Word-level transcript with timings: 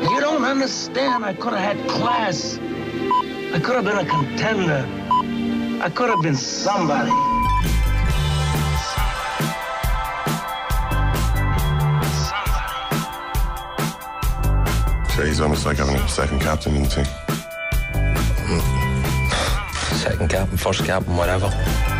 You 0.00 0.20
don't 0.20 0.42
understand. 0.44 1.22
I 1.22 1.34
could 1.34 1.52
have 1.52 1.76
had 1.76 1.88
class. 1.88 2.58
I 2.58 3.60
could 3.62 3.76
have 3.76 3.84
been 3.84 3.98
a 3.98 4.08
contender. 4.08 4.86
I 5.82 5.90
could 5.90 6.08
have 6.08 6.22
been 6.22 6.34
somebody. 6.34 7.10
So 15.14 15.26
he's 15.26 15.40
almost 15.40 15.66
like 15.66 15.76
having 15.76 15.96
a 15.96 16.08
second 16.08 16.40
captain 16.40 16.74
in 16.74 16.84
the 16.84 16.88
team. 16.88 17.04
Second 19.98 20.30
captain, 20.30 20.56
first 20.56 20.84
captain, 20.86 21.16
whatever. 21.16 21.50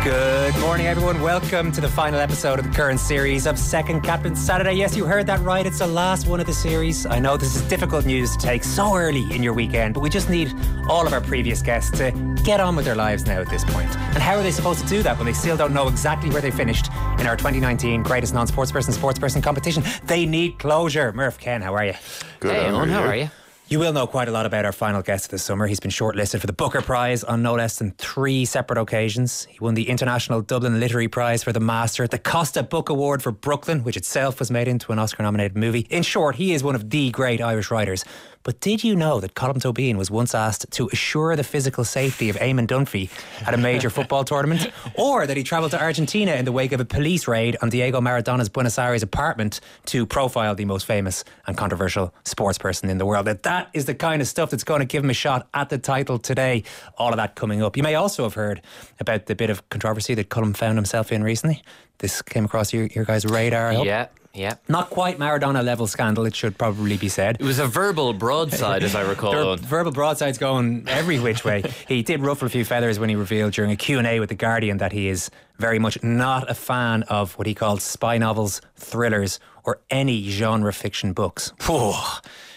Good 0.03 0.59
morning, 0.59 0.87
everyone. 0.87 1.21
Welcome 1.21 1.71
to 1.71 1.79
the 1.79 1.87
final 1.87 2.19
episode 2.19 2.59
of 2.59 2.65
the 2.65 2.71
current 2.71 2.99
series 2.99 3.47
of 3.47 3.57
Second 3.57 4.01
Captain 4.01 4.35
Saturday. 4.35 4.73
Yes, 4.73 4.97
you 4.97 5.05
heard 5.05 5.25
that 5.27 5.39
right. 5.39 5.65
It's 5.65 5.79
the 5.79 5.87
last 5.87 6.27
one 6.27 6.41
of 6.41 6.45
the 6.45 6.53
series. 6.53 7.05
I 7.05 7.19
know 7.19 7.37
this 7.37 7.55
is 7.55 7.61
difficult 7.69 8.05
news 8.05 8.35
to 8.35 8.45
take 8.45 8.65
so 8.65 8.97
early 8.97 9.33
in 9.33 9.41
your 9.41 9.53
weekend, 9.53 9.93
but 9.93 10.01
we 10.01 10.09
just 10.09 10.29
need 10.29 10.53
all 10.89 11.07
of 11.07 11.13
our 11.13 11.21
previous 11.21 11.61
guests 11.61 11.97
to 11.99 12.11
get 12.43 12.59
on 12.59 12.75
with 12.75 12.83
their 12.83 12.95
lives 12.95 13.25
now 13.25 13.39
at 13.39 13.49
this 13.49 13.63
point. 13.63 13.95
And 13.97 14.17
how 14.17 14.35
are 14.35 14.43
they 14.43 14.51
supposed 14.51 14.81
to 14.81 14.87
do 14.89 15.03
that 15.03 15.15
when 15.15 15.25
they 15.25 15.31
still 15.31 15.55
don't 15.55 15.73
know 15.73 15.87
exactly 15.87 16.29
where 16.31 16.41
they 16.41 16.51
finished 16.51 16.87
in 17.17 17.25
our 17.25 17.37
2019 17.37 18.03
Greatest 18.03 18.33
Non 18.33 18.45
Sportsperson 18.45 18.93
Sportsperson 18.93 19.41
competition? 19.41 19.83
They 20.03 20.25
need 20.25 20.59
closure. 20.59 21.13
Murph 21.13 21.39
Ken, 21.39 21.61
how 21.61 21.75
are 21.75 21.85
you? 21.85 21.93
Good. 22.41 22.51
Hey, 22.51 22.65
Andrew, 22.65 22.79
Owen, 22.81 22.89
how 22.89 23.03
are 23.03 23.15
you? 23.15 23.29
You 23.69 23.79
will 23.79 23.93
know 23.93 24.05
quite 24.05 24.27
a 24.27 24.31
lot 24.31 24.45
about 24.45 24.65
our 24.65 24.73
final 24.73 25.01
guest 25.01 25.31
the 25.31 25.39
summer. 25.39 25.67
He's 25.67 25.79
been 25.79 25.89
shortlisted 25.89 26.41
for 26.41 26.47
the 26.47 26.53
Booker 26.53 26.81
Prize 26.81 27.23
on 27.23 27.41
no 27.41 27.55
less 27.55 27.79
than 27.79 27.91
three 27.91 28.43
separate 28.43 28.77
occasions. 28.77 29.45
He 29.45 29.57
won 29.59 29.73
the 29.73 29.89
International 29.89 30.41
Dublin 30.41 30.81
Literary 30.81 31.07
Prize 31.07 31.43
for 31.43 31.53
The 31.53 31.61
Master, 31.61 32.05
the 32.05 32.19
Costa 32.19 32.61
Book 32.61 32.89
Award 32.89 33.23
for 33.23 33.31
Brooklyn, 33.31 33.85
which 33.85 33.95
itself 33.95 34.37
was 34.37 34.51
made 34.51 34.67
into 34.67 34.91
an 34.91 34.99
Oscar 34.99 35.23
nominated 35.23 35.57
movie. 35.57 35.87
In 35.89 36.03
short, 36.03 36.35
he 36.35 36.53
is 36.53 36.61
one 36.61 36.75
of 36.75 36.89
the 36.89 37.09
great 37.11 37.41
Irish 37.41 37.71
writers. 37.71 38.03
But 38.43 38.59
did 38.59 38.83
you 38.83 38.95
know 38.95 39.19
that 39.21 39.35
Colm 39.35 39.53
Tóibín 39.53 39.95
was 39.95 40.11
once 40.11 40.35
asked 40.35 40.69
to 40.71 40.89
assure 40.91 41.35
the 41.35 41.43
physical 41.43 41.83
safety 41.83 42.29
of 42.29 42.35
Eamon 42.35 42.67
Dunphy 42.67 43.09
at 43.47 43.53
a 43.53 43.57
major 43.57 43.89
football 43.97 44.23
tournament? 44.25 44.69
Or 44.95 45.25
that 45.25 45.37
he 45.37 45.43
travelled 45.43 45.71
to 45.71 45.81
Argentina 45.81 46.33
in 46.33 46.45
the 46.45 46.51
wake 46.51 46.73
of 46.73 46.79
a 46.79 46.85
police 46.85 47.27
raid 47.27 47.57
on 47.61 47.69
Diego 47.69 48.01
Maradona's 48.01 48.49
Buenos 48.49 48.77
Aires 48.77 49.01
apartment 49.01 49.61
to 49.85 50.05
profile 50.05 50.55
the 50.55 50.65
most 50.65 50.85
famous 50.85 51.23
and 51.47 51.57
controversial 51.57 52.13
sports 52.25 52.57
person 52.57 52.89
in 52.89 52.97
the 52.97 53.05
world? 53.05 53.27
That 53.27 53.43
that 53.43 53.69
is 53.73 53.85
the 53.85 53.95
kind 53.95 54.21
of 54.21 54.27
stuff 54.27 54.49
that's 54.49 54.65
going 54.65 54.79
to 54.79 54.85
give 54.85 55.03
him 55.03 55.09
a 55.09 55.13
shot 55.13 55.47
at 55.53 55.69
the 55.69 55.77
title 55.77 56.19
today. 56.19 56.63
All 56.97 57.11
of 57.11 57.17
that 57.17 57.35
coming 57.35 57.63
up. 57.63 57.77
You 57.77 57.83
may 57.83 57.95
also 57.95 58.23
have 58.23 58.33
heard 58.33 58.61
about 58.99 59.27
the 59.27 59.35
bit 59.35 59.49
of 59.49 59.67
controversy 59.69 60.13
that 60.15 60.29
Colm 60.29 60.55
found 60.55 60.77
himself 60.77 61.11
in 61.11 61.23
recently. 61.23 61.61
This 62.03 62.21
came 62.21 62.43
across 62.43 62.73
your, 62.73 62.87
your 62.87 63.05
guys' 63.05 63.23
radar. 63.23 63.71
Yeah, 63.85 64.07
yeah. 64.33 64.55
Not 64.67 64.89
quite 64.89 65.19
Maradona 65.19 65.63
level 65.63 65.87
scandal, 65.87 66.25
it 66.25 66.35
should 66.35 66.57
probably 66.57 66.97
be 66.97 67.07
said. 67.07 67.37
It 67.39 67.45
was 67.45 67.59
a 67.59 67.65
verbal 67.65 68.11
broadside, 68.11 68.83
as 68.83 68.93
I 68.93 69.01
recall. 69.09 69.31
There 69.31 69.39
are 69.39 69.45
Owen. 69.45 69.59
verbal 69.59 69.93
broadsides 69.93 70.37
going 70.37 70.83
every 70.89 71.17
which 71.17 71.45
way. 71.45 71.63
he 71.87 72.03
did 72.03 72.19
ruffle 72.19 72.47
a 72.47 72.49
few 72.49 72.65
feathers 72.65 72.99
when 72.99 73.07
he 73.07 73.15
revealed 73.15 73.53
during 73.53 73.71
a 73.71 73.77
Q&A 73.77 74.19
with 74.19 74.27
The 74.27 74.35
Guardian 74.35 74.79
that 74.79 74.91
he 74.91 75.07
is 75.07 75.31
very 75.59 75.79
much 75.79 76.03
not 76.03 76.49
a 76.49 76.53
fan 76.53 77.03
of 77.03 77.37
what 77.37 77.47
he 77.47 77.53
called 77.53 77.81
spy 77.81 78.17
novels, 78.17 78.59
thrillers, 78.75 79.39
or 79.63 79.79
any 79.89 80.29
genre 80.29 80.73
fiction 80.73 81.13
books. 81.13 81.53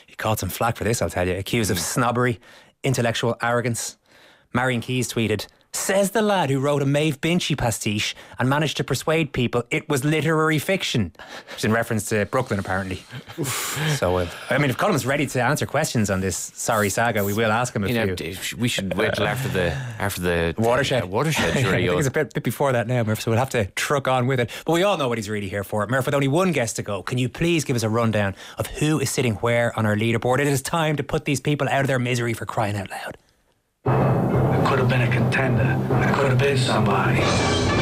He 0.08 0.17
caught 0.17 0.41
some 0.41 0.48
flack 0.48 0.77
for 0.77 0.83
this, 0.83 1.00
I'll 1.00 1.08
tell 1.08 1.28
you. 1.28 1.36
Accused 1.36 1.70
of 1.70 1.77
hmm. 1.77 1.83
snobbery, 1.83 2.41
intellectual 2.83 3.36
arrogance. 3.41 3.97
Marian 4.52 4.80
Keyes 4.80 5.08
tweeted, 5.08 5.47
Says 5.77 6.10
the 6.10 6.22
lad 6.22 6.50
who 6.50 6.58
wrote 6.58 6.82
a 6.82 6.86
Maeve 6.86 7.20
Binchy 7.20 7.56
pastiche 7.56 8.16
and 8.41 8.48
managed 8.48 8.77
to 8.78 8.82
persuade 8.84 9.32
people 9.32 9.62
it 9.70 9.88
was 9.88 10.05
literary 10.05 10.58
fiction. 10.58 11.12
Is 11.56 11.64
in 11.64 11.70
reference 11.72 12.06
to 12.08 12.24
Brooklyn, 12.27 12.58
apparently. 12.58 13.05
so, 13.96 14.16
uh, 14.16 14.27
I 14.50 14.58
mean, 14.58 14.70
if 14.70 14.78
Colm's 14.78 15.06
ready 15.06 15.27
to 15.27 15.41
answer 15.42 15.64
questions 15.64 16.10
on 16.10 16.20
this 16.20 16.36
sorry 16.36 16.88
saga, 16.88 17.22
we 17.22 17.34
will 17.34 17.52
ask 17.52 17.77
him 17.77 17.84
a 17.84 17.88
You 17.88 17.94
know, 18.06 18.16
few. 18.16 18.56
we 18.58 18.66
should 18.66 18.94
wait 18.94 19.14
till 19.14 19.28
after 19.28 19.48
the 19.48 19.70
after 20.00 20.20
the 20.22 20.55
Watershed. 20.58 21.05
uh, 21.05 21.06
watershed. 21.06 21.50
I 21.56 21.62
think 21.62 21.98
it's 21.98 22.08
a 22.08 22.11
bit, 22.11 22.34
bit 22.34 22.42
before 22.42 22.72
that 22.72 22.88
now, 22.88 23.05
Murph, 23.05 23.20
so 23.20 23.30
we'll 23.30 23.39
have 23.39 23.51
to 23.51 23.67
truck 23.77 24.08
on 24.08 24.27
with 24.27 24.40
it. 24.40 24.51
But 24.64 24.72
we 24.72 24.83
all 24.83 24.96
know 24.96 25.08
what 25.08 25.18
he's 25.18 25.28
really 25.30 25.48
here 25.48 25.62
for. 25.62 25.86
Murph, 25.86 26.06
with 26.06 26.14
only 26.14 26.28
one 26.28 26.51
guest 26.52 26.77
to 26.77 26.83
go, 26.83 27.02
can 27.02 27.18
you 27.18 27.28
please 27.28 27.64
give 27.64 27.77
us 27.77 27.84
a 27.84 27.89
rundown 27.90 28.34
of 28.58 28.67
who 28.67 28.98
is 28.98 29.11
sitting 29.11 29.34
where 29.36 29.78
on 29.78 29.86
our 29.86 29.95
leaderboard? 29.95 30.40
It 30.40 30.48
is 30.48 30.62
time 30.62 30.96
to 30.96 31.05
put 31.05 31.27
these 31.27 31.40
people 31.40 31.68
out 31.68 31.83
of 31.83 31.86
their 31.86 31.98
misery 32.01 32.33
for 32.33 32.45
crying 32.46 32.77
out 32.77 32.90
loud. 32.90 33.17
Could 34.66 34.80
have 34.80 34.88
been 34.88 35.02
a 35.02 35.08
contender. 35.08 35.78
I 35.94 36.12
could 36.12 36.30
have 36.30 36.38
been 36.38 36.58
somebody. 36.58 37.76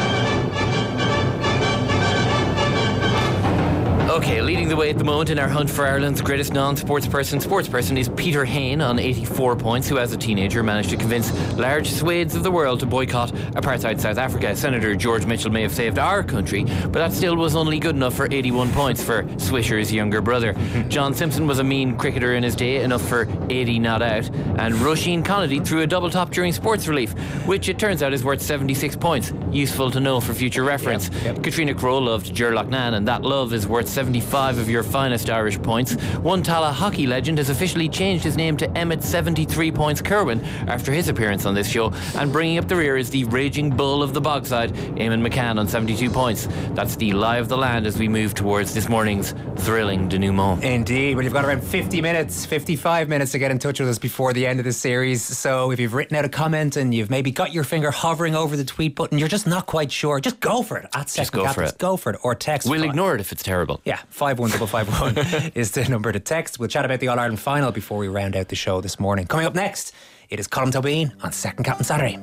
Okay, 4.15 4.41
leading 4.41 4.69
the 4.69 4.77
way 4.77 4.89
at 4.89 4.97
the 4.97 5.03
moment 5.03 5.29
in 5.29 5.37
our 5.37 5.49
hunt 5.49 5.69
for 5.69 5.85
Ireland's 5.85 6.21
greatest 6.21 6.53
non-sports 6.53 7.05
person, 7.05 7.41
sports 7.41 7.67
person 7.67 7.97
is 7.97 8.07
Peter 8.07 8.45
Hain 8.45 8.79
on 8.79 8.97
84 8.97 9.57
points, 9.57 9.89
who 9.89 9.97
as 9.97 10.13
a 10.13 10.17
teenager 10.17 10.63
managed 10.63 10.91
to 10.91 10.95
convince 10.95 11.33
large 11.57 11.89
swathes 11.89 12.33
of 12.33 12.41
the 12.41 12.49
world 12.49 12.79
to 12.79 12.85
boycott 12.85 13.33
apartheid 13.55 13.99
South 13.99 14.17
Africa. 14.17 14.55
Senator 14.55 14.95
George 14.95 15.25
Mitchell 15.25 15.51
may 15.51 15.63
have 15.63 15.73
saved 15.73 15.99
our 15.99 16.23
country, 16.23 16.63
but 16.63 16.93
that 16.93 17.11
still 17.11 17.35
was 17.35 17.57
only 17.57 17.77
good 17.77 17.97
enough 17.97 18.13
for 18.13 18.31
81 18.31 18.71
points 18.71 19.03
for 19.03 19.23
Swisher's 19.37 19.91
younger 19.91 20.21
brother. 20.21 20.53
John 20.87 21.13
Simpson 21.13 21.45
was 21.45 21.59
a 21.59 21.63
mean 21.65 21.97
cricketer 21.97 22.35
in 22.35 22.43
his 22.43 22.55
day, 22.55 22.83
enough 22.83 23.05
for 23.05 23.27
80 23.49 23.79
not 23.79 24.01
out, 24.01 24.29
and 24.29 24.75
Roisin 24.75 25.25
Kennedy 25.25 25.59
threw 25.59 25.81
a 25.81 25.87
double 25.87 26.09
top 26.09 26.31
during 26.31 26.53
sports 26.53 26.87
relief, 26.87 27.11
which 27.45 27.67
it 27.67 27.77
turns 27.77 28.01
out 28.01 28.13
is 28.13 28.23
worth 28.23 28.41
76 28.41 28.95
points. 28.95 29.33
Useful 29.51 29.91
to 29.91 29.99
know 29.99 30.21
for 30.21 30.33
future 30.33 30.63
reference. 30.63 31.09
yep. 31.25 31.43
Catriona 31.43 31.73
Crowe 31.73 31.97
loved 31.97 32.33
Gerlach 32.33 32.69
Nan, 32.69 32.93
and 32.93 33.05
that 33.09 33.21
love 33.21 33.51
is 33.51 33.67
worth 33.67 33.89
75 34.05 34.59
of 34.59 34.69
your 34.69 34.83
finest 34.83 35.31
Irish 35.31 35.59
points. 35.59 35.95
One 36.17 36.43
Tallaght 36.43 36.73
hockey 36.73 37.07
legend 37.07 37.39
has 37.39 37.49
officially 37.49 37.89
changed 37.89 38.23
his 38.23 38.37
name 38.37 38.55
to 38.57 38.69
Emmett 38.77 39.01
73 39.01 39.71
Points 39.71 39.99
Kirwan 39.99 40.43
after 40.67 40.91
his 40.91 41.07
appearance 41.07 41.47
on 41.47 41.55
this 41.55 41.67
show, 41.67 41.91
and 42.13 42.31
bringing 42.31 42.59
up 42.59 42.67
the 42.67 42.75
rear 42.75 42.97
is 42.97 43.09
the 43.09 43.23
raging 43.23 43.71
bull 43.71 44.03
of 44.03 44.13
the 44.13 44.21
bogside, 44.21 44.69
Eamon 44.95 45.27
McCann 45.27 45.59
on 45.59 45.67
72 45.67 46.11
points. 46.11 46.47
That's 46.75 46.95
the 46.95 47.13
lie 47.13 47.37
of 47.37 47.49
the 47.49 47.57
land 47.57 47.87
as 47.87 47.97
we 47.97 48.07
move 48.07 48.35
towards 48.35 48.75
this 48.75 48.87
morning's 48.87 49.33
thrilling 49.55 50.07
denouement. 50.07 50.63
Indeed. 50.63 51.15
Well, 51.15 51.23
you've 51.23 51.33
got 51.33 51.45
around 51.45 51.63
50 51.63 51.99
minutes, 51.99 52.45
55 52.45 53.09
minutes 53.09 53.31
to 53.31 53.39
get 53.39 53.49
in 53.49 53.57
touch 53.57 53.79
with 53.79 53.89
us 53.89 53.97
before 53.97 54.33
the 54.33 54.45
end 54.45 54.59
of 54.59 54.65
the 54.65 54.73
series. 54.73 55.23
So 55.23 55.71
if 55.71 55.79
you've 55.79 55.95
written 55.95 56.15
out 56.15 56.25
a 56.25 56.29
comment 56.29 56.77
and 56.77 56.93
you've 56.93 57.09
maybe 57.09 57.31
got 57.31 57.53
your 57.53 57.63
finger 57.63 57.89
hovering 57.89 58.35
over 58.35 58.55
the 58.55 58.65
tweet 58.65 58.93
button, 58.93 59.17
you're 59.17 59.27
just 59.27 59.47
not 59.47 59.65
quite 59.65 59.91
sure, 59.91 60.19
just 60.19 60.39
go 60.39 60.61
for 60.61 60.77
it. 60.77 60.89
At 60.93 61.09
Second 61.09 61.39
go 61.39 61.51
for 61.51 61.63
it. 61.63 61.77
Go 61.79 61.97
for 61.97 62.11
it. 62.11 62.19
Or 62.21 62.35
text. 62.35 62.69
We'll 62.69 62.83
ignore 62.83 63.15
it 63.15 63.21
if 63.21 63.31
it's 63.31 63.41
terrible. 63.41 63.81
Yeah, 63.83 63.94
51551 64.09 65.51
is 65.55 65.71
the 65.71 65.87
number 65.89 66.11
to 66.11 66.19
text. 66.19 66.59
We'll 66.59 66.69
chat 66.69 66.85
about 66.85 66.99
the 66.99 67.07
All 67.07 67.19
Ireland 67.19 67.39
final 67.39 67.71
before 67.71 67.97
we 67.97 68.07
round 68.07 68.35
out 68.35 68.49
the 68.49 68.55
show 68.55 68.81
this 68.81 68.99
morning. 68.99 69.27
Coming 69.27 69.45
up 69.45 69.55
next, 69.55 69.93
it 70.29 70.39
is 70.39 70.47
Colm 70.47 70.71
Tóibín 70.71 71.11
on 71.23 71.31
Second 71.31 71.63
Captain 71.63 71.85
Saturday. 71.85 72.17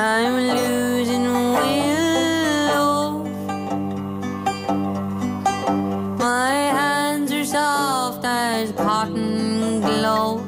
I'm 0.00 0.34
losing. 0.56 1.26
My 6.18 6.50
hands 6.50 7.32
are 7.32 7.44
soft 7.44 8.24
as 8.24 8.72
cotton 8.72 9.80
gloves. 9.80 10.44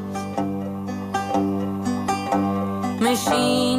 Machine 3.01 3.70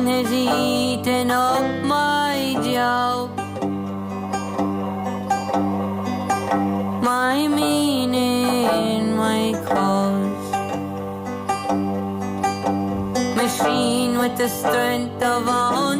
with 14.21 14.37
the 14.37 14.47
strength 14.47 15.23
of 15.23 15.47
a 15.47 15.51
hundred 15.51 15.90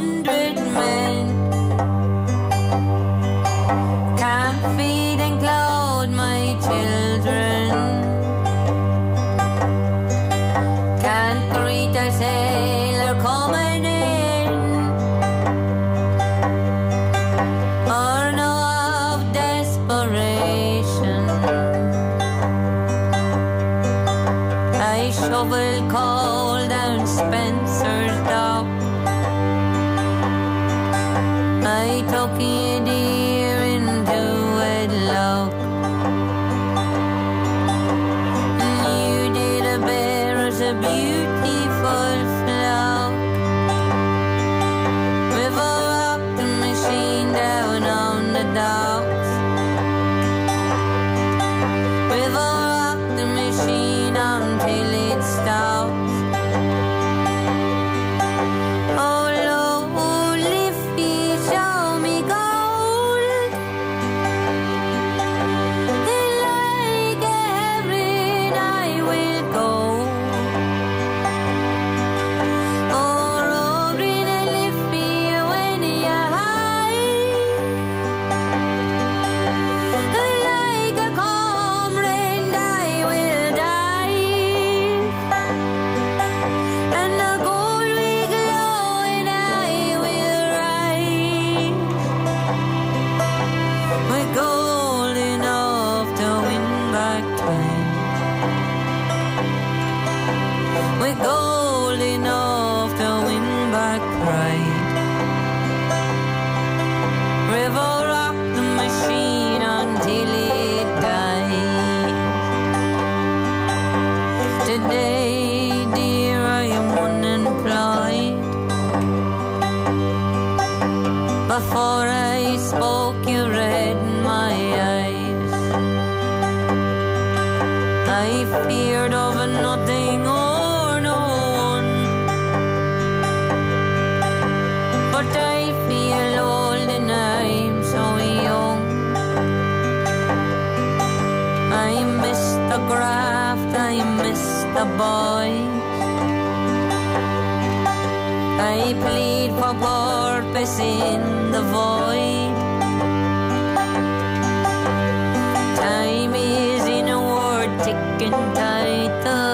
kinh 158.22 158.32
thầy 158.56 159.10
tới. 159.26 159.51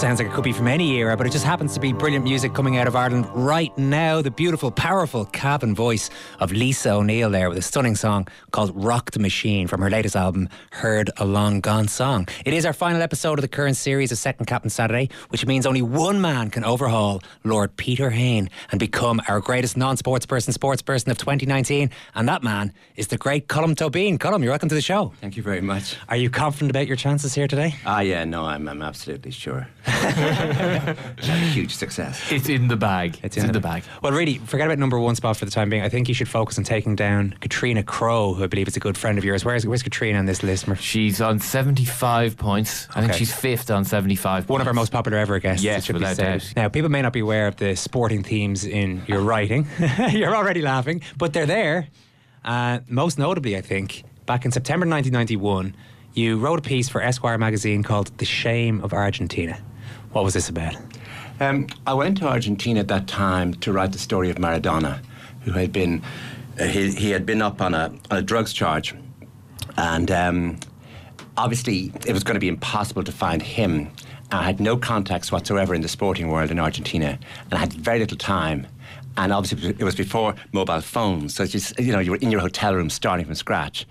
Sounds 0.00 0.18
like 0.18 0.28
it 0.28 0.32
could 0.32 0.44
be 0.44 0.52
from 0.54 0.66
any 0.66 0.96
era, 0.96 1.14
but 1.14 1.26
it 1.26 1.30
just 1.30 1.44
happens 1.44 1.74
to 1.74 1.80
be 1.80 1.92
brilliant 1.92 2.24
music 2.24 2.54
coming 2.54 2.78
out 2.78 2.86
of 2.86 2.96
Ireland 2.96 3.26
right 3.34 3.76
now. 3.76 4.22
The 4.22 4.30
beautiful, 4.30 4.70
powerful 4.70 5.26
Cavan 5.26 5.74
voice 5.74 6.08
of 6.38 6.52
Lisa 6.52 6.92
O'Neill 6.92 7.28
there 7.28 7.50
with 7.50 7.58
a 7.58 7.62
stunning 7.62 7.94
song 7.96 8.26
called 8.50 8.72
Rock 8.74 9.10
the 9.10 9.18
Machine 9.18 9.66
from 9.66 9.82
her 9.82 9.90
latest 9.90 10.16
album, 10.16 10.48
Heard 10.70 11.10
a 11.18 11.26
Long 11.26 11.60
Gone 11.60 11.86
Song. 11.86 12.26
It 12.46 12.54
is 12.54 12.64
our 12.64 12.72
final 12.72 13.02
episode 13.02 13.38
of 13.38 13.42
the 13.42 13.48
current 13.48 13.76
series 13.76 14.10
of 14.10 14.16
Second 14.16 14.46
Captain 14.46 14.70
Saturday, 14.70 15.10
which 15.28 15.44
means 15.44 15.66
only 15.66 15.82
one 15.82 16.18
man 16.18 16.48
can 16.48 16.64
overhaul 16.64 17.22
Lord 17.44 17.76
Peter 17.76 18.08
Hain 18.08 18.48
and 18.70 18.80
become 18.80 19.20
our 19.28 19.38
greatest 19.38 19.76
non 19.76 19.98
sports 19.98 20.24
person, 20.24 20.54
sports 20.54 20.80
person 20.80 21.10
of 21.10 21.18
2019. 21.18 21.90
And 22.14 22.26
that 22.26 22.42
man 22.42 22.72
is 22.96 23.08
the 23.08 23.18
great 23.18 23.48
Colm 23.48 23.74
Tóibín. 23.74 24.16
Colm, 24.18 24.42
you're 24.42 24.52
welcome 24.52 24.70
to 24.70 24.74
the 24.74 24.80
show. 24.80 25.12
Thank 25.20 25.36
you 25.36 25.42
very 25.42 25.60
much. 25.60 25.96
Are 26.08 26.16
you 26.16 26.30
confident 26.30 26.70
about 26.70 26.86
your 26.86 26.96
chances 26.96 27.34
here 27.34 27.46
today? 27.46 27.74
Ah, 27.84 28.00
yeah, 28.00 28.24
no, 28.24 28.46
I'm, 28.46 28.66
I'm 28.66 28.80
absolutely 28.80 29.32
sure. 29.32 29.68
A 29.90 30.94
huge 31.52 31.74
success. 31.74 32.30
It's 32.30 32.48
in 32.48 32.68
the 32.68 32.76
bag. 32.76 33.18
It's, 33.22 33.36
in, 33.36 33.50
the 33.52 33.60
bag. 33.60 33.82
Well, 34.02 34.12
really, 34.12 34.38
forget 34.38 34.66
about 34.66 34.78
number 34.78 34.98
one 34.98 35.16
spot 35.16 35.36
for 35.36 35.44
the 35.44 35.50
time 35.50 35.70
being. 35.70 35.82
I 35.82 35.88
think 35.88 36.08
you 36.08 36.14
should 36.14 36.28
focus 36.28 36.58
on 36.58 36.64
taking 36.64 36.96
down 36.96 37.34
Catriona 37.40 37.82
Crowe, 37.82 38.34
who 38.34 38.44
I 38.44 38.46
believe 38.46 38.68
is 38.68 38.76
a 38.76 38.80
good 38.80 38.96
friend 38.96 39.18
of 39.18 39.24
yours. 39.24 39.44
Where's, 39.44 39.66
where's 39.66 39.82
Katrina 39.82 40.18
on 40.18 40.26
this 40.26 40.42
list? 40.42 40.66
She's 40.76 41.20
on 41.20 41.38
75 41.38 42.36
points. 42.36 42.88
I 42.94 43.00
think 43.00 43.14
she's 43.14 43.32
fifth 43.32 43.70
on 43.70 43.84
75 43.84 44.48
One 44.48 44.60
of 44.60 44.66
our 44.66 44.74
most 44.74 44.92
popular 44.92 45.18
ever 45.18 45.38
guests. 45.38 45.64
Yes, 45.64 45.82
it 45.82 45.86
should 45.86 45.92
be 45.94 46.00
without 46.00 46.16
said. 46.16 46.40
doubt. 46.40 46.52
Now, 46.56 46.68
people 46.68 46.90
may 46.90 47.02
not 47.02 47.12
be 47.12 47.20
aware 47.20 47.46
of 47.46 47.56
the 47.56 47.74
sporting 47.76 48.22
themes 48.22 48.64
in 48.64 49.02
your 49.06 49.20
writing. 49.20 49.66
You're 50.10 50.34
already 50.34 50.62
laughing, 50.62 51.02
but 51.16 51.32
they're 51.32 51.46
there. 51.46 51.88
Uh, 52.44 52.80
most 52.88 53.18
notably, 53.18 53.56
I 53.56 53.60
think, 53.60 54.04
back 54.26 54.44
in 54.44 54.52
September 54.52 54.86
1991, 54.86 55.74
you 56.14 56.38
wrote 56.38 56.58
a 56.58 56.62
piece 56.62 56.88
for 56.88 57.02
Esquire 57.02 57.38
magazine 57.38 57.82
called 57.82 58.16
"The 58.18 58.24
Shame 58.24 58.80
of 58.82 58.92
Argentina." 58.92 59.60
What 60.12 60.24
was 60.24 60.34
this 60.34 60.48
about? 60.48 60.74
Um, 61.38 61.68
I 61.86 61.94
went 61.94 62.18
to 62.18 62.28
Argentina 62.28 62.80
at 62.80 62.88
that 62.88 63.06
time 63.06 63.54
to 63.54 63.72
write 63.72 63.92
the 63.92 63.98
story 63.98 64.28
of 64.28 64.36
Maradona, 64.36 65.00
who 65.42 65.52
had 65.52 65.72
been 65.72 66.02
uh, 66.58 66.64
he, 66.64 66.90
he 66.92 67.10
had 67.10 67.24
been 67.24 67.40
up 67.40 67.62
on 67.62 67.74
a, 67.74 67.92
on 68.10 68.18
a 68.18 68.22
drugs 68.22 68.52
charge, 68.52 68.94
and 69.76 70.10
um, 70.10 70.58
obviously 71.36 71.92
it 72.06 72.12
was 72.12 72.24
going 72.24 72.34
to 72.34 72.40
be 72.40 72.48
impossible 72.48 73.04
to 73.04 73.12
find 73.12 73.40
him. 73.40 73.90
I 74.32 74.42
had 74.42 74.60
no 74.60 74.76
contacts 74.76 75.32
whatsoever 75.32 75.74
in 75.74 75.80
the 75.80 75.88
sporting 75.88 76.28
world 76.28 76.50
in 76.50 76.58
Argentina, 76.58 77.18
and 77.44 77.54
I 77.54 77.58
had 77.58 77.72
very 77.72 78.00
little 78.00 78.18
time. 78.18 78.66
And 79.16 79.32
obviously, 79.32 79.70
it 79.70 79.82
was 79.82 79.96
before 79.96 80.34
mobile 80.52 80.80
phones, 80.80 81.34
so 81.34 81.46
just 81.46 81.78
you 81.78 81.92
know 81.92 81.98
you 81.98 82.12
were 82.12 82.16
in 82.18 82.30
your 82.30 82.40
hotel 82.40 82.74
room 82.74 82.90
starting 82.90 83.26
from 83.26 83.34
scratch. 83.34 83.86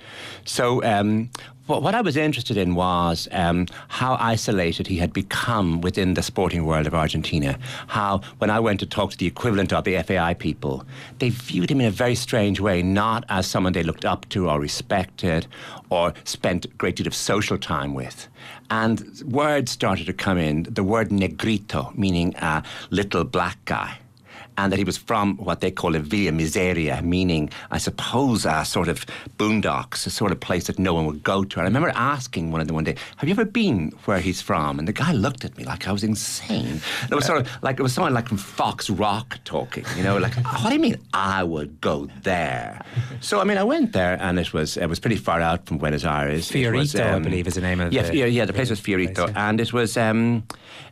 So 0.46 0.84
um, 0.84 1.30
what, 1.70 1.84
what 1.84 1.94
I 1.94 2.02
was 2.02 2.18
interested 2.18 2.58
in 2.58 2.74
was 2.74 3.28
um, 3.32 3.68
how 3.90 4.18
isolated 4.20 4.88
he 4.88 4.98
had 4.98 5.14
become 5.14 5.82
within 5.82 6.16
the 6.16 6.24
sporting 6.24 6.66
world 6.66 6.88
of 6.88 6.96
Argentina. 6.96 7.60
How 7.88 8.22
when 8.40 8.50
I 8.50 8.60
went 8.60 8.80
to 8.80 8.88
talk 8.88 9.12
to 9.12 9.18
the 9.18 9.28
equivalent 9.28 9.72
of 9.72 9.84
the 9.84 10.02
FAI 10.02 10.34
people, 10.34 10.84
they 11.20 11.30
viewed 11.30 11.70
him 11.70 11.80
in 11.80 11.88
a 11.88 11.92
very 11.92 12.16
strange 12.16 12.60
way, 12.60 12.82
not 12.82 13.24
as 13.30 13.46
someone 13.46 13.74
they 13.74 13.84
looked 13.84 14.04
up 14.04 14.28
to 14.30 14.50
or 14.50 14.60
respected 14.60 15.46
or 15.92 16.16
spent 16.24 16.66
a 16.66 16.70
great 16.70 16.96
deal 16.96 17.06
of 17.06 17.14
social 17.14 17.58
time 17.58 17.94
with. 17.94 18.28
And 18.72 19.22
words 19.26 19.72
started 19.72 20.08
to 20.08 20.14
come 20.14 20.40
in. 20.40 20.64
The 20.64 20.84
word 20.84 21.12
negrito, 21.12 21.94
meaning 21.96 22.36
a 22.38 22.64
little 22.90 23.24
black 23.24 23.64
guy 23.66 24.00
and 24.60 24.72
that 24.72 24.78
he 24.78 24.84
was 24.84 24.98
from 24.98 25.38
what 25.38 25.62
they 25.62 25.72
call 25.72 25.96
a 25.96 26.00
villa 26.00 26.32
miseria, 26.32 27.02
meaning, 27.02 27.50
I 27.72 27.78
suppose, 27.78 28.46
a 28.46 28.66
sort 28.66 28.90
of 28.90 29.06
boondocks, 29.38 30.06
a 30.06 30.10
sort 30.10 30.32
of 30.34 30.40
place 30.40 30.68
that 30.68 30.78
no 30.78 30.94
one 30.94 31.06
would 31.06 31.24
go 31.24 31.44
to. 31.44 31.60
And 31.60 31.66
I 31.66 31.70
remember 31.70 31.92
asking 31.96 32.52
one 32.52 32.60
of 32.62 32.68
them 32.68 32.76
one 32.76 32.84
day, 32.84 32.96
"Have 33.18 33.30
you 33.30 33.34
ever 33.34 33.46
been 33.46 33.92
where 34.06 34.20
he's 34.20 34.42
from?" 34.42 34.78
And 34.80 34.88
the 34.88 34.94
guy 34.94 35.12
looked 35.14 35.46
at 35.46 35.58
me 35.58 35.64
like 35.64 35.88
I 35.88 35.92
was 35.92 36.04
insane. 36.04 36.82
And 37.04 37.12
it 37.12 37.16
was 37.16 37.26
sort 37.26 37.40
of 37.42 37.48
like 37.62 37.80
it 37.80 37.84
was 37.84 37.94
someone 37.94 38.14
like 38.14 38.28
from 38.28 38.38
Foxrock 38.38 39.44
talking, 39.46 39.86
you 39.96 40.04
know, 40.04 40.18
like, 40.18 40.36
"What 40.62 40.70
do 40.70 40.76
you 40.76 40.82
mean 40.82 40.98
I 41.14 41.44
would 41.44 41.80
go 41.80 42.08
there?" 42.24 42.82
So 43.22 43.40
I 43.40 43.46
mean, 43.46 43.58
I 43.58 43.64
went 43.64 43.94
there, 43.94 44.18
and 44.20 44.40
it 44.40 44.54
was 44.54 44.78
it 44.78 44.88
was 44.88 45.00
pretty 45.00 45.18
far 45.18 45.40
out 45.42 45.66
from 45.68 45.78
Buenos 45.78 46.04
Aires. 46.04 46.52
It 46.52 46.72
was, 46.72 46.94
Fiorito, 46.94 47.16
I 47.16 47.20
believe, 47.20 47.48
is 47.48 47.56
the 47.56 47.62
name 47.62 47.80
of 47.80 47.94
yeah, 47.94 48.04
the- 48.04 48.18
yeah, 48.18 48.26
yeah. 48.26 48.46
The 48.46 48.54
place 48.54 48.70
was 48.70 48.82
Fiorito, 48.82 49.16
place, 49.16 49.32
yeah. 49.36 49.50
and 49.50 49.62
it 49.62 49.72
was 49.72 49.96
um, 49.98 50.44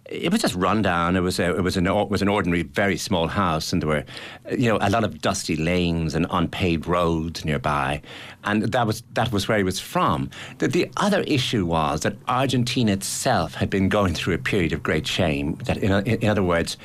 it 0.10 0.32
was 0.32 0.42
just 0.42 0.56
run 0.56 0.82
down. 0.82 1.16
It 1.16 1.22
was 1.22 1.40
a, 1.40 1.56
it 1.56 1.62
was 1.62 1.78
an 1.78 1.88
or- 1.88 2.08
was 2.08 2.22
an 2.22 2.28
ordinary, 2.28 2.64
very 2.64 2.98
small 2.98 3.28
house, 3.28 3.74
and 3.74 3.82
there 3.82 3.90
were 3.90 4.06
you 4.52 4.70
know 4.70 4.78
a 4.82 4.90
lot 4.90 5.04
of 5.04 5.22
dusty 5.22 5.56
lanes 5.56 6.16
and 6.16 6.26
unpaved 6.30 6.88
roads 6.88 7.44
nearby, 7.46 8.02
and 8.44 8.64
that 8.64 8.88
was 8.88 9.04
that 9.14 9.32
was 9.32 9.48
where 9.48 9.58
he 9.58 9.64
was 9.64 9.80
from. 9.80 10.30
The, 10.60 10.68
the 10.68 10.90
other 10.98 11.22
issue 11.22 11.66
was 11.66 12.02
that 12.02 12.16
Argentina 12.28 12.92
itself 12.94 13.56
had 13.56 13.70
been 13.70 13.90
going 13.90 14.14
through 14.14 14.36
a 14.36 14.40
period 14.40 14.74
of 14.74 14.82
great 14.84 15.08
shame. 15.08 15.56
That 15.66 15.78
in, 15.78 15.92
in 16.08 16.30
other 16.30 16.44
words. 16.44 16.78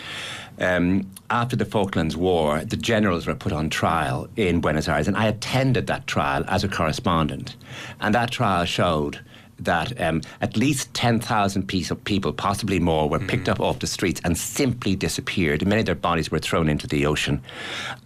um, 0.59 1.11
after 1.31 1.57
the 1.57 1.64
Falklands 1.64 2.14
War, 2.14 2.62
the 2.62 2.76
generals 2.76 3.26
were 3.26 3.35
put 3.35 3.52
on 3.52 3.71
trial 3.71 4.29
in 4.37 4.61
Buenos 4.61 4.87
Aires, 4.87 5.09
and 5.09 5.17
I 5.17 5.26
attended 5.26 5.87
that 5.87 6.07
trial 6.07 6.45
as 6.47 6.62
a 6.62 6.69
correspondent. 6.69 7.57
And 8.00 8.14
that 8.14 8.31
trial 8.31 8.67
showed 8.67 9.19
that 9.64 10.00
um, 10.00 10.23
at 10.40 10.57
least 10.57 10.92
10,000 10.95 11.66
people, 11.66 12.33
possibly 12.33 12.81
more, 12.81 13.09
were 13.09 13.19
picked 13.19 13.49
up 13.49 13.61
off 13.61 13.78
the 13.78 13.87
streets 13.87 14.21
and 14.25 14.37
simply 14.37 14.97
disappeared. 14.97 15.66
Many 15.66 15.81
of 15.81 15.87
their 15.87 15.95
bodies 15.95 16.31
were 16.31 16.38
thrown 16.38 16.69
into 16.69 16.87
the 16.87 17.07
ocean. 17.07 17.42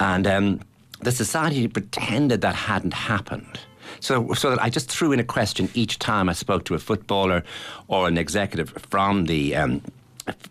And 0.01 0.27
um, 0.27 0.61
the 1.01 1.13
society 1.13 1.69
pretended 1.69 2.41
that 2.41 2.55
hadn't 2.55 2.95
happened. 2.95 3.61
So, 4.01 4.33
so 4.35 4.51
that 4.51 4.63
I 4.63 4.71
just 4.71 4.91
threw 4.91 5.13
in 5.13 5.21
a 5.21 5.25
question 5.25 5.69
each 5.75 5.99
time 5.99 6.29
I 6.29 6.33
spoke 6.33 6.65
to 6.67 6.75
a 6.75 6.79
footballer 6.79 7.43
or 7.89 8.09
an 8.09 8.19
executive 8.19 8.71
from 8.91 9.27
the 9.27 9.57
um, 9.57 9.83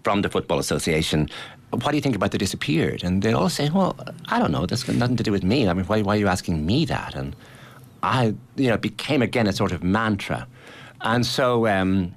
from 0.04 0.22
the 0.22 0.30
Football 0.30 0.60
Association. 0.60 1.30
What 1.72 1.92
do 1.92 1.98
you 1.98 2.02
think 2.02 2.16
about 2.16 2.32
the 2.32 2.38
disappeared? 2.38 3.04
And 3.04 3.22
they 3.22 3.34
all 3.34 3.50
say, 3.50 3.70
"Well, 3.70 3.98
I 4.30 4.40
don't 4.40 4.52
know. 4.52 4.66
That's 4.66 4.84
got 4.84 4.96
nothing 4.96 5.18
to 5.18 5.24
do 5.24 5.32
with 5.32 5.44
me. 5.44 5.68
I 5.68 5.74
mean, 5.74 5.86
why, 5.86 6.02
why 6.02 6.16
are 6.16 6.20
you 6.20 6.28
asking 6.28 6.66
me 6.66 6.86
that?" 6.86 7.14
And 7.14 7.36
I, 8.02 8.34
you 8.56 8.70
know, 8.70 8.78
became 8.78 9.22
again 9.22 9.48
a 9.48 9.54
sort 9.54 9.72
of 9.72 9.84
mantra. 9.84 10.48
And 11.06 11.26
so 11.26 11.68
um, 11.68 12.16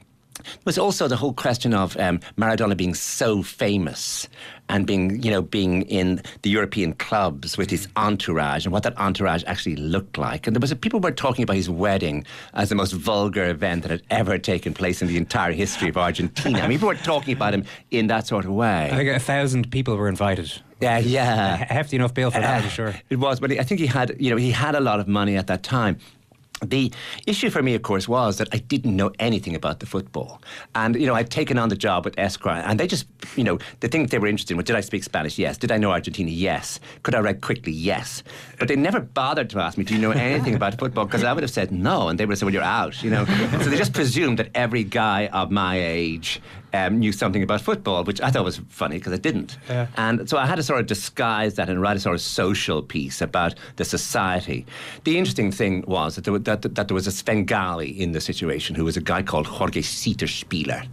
was 0.64 0.78
also 0.78 1.08
the 1.08 1.16
whole 1.16 1.32
question 1.32 1.74
of 1.74 1.96
um, 1.98 2.20
Maradona 2.36 2.76
being 2.76 2.94
so 2.94 3.42
famous 3.42 4.28
and 4.70 4.86
being, 4.86 5.22
you 5.22 5.30
know, 5.30 5.42
being 5.42 5.82
in 5.82 6.22
the 6.42 6.50
European 6.50 6.92
clubs 6.94 7.56
with 7.56 7.70
his 7.70 7.88
entourage 7.96 8.64
and 8.64 8.72
what 8.72 8.82
that 8.82 8.96
entourage 8.98 9.42
actually 9.46 9.76
looked 9.76 10.18
like. 10.18 10.46
And 10.46 10.54
there 10.54 10.60
was 10.60 10.70
a, 10.70 10.76
people 10.76 11.00
were 11.00 11.10
talking 11.10 11.42
about 11.42 11.56
his 11.56 11.70
wedding 11.70 12.24
as 12.54 12.68
the 12.68 12.74
most 12.74 12.92
vulgar 12.92 13.48
event 13.48 13.82
that 13.82 13.90
had 13.90 14.02
ever 14.10 14.38
taken 14.38 14.74
place 14.74 15.00
in 15.00 15.08
the 15.08 15.16
entire 15.16 15.52
history 15.52 15.88
of 15.88 15.96
Argentina. 15.96 16.60
I 16.60 16.62
mean, 16.62 16.78
people 16.78 16.88
were 16.88 16.94
talking 16.94 17.34
about 17.34 17.54
him 17.54 17.64
in 17.90 18.08
that 18.08 18.26
sort 18.26 18.44
of 18.44 18.52
way. 18.52 18.90
I 18.90 18.96
think 18.96 19.10
a 19.10 19.20
thousand 19.20 19.70
people 19.70 19.96
were 19.96 20.08
invited. 20.08 20.52
Yeah, 20.80 20.98
yeah. 20.98 21.54
A 21.54 21.72
hefty 21.72 21.96
enough 21.96 22.14
bill 22.14 22.30
for 22.30 22.40
that, 22.40 22.64
I'm 22.64 22.70
sure. 22.70 22.94
It 23.10 23.16
was, 23.16 23.40
but 23.40 23.50
I 23.52 23.62
think 23.64 23.80
he 23.80 23.86
had, 23.86 24.16
you 24.20 24.30
know, 24.30 24.36
he 24.36 24.50
had 24.50 24.74
a 24.74 24.80
lot 24.80 25.00
of 25.00 25.08
money 25.08 25.36
at 25.36 25.46
that 25.48 25.62
time. 25.62 25.98
The 26.60 26.92
issue 27.26 27.50
for 27.50 27.62
me, 27.62 27.74
of 27.74 27.82
course, 27.82 28.08
was 28.08 28.38
that 28.38 28.48
I 28.52 28.58
didn't 28.58 28.96
know 28.96 29.12
anything 29.18 29.54
about 29.54 29.78
the 29.78 29.86
football. 29.86 30.42
And, 30.74 30.96
you 30.96 31.06
know, 31.06 31.14
I'd 31.14 31.30
taken 31.30 31.56
on 31.58 31.68
the 31.68 31.76
job 31.76 32.04
with 32.04 32.18
Esquire, 32.18 32.62
and 32.66 32.80
they 32.80 32.86
just, 32.86 33.06
you 33.36 33.44
know, 33.44 33.58
the 33.80 33.88
thing 33.88 34.06
they 34.06 34.18
were 34.18 34.26
interested 34.26 34.54
in 34.54 34.56
was 34.56 34.64
did 34.64 34.74
I 34.74 34.80
speak 34.80 35.04
Spanish? 35.04 35.38
Yes. 35.38 35.56
Did 35.56 35.70
I 35.70 35.78
know 35.78 35.92
Argentina? 35.92 36.30
Yes. 36.30 36.80
Could 37.04 37.14
I 37.14 37.20
write 37.20 37.42
quickly? 37.42 37.72
Yes. 37.72 38.24
But 38.58 38.68
they 38.68 38.76
never 38.76 39.00
bothered 39.00 39.50
to 39.50 39.60
ask 39.60 39.78
me, 39.78 39.84
do 39.84 39.94
you 39.94 40.00
know 40.00 40.10
anything 40.10 40.54
about 40.54 40.78
football? 40.78 41.04
Because 41.04 41.22
I 41.22 41.32
would 41.32 41.42
have 41.42 41.50
said 41.50 41.70
no, 41.70 42.08
and 42.08 42.18
they 42.18 42.26
would 42.26 42.32
have 42.32 42.38
said, 42.38 42.46
well, 42.46 42.54
you're 42.54 42.62
out, 42.62 43.02
you 43.02 43.10
know. 43.10 43.24
so 43.62 43.70
they 43.70 43.76
just 43.76 43.92
presumed 43.92 44.38
that 44.38 44.50
every 44.54 44.82
guy 44.82 45.28
of 45.28 45.50
my 45.50 45.78
age 45.80 46.40
um, 46.72 46.98
knew 46.98 47.12
something 47.12 47.42
about 47.42 47.60
football, 47.60 48.04
which 48.04 48.20
I 48.20 48.30
thought 48.30 48.44
was 48.44 48.60
funny 48.68 48.98
because 48.98 49.12
I 49.12 49.16
didn't. 49.16 49.56
Yeah. 49.68 49.86
And 49.96 50.28
so 50.28 50.36
I 50.38 50.46
had 50.46 50.56
to 50.56 50.62
sort 50.62 50.80
of 50.80 50.86
disguise 50.86 51.54
that 51.54 51.68
and 51.68 51.80
write 51.80 51.96
a 51.96 52.00
sort 52.00 52.14
of 52.14 52.20
social 52.20 52.82
piece 52.82 53.20
about 53.20 53.54
the 53.76 53.84
society. 53.84 54.66
The 55.04 55.18
interesting 55.18 55.50
thing 55.52 55.84
was 55.86 56.14
that 56.16 56.24
there, 56.24 56.32
was- 56.32 56.42
that, 56.42 56.62
that 56.62 56.88
there 56.88 56.94
was 56.94 57.06
a 57.06 57.12
Svengali 57.12 57.90
in 57.90 58.12
the 58.12 58.20
situation 58.20 58.74
who 58.74 58.84
was 58.84 58.96
a 58.96 59.00
guy 59.00 59.22
called 59.22 59.46
Jorge 59.46 59.80
Cyterszpiler. 59.80 60.86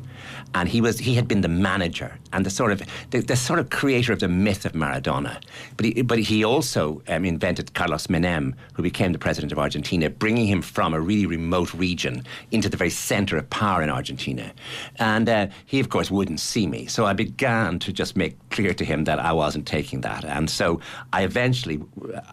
And 0.55 0.69
he 0.69 0.81
was 0.81 0.97
he 0.97 1.13
had 1.13 1.27
been 1.27 1.41
the 1.41 1.49
manager 1.49 2.17
and 2.31 2.45
the 2.45 2.49
sort 2.49 2.71
of 2.71 2.81
the, 3.11 3.19
the 3.19 3.35
sort 3.35 3.59
of 3.59 3.69
creator 3.69 4.13
of 4.13 4.19
the 4.19 4.27
myth 4.27 4.65
of 4.65 4.71
Maradona. 4.71 5.41
But 5.75 5.85
he, 5.85 6.01
but 6.01 6.19
he 6.19 6.43
also 6.45 7.01
um, 7.09 7.25
invented 7.25 7.73
Carlos 7.73 8.07
Menem, 8.07 8.53
who 8.73 8.81
became 8.81 9.11
the 9.11 9.19
president 9.19 9.51
of 9.51 9.59
Argentina, 9.59 10.09
bringing 10.09 10.47
him 10.47 10.61
from 10.61 10.93
a 10.93 10.99
really 10.99 11.25
remote 11.25 11.73
region 11.73 12.23
into 12.51 12.69
the 12.69 12.77
very 12.77 12.89
center 12.89 13.37
of 13.37 13.49
power 13.49 13.83
in 13.83 13.89
Argentina. 13.89 14.53
And 14.95 15.27
uh, 15.27 15.47
he, 15.65 15.81
of 15.81 15.89
course, 15.89 16.09
wouldn't 16.09 16.39
see 16.39 16.67
me. 16.67 16.85
So 16.87 17.05
I 17.05 17.13
began 17.13 17.77
to 17.79 17.91
just 17.91 18.15
make 18.15 18.37
clear 18.49 18.73
to 18.73 18.85
him 18.85 19.03
that 19.03 19.19
I 19.19 19.33
wasn't 19.33 19.67
taking 19.67 20.01
that. 20.01 20.23
And 20.23 20.49
so 20.49 20.79
I 21.11 21.23
eventually, 21.23 21.81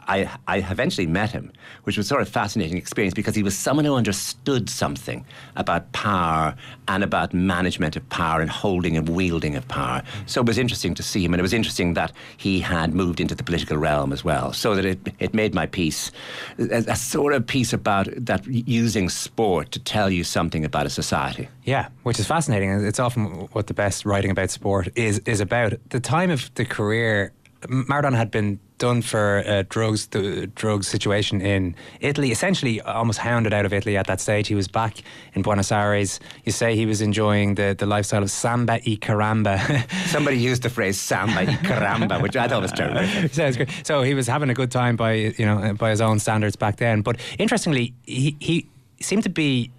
I, 0.06 0.30
I 0.46 0.58
eventually 0.58 1.08
met 1.08 1.32
him, 1.32 1.52
which 1.82 1.98
was 1.98 2.06
sort 2.06 2.22
of 2.22 2.28
a 2.28 2.30
fascinating 2.30 2.78
experience 2.78 3.14
because 3.14 3.34
he 3.34 3.42
was 3.42 3.58
someone 3.58 3.84
who 3.84 3.94
understood 3.94 4.70
something 4.70 5.26
about 5.56 5.90
power 5.92 6.54
and 6.86 7.02
about 7.02 7.34
management 7.34 7.96
of 7.96 8.08
power 8.12 8.40
and 8.42 8.50
holding 8.50 8.96
and 8.96 9.08
wielding 9.08 9.56
of 9.56 9.66
power. 9.68 10.02
So 10.26 10.40
it 10.42 10.46
was 10.46 10.58
interesting 10.58 10.94
to 10.94 11.02
see 11.02 11.24
him, 11.24 11.32
and 11.32 11.40
it 11.40 11.42
was 11.42 11.54
interesting 11.54 11.94
that 11.94 12.12
he 12.36 12.60
had 12.60 12.94
moved 12.94 13.20
into 13.20 13.34
the 13.34 13.42
political 13.42 13.78
realm 13.78 14.12
as 14.12 14.22
well. 14.22 14.52
So 14.52 14.74
that 14.76 14.84
it, 14.84 14.98
it 15.18 15.34
made 15.34 15.54
my 15.54 15.66
piece 15.66 16.12
a, 16.58 16.84
a 16.88 16.96
sort 16.96 17.32
of 17.32 17.46
piece 17.46 17.72
about 17.72 18.06
that 18.26 18.46
using 18.46 19.08
sport 19.08 19.72
to 19.72 19.80
tell 19.80 20.10
you 20.10 20.24
something 20.24 20.64
about 20.64 20.86
a 20.86 20.90
society. 20.90 21.48
Yeah, 21.64 21.88
which 22.02 22.20
is 22.20 22.26
fascinating. 22.26 22.70
It's 22.84 23.00
often 23.00 23.24
what 23.52 23.66
the 23.66 23.74
best 23.74 24.04
writing 24.04 24.30
about 24.30 24.50
sport 24.50 24.88
is 24.94 25.18
is 25.24 25.40
about. 25.40 25.72
The 25.88 26.00
time 26.00 26.30
of 26.30 26.50
the 26.54 26.64
career, 26.64 27.32
Maradona 27.68 28.16
had 28.16 28.30
been 28.30 28.58
done 28.78 29.00
for 29.00 29.44
uh, 29.46 29.62
drugs, 29.68 30.08
the 30.08 30.48
drugs 30.48 30.88
situation 30.88 31.40
in 31.40 31.76
Italy. 32.00 32.32
Essentially, 32.32 32.80
almost 32.80 33.20
hounded 33.20 33.52
out 33.52 33.64
of 33.64 33.72
Italy 33.72 33.96
at 33.96 34.08
that 34.08 34.20
stage. 34.20 34.48
He 34.48 34.56
was 34.56 34.66
back 34.66 35.02
in 35.34 35.42
Buenos 35.42 35.70
Aires. 35.70 36.18
You 36.44 36.50
say 36.50 36.74
he 36.74 36.86
was 36.86 37.00
enjoying 37.00 37.54
the, 37.54 37.76
the 37.78 37.86
lifestyle 37.86 38.22
of 38.22 38.30
samba 38.30 38.80
y 38.84 38.98
caramba. 39.00 39.56
Somebody 40.08 40.38
used 40.38 40.62
the 40.62 40.70
phrase 40.70 41.00
samba 41.00 41.44
y 41.44 41.56
caramba, 41.62 42.20
which 42.20 42.36
I 42.36 42.48
thought 42.48 42.62
was 42.62 42.72
terrific. 42.72 43.32
Sounds 43.34 43.56
great. 43.56 43.70
So 43.86 44.02
he 44.02 44.14
was 44.14 44.26
having 44.26 44.50
a 44.50 44.54
good 44.54 44.72
time 44.72 44.96
by 44.96 45.12
you 45.12 45.46
know 45.46 45.74
by 45.74 45.90
his 45.90 46.00
own 46.00 46.18
standards 46.18 46.56
back 46.56 46.76
then. 46.76 47.02
But 47.02 47.20
interestingly, 47.38 47.94
he 48.04 48.36
he 48.40 48.66
seemed 49.00 49.22
to 49.22 49.30
be 49.30 49.70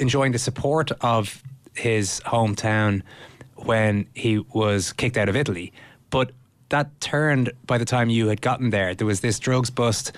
enjoying 0.00 0.32
the 0.32 0.38
support 0.38 0.90
of 1.02 1.42
his 1.74 2.20
hometown 2.26 3.02
when 3.54 4.06
he 4.14 4.38
was 4.38 4.92
kicked 4.92 5.16
out 5.16 5.28
of 5.28 5.36
Italy. 5.36 5.72
But 6.08 6.32
that 6.70 7.00
turned 7.00 7.52
by 7.66 7.78
the 7.78 7.84
time 7.84 8.10
you 8.10 8.28
had 8.28 8.40
gotten 8.40 8.70
there. 8.70 8.94
There 8.94 9.06
was 9.06 9.20
this 9.20 9.38
drugs 9.38 9.70
bust 9.70 10.12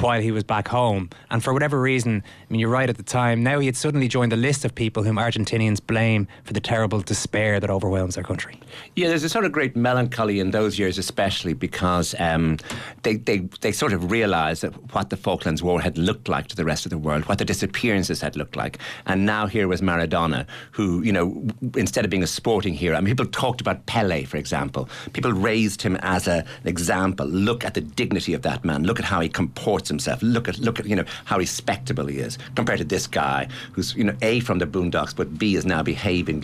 while 0.00 0.20
he 0.20 0.30
was 0.30 0.44
back 0.44 0.68
home. 0.68 1.10
And 1.30 1.42
for 1.42 1.52
whatever 1.52 1.80
reason, 1.80 2.22
I 2.26 2.52
mean, 2.52 2.60
you're 2.60 2.70
right 2.70 2.88
at 2.88 2.96
the 2.96 3.02
time, 3.02 3.42
now 3.42 3.58
he 3.58 3.66
had 3.66 3.76
suddenly 3.76 4.08
joined 4.08 4.32
the 4.32 4.36
list 4.36 4.64
of 4.64 4.74
people 4.74 5.02
whom 5.02 5.16
Argentinians 5.16 5.84
blame 5.84 6.26
for 6.44 6.52
the 6.52 6.60
terrible 6.60 7.00
despair 7.00 7.60
that 7.60 7.70
overwhelms 7.70 8.14
their 8.14 8.24
country. 8.24 8.58
Yeah, 8.96 9.08
there's 9.08 9.24
a 9.24 9.28
sort 9.28 9.44
of 9.44 9.52
great 9.52 9.76
melancholy 9.76 10.40
in 10.40 10.50
those 10.50 10.78
years, 10.78 10.98
especially 10.98 11.52
because 11.52 12.14
um, 12.18 12.58
they, 13.02 13.16
they, 13.16 13.38
they 13.60 13.72
sort 13.72 13.92
of 13.92 14.10
realised 14.10 14.64
what 14.92 15.10
the 15.10 15.16
Falklands 15.16 15.62
War 15.62 15.80
had 15.80 15.98
looked 15.98 16.28
like 16.28 16.48
to 16.48 16.56
the 16.56 16.64
rest 16.64 16.86
of 16.86 16.90
the 16.90 16.98
world, 16.98 17.28
what 17.28 17.38
the 17.38 17.44
disappearances 17.44 18.20
had 18.20 18.36
looked 18.36 18.56
like. 18.56 18.78
And 19.06 19.26
now 19.26 19.46
here 19.46 19.68
was 19.68 19.80
Maradona, 19.80 20.46
who, 20.70 21.02
you 21.02 21.12
know, 21.12 21.46
instead 21.76 22.04
of 22.04 22.10
being 22.10 22.22
a 22.22 22.26
sporting 22.26 22.74
hero, 22.74 22.96
I 22.96 23.00
mean, 23.00 23.14
people 23.14 23.26
talked 23.26 23.60
about 23.60 23.84
Pele, 23.86 24.24
for 24.24 24.36
example. 24.36 24.88
People 25.12 25.32
raised 25.32 25.82
him 25.82 25.96
as 25.96 26.26
a, 26.28 26.44
an 26.62 26.68
example. 26.68 27.26
Look 27.26 27.64
at 27.64 27.74
the 27.74 27.80
dignity 27.80 28.34
of 28.34 28.42
that 28.42 28.64
man. 28.64 28.84
Look 28.84 28.98
at 28.98 29.04
how 29.04 29.20
he 29.20 29.28
comports 29.28 29.81
himself. 29.88 30.22
Look 30.22 30.48
at, 30.48 30.58
look 30.58 30.78
at, 30.78 30.86
you 30.86 30.96
know, 30.96 31.04
how 31.24 31.38
respectable 31.38 32.06
he 32.06 32.18
is 32.18 32.38
compared 32.54 32.78
to 32.78 32.84
this 32.84 33.06
guy 33.06 33.48
who's, 33.72 33.94
you 33.94 34.04
know, 34.04 34.16
A, 34.22 34.40
from 34.40 34.58
the 34.58 34.66
boondocks, 34.66 35.14
but 35.14 35.38
B, 35.38 35.54
is 35.56 35.64
now 35.64 35.82
behaving 35.82 36.42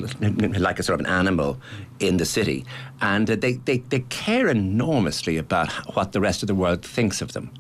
like 0.59 0.79
a 0.79 0.83
sort 0.83 1.01
of 1.01 1.07
an 1.07 1.13
animal 1.13 1.59
in 2.01 2.17
the 2.17 2.25
city. 2.25 2.65
And 3.01 3.31
uh, 3.31 3.37
they, 3.37 3.55
they, 3.55 3.79
they 3.79 4.01
care 4.09 4.49
enormously 4.49 5.37
about 5.37 5.71
what 5.95 6.13
the 6.13 6.21
rest 6.21 6.43
of 6.43 6.47
the 6.47 6.55
world 6.55 6.83
thinks 6.85 7.21
of 7.23 7.33
them. 7.33 7.51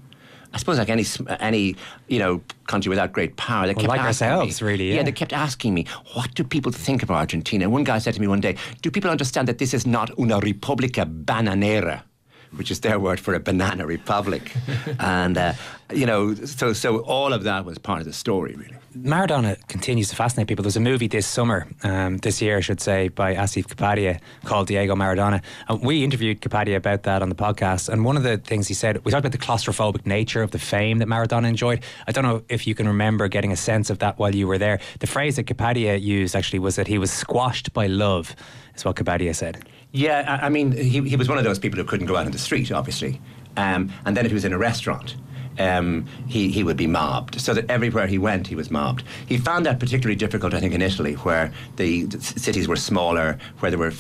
I 0.50 0.56
suppose 0.56 0.78
like 0.78 0.88
any 0.88 1.04
any 1.40 1.76
you 2.08 2.18
know 2.18 2.40
country 2.66 2.88
without 2.88 3.12
great 3.12 3.36
power, 3.36 3.66
they 3.66 3.74
Well, 3.74 3.82
kept 3.82 3.88
like 3.88 4.00
asking 4.00 4.28
ourselves, 4.28 4.62
me, 4.62 4.68
really, 4.68 4.94
yeah. 4.94 5.02
they 5.02 5.12
kept 5.12 5.34
asking 5.34 5.74
me, 5.74 5.84
what 6.14 6.34
do 6.34 6.42
people 6.42 6.72
think 6.72 7.02
of 7.02 7.10
Argentina? 7.10 7.68
One 7.68 7.84
guy 7.84 7.98
said 7.98 8.14
to 8.14 8.20
me 8.20 8.28
one 8.28 8.40
day, 8.40 8.56
do 8.80 8.90
people 8.90 9.10
understand 9.10 9.46
that 9.48 9.58
this 9.58 9.74
is 9.74 9.86
not 9.86 10.10
una 10.18 10.40
repubblica 10.40 11.04
bananera? 11.04 12.00
Which 12.56 12.70
is 12.70 12.80
their 12.80 12.98
word 12.98 13.20
for 13.20 13.34
a 13.34 13.40
banana 13.40 13.86
republic, 13.86 14.54
and 15.00 15.36
uh, 15.36 15.52
you 15.92 16.06
know, 16.06 16.34
so 16.34 16.72
so 16.72 16.98
all 17.00 17.32
of 17.32 17.44
that 17.44 17.64
was 17.64 17.78
part 17.78 18.00
of 18.00 18.06
the 18.06 18.12
story, 18.12 18.54
really. 18.54 18.78
Maradona 18.96 19.56
continues 19.68 20.08
to 20.08 20.16
fascinate 20.16 20.48
people. 20.48 20.62
There's 20.62 20.76
a 20.76 20.80
movie 20.80 21.08
this 21.08 21.26
summer, 21.26 21.68
um, 21.84 22.18
this 22.18 22.42
year, 22.42 22.56
I 22.56 22.60
should 22.60 22.80
say, 22.80 23.08
by 23.08 23.34
Asif 23.34 23.66
Kapadia 23.66 24.18
called 24.44 24.66
Diego 24.66 24.96
Maradona. 24.96 25.42
And 25.68 25.82
we 25.82 26.02
interviewed 26.02 26.40
Kapadia 26.40 26.76
about 26.76 27.04
that 27.04 27.22
on 27.22 27.28
the 27.28 27.34
podcast. 27.34 27.88
And 27.88 28.04
one 28.04 28.16
of 28.16 28.22
the 28.22 28.38
things 28.38 28.66
he 28.66 28.74
said, 28.74 29.04
we 29.04 29.12
talked 29.12 29.24
about 29.24 29.32
the 29.32 29.38
claustrophobic 29.38 30.06
nature 30.06 30.42
of 30.42 30.50
the 30.50 30.58
fame 30.58 30.98
that 30.98 31.06
Maradona 31.06 31.48
enjoyed. 31.48 31.82
I 32.06 32.12
don't 32.12 32.24
know 32.24 32.42
if 32.48 32.66
you 32.66 32.74
can 32.74 32.88
remember 32.88 33.28
getting 33.28 33.52
a 33.52 33.56
sense 33.56 33.90
of 33.90 33.98
that 34.00 34.18
while 34.18 34.34
you 34.34 34.48
were 34.48 34.58
there. 34.58 34.80
The 35.00 35.06
phrase 35.06 35.36
that 35.36 35.44
Kapadia 35.44 36.00
used 36.00 36.34
actually 36.34 36.58
was 36.58 36.76
that 36.76 36.88
he 36.88 36.98
was 36.98 37.12
squashed 37.12 37.72
by 37.72 37.86
love, 37.86 38.34
is 38.74 38.84
what 38.84 38.96
Kapadia 38.96 39.34
said. 39.34 39.64
Yeah, 39.92 40.38
I, 40.40 40.46
I 40.46 40.48
mean, 40.48 40.72
he, 40.72 41.00
he 41.08 41.16
was 41.16 41.28
one 41.28 41.38
of 41.38 41.44
those 41.44 41.58
people 41.58 41.78
who 41.78 41.84
couldn't 41.84 42.06
go 42.06 42.16
out 42.16 42.26
in 42.26 42.32
the 42.32 42.38
street, 42.38 42.70
obviously. 42.70 43.20
Um, 43.56 43.92
and 44.04 44.16
then 44.16 44.24
if 44.24 44.30
he 44.30 44.34
was 44.34 44.44
in 44.44 44.52
a 44.52 44.58
restaurant, 44.58 45.16
um, 45.58 46.06
he, 46.28 46.50
he 46.50 46.62
would 46.62 46.76
be 46.76 46.86
mobbed. 46.86 47.40
So 47.40 47.52
that 47.54 47.68
everywhere 47.70 48.06
he 48.06 48.18
went, 48.18 48.46
he 48.46 48.54
was 48.54 48.70
mobbed. 48.70 49.02
He 49.26 49.38
found 49.38 49.66
that 49.66 49.80
particularly 49.80 50.14
difficult, 50.14 50.54
I 50.54 50.60
think, 50.60 50.72
in 50.74 50.82
Italy, 50.82 51.14
where 51.14 51.52
the, 51.76 52.04
the 52.04 52.20
cities 52.20 52.68
were 52.68 52.76
smaller, 52.76 53.38
where 53.58 53.70
there 53.70 53.78
were 53.78 53.88
f- 53.88 53.96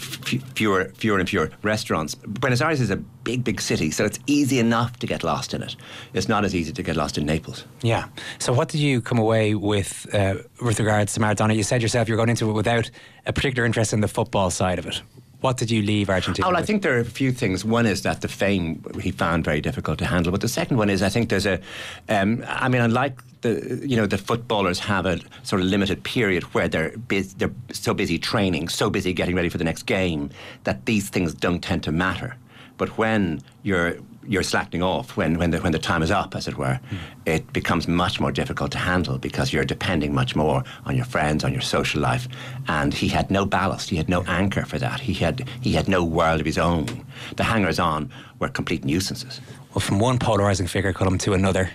fewer, 0.54 0.92
fewer 0.94 1.18
and 1.18 1.28
fewer 1.28 1.50
restaurants. 1.62 2.14
Buenos 2.14 2.60
Aires 2.60 2.80
is 2.80 2.90
a 2.90 2.96
big, 2.96 3.44
big 3.44 3.60
city, 3.60 3.90
so 3.90 4.04
it's 4.04 4.18
easy 4.26 4.58
enough 4.58 4.98
to 5.00 5.06
get 5.06 5.24
lost 5.24 5.52
in 5.52 5.62
it. 5.62 5.74
It's 6.14 6.28
not 6.28 6.44
as 6.44 6.54
easy 6.54 6.72
to 6.72 6.82
get 6.82 6.96
lost 6.96 7.18
in 7.18 7.26
Naples. 7.26 7.64
Yeah. 7.82 8.06
So, 8.38 8.52
what 8.52 8.68
did 8.68 8.80
you 8.80 9.00
come 9.00 9.18
away 9.18 9.54
with 9.54 10.06
uh, 10.14 10.36
with 10.62 10.78
regards 10.78 11.14
to 11.14 11.20
Maradona? 11.20 11.56
You 11.56 11.62
said 11.64 11.82
yourself 11.82 12.08
you're 12.08 12.16
going 12.16 12.28
into 12.30 12.48
it 12.48 12.52
without 12.52 12.90
a 13.26 13.32
particular 13.32 13.66
interest 13.66 13.92
in 13.92 14.00
the 14.00 14.08
football 14.08 14.50
side 14.50 14.78
of 14.78 14.86
it. 14.86 15.02
What 15.40 15.56
did 15.56 15.70
you 15.70 15.82
leave 15.82 16.10
Argentina? 16.10 16.46
Oh, 16.46 16.50
well, 16.50 16.60
I 16.60 16.64
think 16.64 16.82
there 16.82 16.96
are 16.96 17.00
a 17.00 17.04
few 17.04 17.30
things. 17.30 17.64
One 17.64 17.86
is 17.86 18.02
that 18.02 18.22
the 18.22 18.28
fame 18.28 18.84
he 19.00 19.12
found 19.12 19.44
very 19.44 19.60
difficult 19.60 19.98
to 20.00 20.04
handle, 20.06 20.32
but 20.32 20.40
the 20.40 20.48
second 20.48 20.78
one 20.78 20.90
is 20.90 21.00
I 21.00 21.08
think 21.08 21.28
there's 21.28 21.46
a. 21.46 21.60
Um, 22.08 22.44
I 22.48 22.68
mean, 22.68 22.82
unlike 22.82 23.20
the 23.42 23.80
you 23.84 23.96
know 23.96 24.06
the 24.06 24.18
footballers 24.18 24.80
have 24.80 25.06
a 25.06 25.20
sort 25.44 25.62
of 25.62 25.68
limited 25.68 26.02
period 26.02 26.42
where 26.54 26.66
they're 26.66 26.96
bus- 26.96 27.34
they're 27.34 27.54
so 27.72 27.94
busy 27.94 28.18
training, 28.18 28.68
so 28.68 28.90
busy 28.90 29.12
getting 29.12 29.36
ready 29.36 29.48
for 29.48 29.58
the 29.58 29.64
next 29.64 29.84
game 29.84 30.30
that 30.64 30.86
these 30.86 31.08
things 31.08 31.34
don't 31.34 31.60
tend 31.62 31.84
to 31.84 31.92
matter. 31.92 32.36
But 32.76 32.98
when 32.98 33.40
you're 33.62 33.98
you're 34.28 34.42
slacking 34.42 34.82
off 34.82 35.16
when, 35.16 35.38
when, 35.38 35.50
the, 35.50 35.58
when 35.58 35.72
the 35.72 35.78
time 35.78 36.02
is 36.02 36.10
up, 36.10 36.36
as 36.36 36.46
it 36.46 36.56
were, 36.56 36.78
hmm. 36.90 36.96
it 37.24 37.50
becomes 37.52 37.88
much 37.88 38.20
more 38.20 38.30
difficult 38.30 38.70
to 38.72 38.78
handle 38.78 39.18
because 39.18 39.52
you're 39.52 39.64
depending 39.64 40.14
much 40.14 40.36
more 40.36 40.62
on 40.84 40.94
your 40.94 41.06
friends, 41.06 41.44
on 41.44 41.52
your 41.52 41.62
social 41.62 42.00
life. 42.00 42.28
And 42.68 42.92
he 42.92 43.08
had 43.08 43.30
no 43.30 43.46
ballast, 43.46 43.88
he 43.88 43.96
had 43.96 44.08
no 44.08 44.22
anchor 44.24 44.64
for 44.66 44.78
that. 44.78 45.00
He 45.00 45.14
had, 45.14 45.48
he 45.62 45.72
had 45.72 45.88
no 45.88 46.04
world 46.04 46.40
of 46.40 46.46
his 46.46 46.58
own. 46.58 47.06
The 47.36 47.44
hangers 47.44 47.78
on 47.78 48.12
were 48.38 48.48
complete 48.48 48.84
nuisances. 48.84 49.40
Well, 49.70 49.80
from 49.80 49.98
one 49.98 50.18
polarising 50.18 50.68
figure 50.68 50.92
Colm 50.92 51.18
to 51.20 51.32
another, 51.32 51.70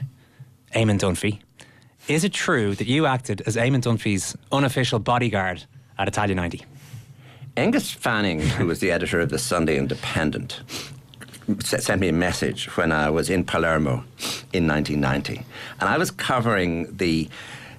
Eamon 0.75 0.99
Dunphy. 0.99 1.39
Is 2.07 2.23
it 2.23 2.33
true 2.33 2.75
that 2.75 2.87
you 2.87 3.05
acted 3.05 3.41
as 3.45 3.55
Eamon 3.55 3.81
Dunphy's 3.81 4.35
unofficial 4.51 4.99
bodyguard 4.99 5.63
at 5.97 6.07
Italia 6.07 6.35
90? 6.35 6.65
Aengus 7.55 7.93
Fanning, 7.93 8.41
who 8.41 8.65
was 8.65 8.79
the 8.79 8.91
editor 8.91 9.19
of 9.19 9.29
the 9.29 9.37
Sunday 9.37 9.77
Independent, 9.77 10.61
sent 11.59 11.99
me 11.99 12.09
a 12.09 12.13
message 12.13 12.65
when 12.77 12.91
I 12.91 13.09
was 13.09 13.29
in 13.29 13.43
Palermo 13.43 14.03
in 14.53 14.67
1990. 14.67 15.45
And 15.79 15.89
I 15.89 15.97
was 15.97 16.11
covering 16.11 16.95
the 16.95 17.29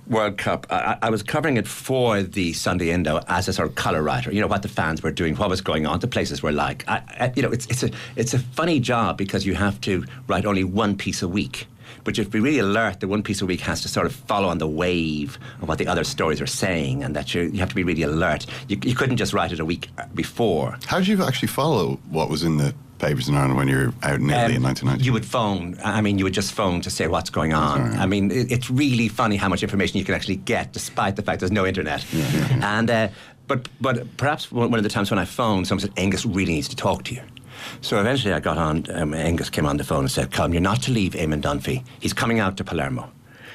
World 0.09 0.37
Cup. 0.37 0.67
I, 0.71 0.99
I 1.03 1.11
was 1.11 1.23
covering 1.23 1.57
it 1.57 1.67
for 1.67 2.23
the 2.23 2.53
Sunday 2.53 2.91
Indo 2.91 3.21
as 3.29 3.49
a 3.49 3.53
sort 3.53 3.69
of 3.69 3.75
colour 3.75 4.03
writer. 4.03 4.33
You 4.33 4.41
know 4.41 4.47
what 4.47 4.63
the 4.63 4.69
fans 4.69 5.03
were 5.03 5.11
doing, 5.11 5.35
what 5.37 5.49
was 5.49 5.61
going 5.61 5.87
on, 5.87 6.01
the 6.01 6.07
places 6.07 6.43
were 6.43 6.53
like. 6.53 6.87
I, 6.89 7.03
I, 7.21 7.33
you 7.35 7.43
know, 7.43 7.51
it's 7.51 7.67
it's 7.67 7.83
a 7.83 7.91
it's 8.17 8.35
a 8.35 8.39
funny 8.39 8.81
job 8.81 9.17
because 9.17 9.47
you 9.47 9.55
have 9.55 9.81
to 9.83 10.05
write 10.29 10.45
only 10.45 10.65
one 10.65 10.97
piece 10.97 11.23
a 11.23 11.29
week. 11.29 11.67
But 12.03 12.19
you 12.19 12.23
have 12.23 12.31
to 12.31 12.37
be 12.37 12.41
really 12.41 12.59
alert 12.59 13.01
that 13.01 13.09
one 13.09 13.23
piece 13.23 13.41
a 13.41 13.47
week 13.47 13.61
has 13.61 13.81
to 13.81 13.89
sort 13.89 14.05
of 14.05 14.15
follow 14.15 14.49
on 14.49 14.59
the 14.59 14.67
wave 14.67 15.39
of 15.63 15.69
what 15.69 15.79
the 15.79 15.87
other 15.87 16.05
stories 16.05 16.39
are 16.41 16.47
saying, 16.47 17.03
and 17.03 17.17
that 17.17 17.35
you, 17.35 17.43
you 17.43 17.61
have 17.61 17.71
to 17.71 17.75
be 17.75 17.85
really 17.85 18.03
alert. 18.03 18.45
You, 18.69 18.79
you 18.83 18.95
couldn't 18.95 19.17
just 19.17 19.33
write 19.33 19.53
it 19.53 19.61
a 19.61 19.65
week 19.65 19.89
uh, 19.97 20.05
before. 20.15 20.77
How 20.85 20.99
did 20.99 21.09
you 21.09 21.25
actually 21.25 21.49
follow 21.49 21.99
what 22.11 22.29
was 22.29 22.43
in 22.43 22.59
the 22.59 22.75
papers 22.99 23.29
in 23.29 23.35
Ireland 23.35 23.57
when 23.57 23.69
you 23.69 23.77
were 23.77 23.93
out 24.03 24.21
in 24.21 24.31
Italy 24.31 24.55
in 24.55 24.65
Um, 24.65 24.65
1990? 24.65 25.05
You 25.05 25.13
would 25.13 25.27
phone. 25.27 25.77
I 25.85 26.01
mean, 26.01 26.19
you 26.19 26.25
would 26.25 26.35
just 26.35 26.53
phone 26.53 26.81
to 26.83 26.91
say 26.91 27.07
what's 27.09 27.31
going 27.31 27.53
on. 27.53 27.91
Sorry. 27.91 27.99
I 28.03 28.07
mean, 28.07 28.31
it, 28.31 28.51
it's 28.53 28.71
really 28.71 29.09
funny 29.09 29.37
how 29.37 29.49
much 29.49 29.63
information 29.63 29.99
you 29.99 30.05
can 30.05 30.15
actually 30.15 30.37
get, 30.37 30.73
despite 30.73 31.17
the 31.17 31.23
fact 31.23 31.41
there's 31.41 31.53
no 31.53 31.67
internet. 31.67 32.05
And 32.63 32.91
uh, 32.91 33.09
but 33.47 33.69
but 33.81 34.17
perhaps 34.17 34.51
one 34.51 34.71
one 34.71 34.79
of 34.79 34.85
the 34.85 34.89
times 34.91 35.11
when 35.11 35.19
I 35.19 35.27
phoned, 35.27 35.67
someone 35.67 35.81
said 35.81 35.95
Aengus 35.97 36.25
really 36.27 36.55
needs 36.55 36.69
to 36.69 36.77
talk 36.77 37.05
to 37.05 37.15
you. 37.15 37.23
So 37.81 38.01
eventually, 38.01 38.35
I 38.35 38.41
got 38.41 38.59
on. 38.59 38.87
Um, 38.91 39.13
Aengus 39.13 39.51
came 39.51 39.67
on 39.67 39.77
the 39.77 39.85
phone 39.85 40.01
and 40.01 40.11
said, 40.11 40.31
"Come, 40.31 40.53
you're 40.55 40.63
not 40.63 40.83
to 40.83 40.93
leave 40.93 41.13
Eamon 41.13 41.41
Dunphy. 41.43 41.83
He's 42.01 42.13
coming 42.15 42.41
out 42.41 42.57
to 42.57 42.65
Palermo." 42.65 43.11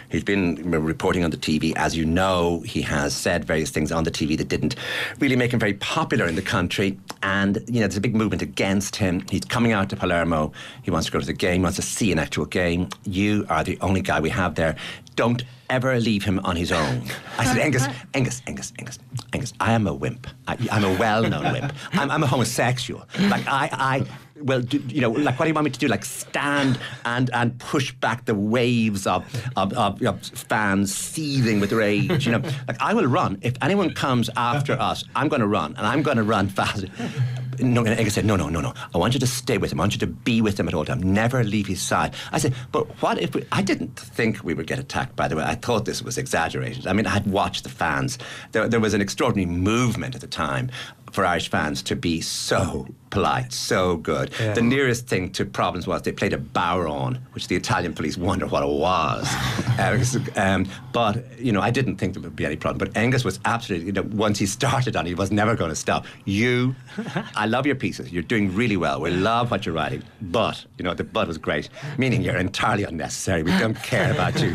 He's 0.10 0.24
been 0.24 0.69
reporting 0.69 1.24
on 1.24 1.32
the 1.32 1.38
TV. 1.38 1.74
As 1.76 1.95
you 1.95 2.06
know, 2.06 2.62
he 2.62 2.82
has 2.82 3.15
said 3.15 3.45
various 3.45 3.69
things 3.69 3.91
on 3.91 4.04
the 4.04 4.12
TV 4.12 4.38
that 4.38 4.48
didn't 4.48 4.76
really 5.19 5.36
make 5.36 5.54
him 5.54 5.60
very 5.60 5.76
popular 5.76 6.26
in 6.26 6.36
the 6.36 6.41
country. 6.41 6.98
And, 7.24 7.63
you 7.67 7.76
know, 7.76 7.82
there's 7.82 7.98
a 7.98 8.02
big 8.02 8.15
movement 8.15 8.41
against 8.41 8.95
him. 8.95 9.24
He's 9.30 9.45
coming 9.45 9.72
out 9.72 9.89
to 9.89 9.95
Palermo. 9.95 10.52
He 10.84 10.91
wants 10.91 11.08
to 11.08 11.12
go 11.12 11.19
to 11.19 11.26
the 11.26 11.34
game, 11.34 11.62
wants 11.62 11.76
to 11.78 11.82
see 11.82 12.12
an 12.12 12.19
actual 12.19 12.45
game. 12.45 12.89
You 13.06 13.45
are 13.50 13.63
the 13.63 13.78
only 13.82 14.02
guy 14.02 14.19
we 14.19 14.30
have 14.30 14.56
there. 14.56 14.76
Don't 15.15 15.43
ever 15.69 16.00
leave 16.00 16.24
him 16.24 16.39
on 16.39 16.56
his 16.56 16.72
own. 16.72 17.04
I 17.38 17.45
said, 17.45 17.58
Aengus, 17.58 17.88
Aengus, 18.13 18.41
Aengus, 18.43 18.72
Aengus, 18.74 19.00
Aengus, 19.32 19.54
I 19.60 19.74
am 19.74 19.88
a 19.88 19.93
wimp. 19.93 20.28
I, 20.48 20.58
I'm 20.72 20.84
a 20.84 20.98
well 20.98 21.24
known 21.24 21.54
wimp. 21.54 21.74
I'm, 21.93 22.10
I'm 22.10 22.24
a 22.24 22.28
homosexual. 22.28 23.06
Like, 23.19 23.48
I, 23.48 23.69
I, 23.72 24.06
well, 24.41 24.62
do, 24.62 24.78
you 24.88 25.02
know, 25.02 25.12
like, 25.12 25.38
what 25.38 25.45
do 25.45 25.49
you 25.49 25.54
want 25.54 25.65
me 25.65 25.71
to 25.71 25.80
do? 25.80 25.88
Like, 25.88 26.06
stand 26.06 26.80
and 27.06 27.30
and 27.34 27.58
push 27.60 27.91
back 27.93 28.25
the 28.25 28.36
waves 28.36 29.06
of 29.08 29.25
of, 29.56 29.73
of, 29.73 30.02
of 30.02 30.21
fans 30.21 30.95
seething 30.95 31.60
with 31.60 31.71
rage. 31.71 32.25
You 32.25 32.34
know, 32.34 32.39
like 32.67 32.82
I 32.82 32.93
will 32.93 33.08
run 33.08 33.39
if 33.41 33.56
anyone 33.62 33.93
comes 33.93 34.30
after 34.36 34.73
us. 34.73 35.04
I'm 35.15 35.28
going 35.28 35.41
to 35.41 35.47
run, 35.47 35.75
and 35.75 35.86
I'm 35.86 36.02
going 36.02 36.17
to 36.17 36.23
run 36.23 36.47
fast. 36.47 36.86
No, 37.62 37.84
and 37.84 37.97
Aengus 37.99 38.12
said, 38.12 38.25
no, 38.25 38.38
no, 38.38 38.47
no, 38.47 38.62
no. 38.62 38.73
I 38.93 38.97
want 38.97 39.13
you 39.13 39.19
to 39.19 39.28
stay 39.28 39.58
with 39.58 39.71
him. 39.71 39.80
I 39.80 39.84
want 39.84 39.93
you 39.93 39.99
to 39.99 40.08
be 40.08 40.41
with 40.41 40.58
him 40.58 40.67
at 40.69 40.73
all 40.73 40.86
time. 40.86 41.02
Never 41.02 41.43
leave 41.43 41.67
his 41.67 41.82
side. 41.82 42.13
I 42.32 42.38
said, 42.38 42.54
but 42.71 42.86
what 43.02 43.19
if 43.19 43.36
we, 43.36 43.45
I 43.52 43.62
didn't 43.62 43.99
think 43.99 44.43
we 44.43 44.54
would 44.54 44.67
get 44.67 44.80
attacked, 44.80 45.15
by 45.17 45.28
the 45.28 45.36
way. 45.36 45.43
I 45.43 45.56
thought 45.56 45.84
this 45.84 46.02
was 46.02 46.17
exaggerated. 46.17 46.88
I 46.88 46.93
mean, 46.93 47.06
I 47.06 47.10
had 47.10 47.28
watched 47.28 47.63
the 47.63 47.69
fans. 47.69 48.17
There, 48.54 48.67
there 48.69 48.80
was 48.80 48.93
an 48.93 49.02
extraordinary 49.02 49.45
movement 49.52 50.15
at 50.15 50.21
the 50.21 50.28
time 50.28 50.71
for 51.12 51.26
Irish 51.26 51.50
fans 51.50 51.82
to 51.84 51.95
be 51.95 52.22
so 52.22 52.88
polite, 53.10 53.52
so 53.52 53.98
good. 53.98 54.32
Yeah. 54.39 54.54
The 54.54 54.62
nearest 54.62 55.08
thing 55.08 55.32
to 55.32 55.43
problems 55.45 55.88
was 55.88 56.04
they 56.04 56.12
played 56.12 56.34
a 56.34 56.38
bodhrán, 56.38 57.19
which 57.34 57.48
the 57.48 57.56
Italian 57.56 57.93
police 57.93 58.17
wonder 58.17 58.45
what 58.48 58.63
it 58.63 58.69
was. 58.69 59.28
Uh, 59.80 59.98
um, 60.36 60.67
but 60.91 61.24
you 61.39 61.54
know, 61.54 61.62
I 61.62 61.72
didn't 61.72 61.95
think 61.95 62.13
there 62.13 62.22
would 62.22 62.36
be 62.36 62.45
any 62.45 62.58
problem. 62.58 62.78
But 62.80 62.93
Aengus 62.95 63.24
was 63.24 63.39
absolutely, 63.45 63.88
you 63.88 63.93
know, 63.93 64.02
once 64.12 64.38
he 64.38 64.45
started 64.45 64.98
on 64.98 65.06
it, 65.06 65.10
he 65.10 65.15
was 65.15 65.32
never 65.32 65.56
going 65.56 65.69
to 65.69 65.76
stop. 65.76 66.06
You, 66.26 66.76
I 67.34 67.45
love 67.45 67.65
your 67.65 67.76
pieces. 67.76 68.12
You're 68.12 68.22
doing 68.24 68.54
really 68.54 68.76
well. 68.76 69.00
We 69.00 69.10
love 69.12 69.52
what 69.52 69.65
you're 69.65 69.74
writing. 69.74 70.04
But 70.22 70.65
you 70.78 70.84
know, 70.84 70.93
the 70.93 71.06
but 71.06 71.30
was 71.30 71.38
great, 71.38 71.69
meaning 71.98 72.22
you're 72.22 72.36
entirely 72.36 72.84
unnecessary. 72.84 73.41
We 73.41 73.58
don't 73.58 73.82
care 73.82 74.12
about 74.12 74.41
you. 74.41 74.52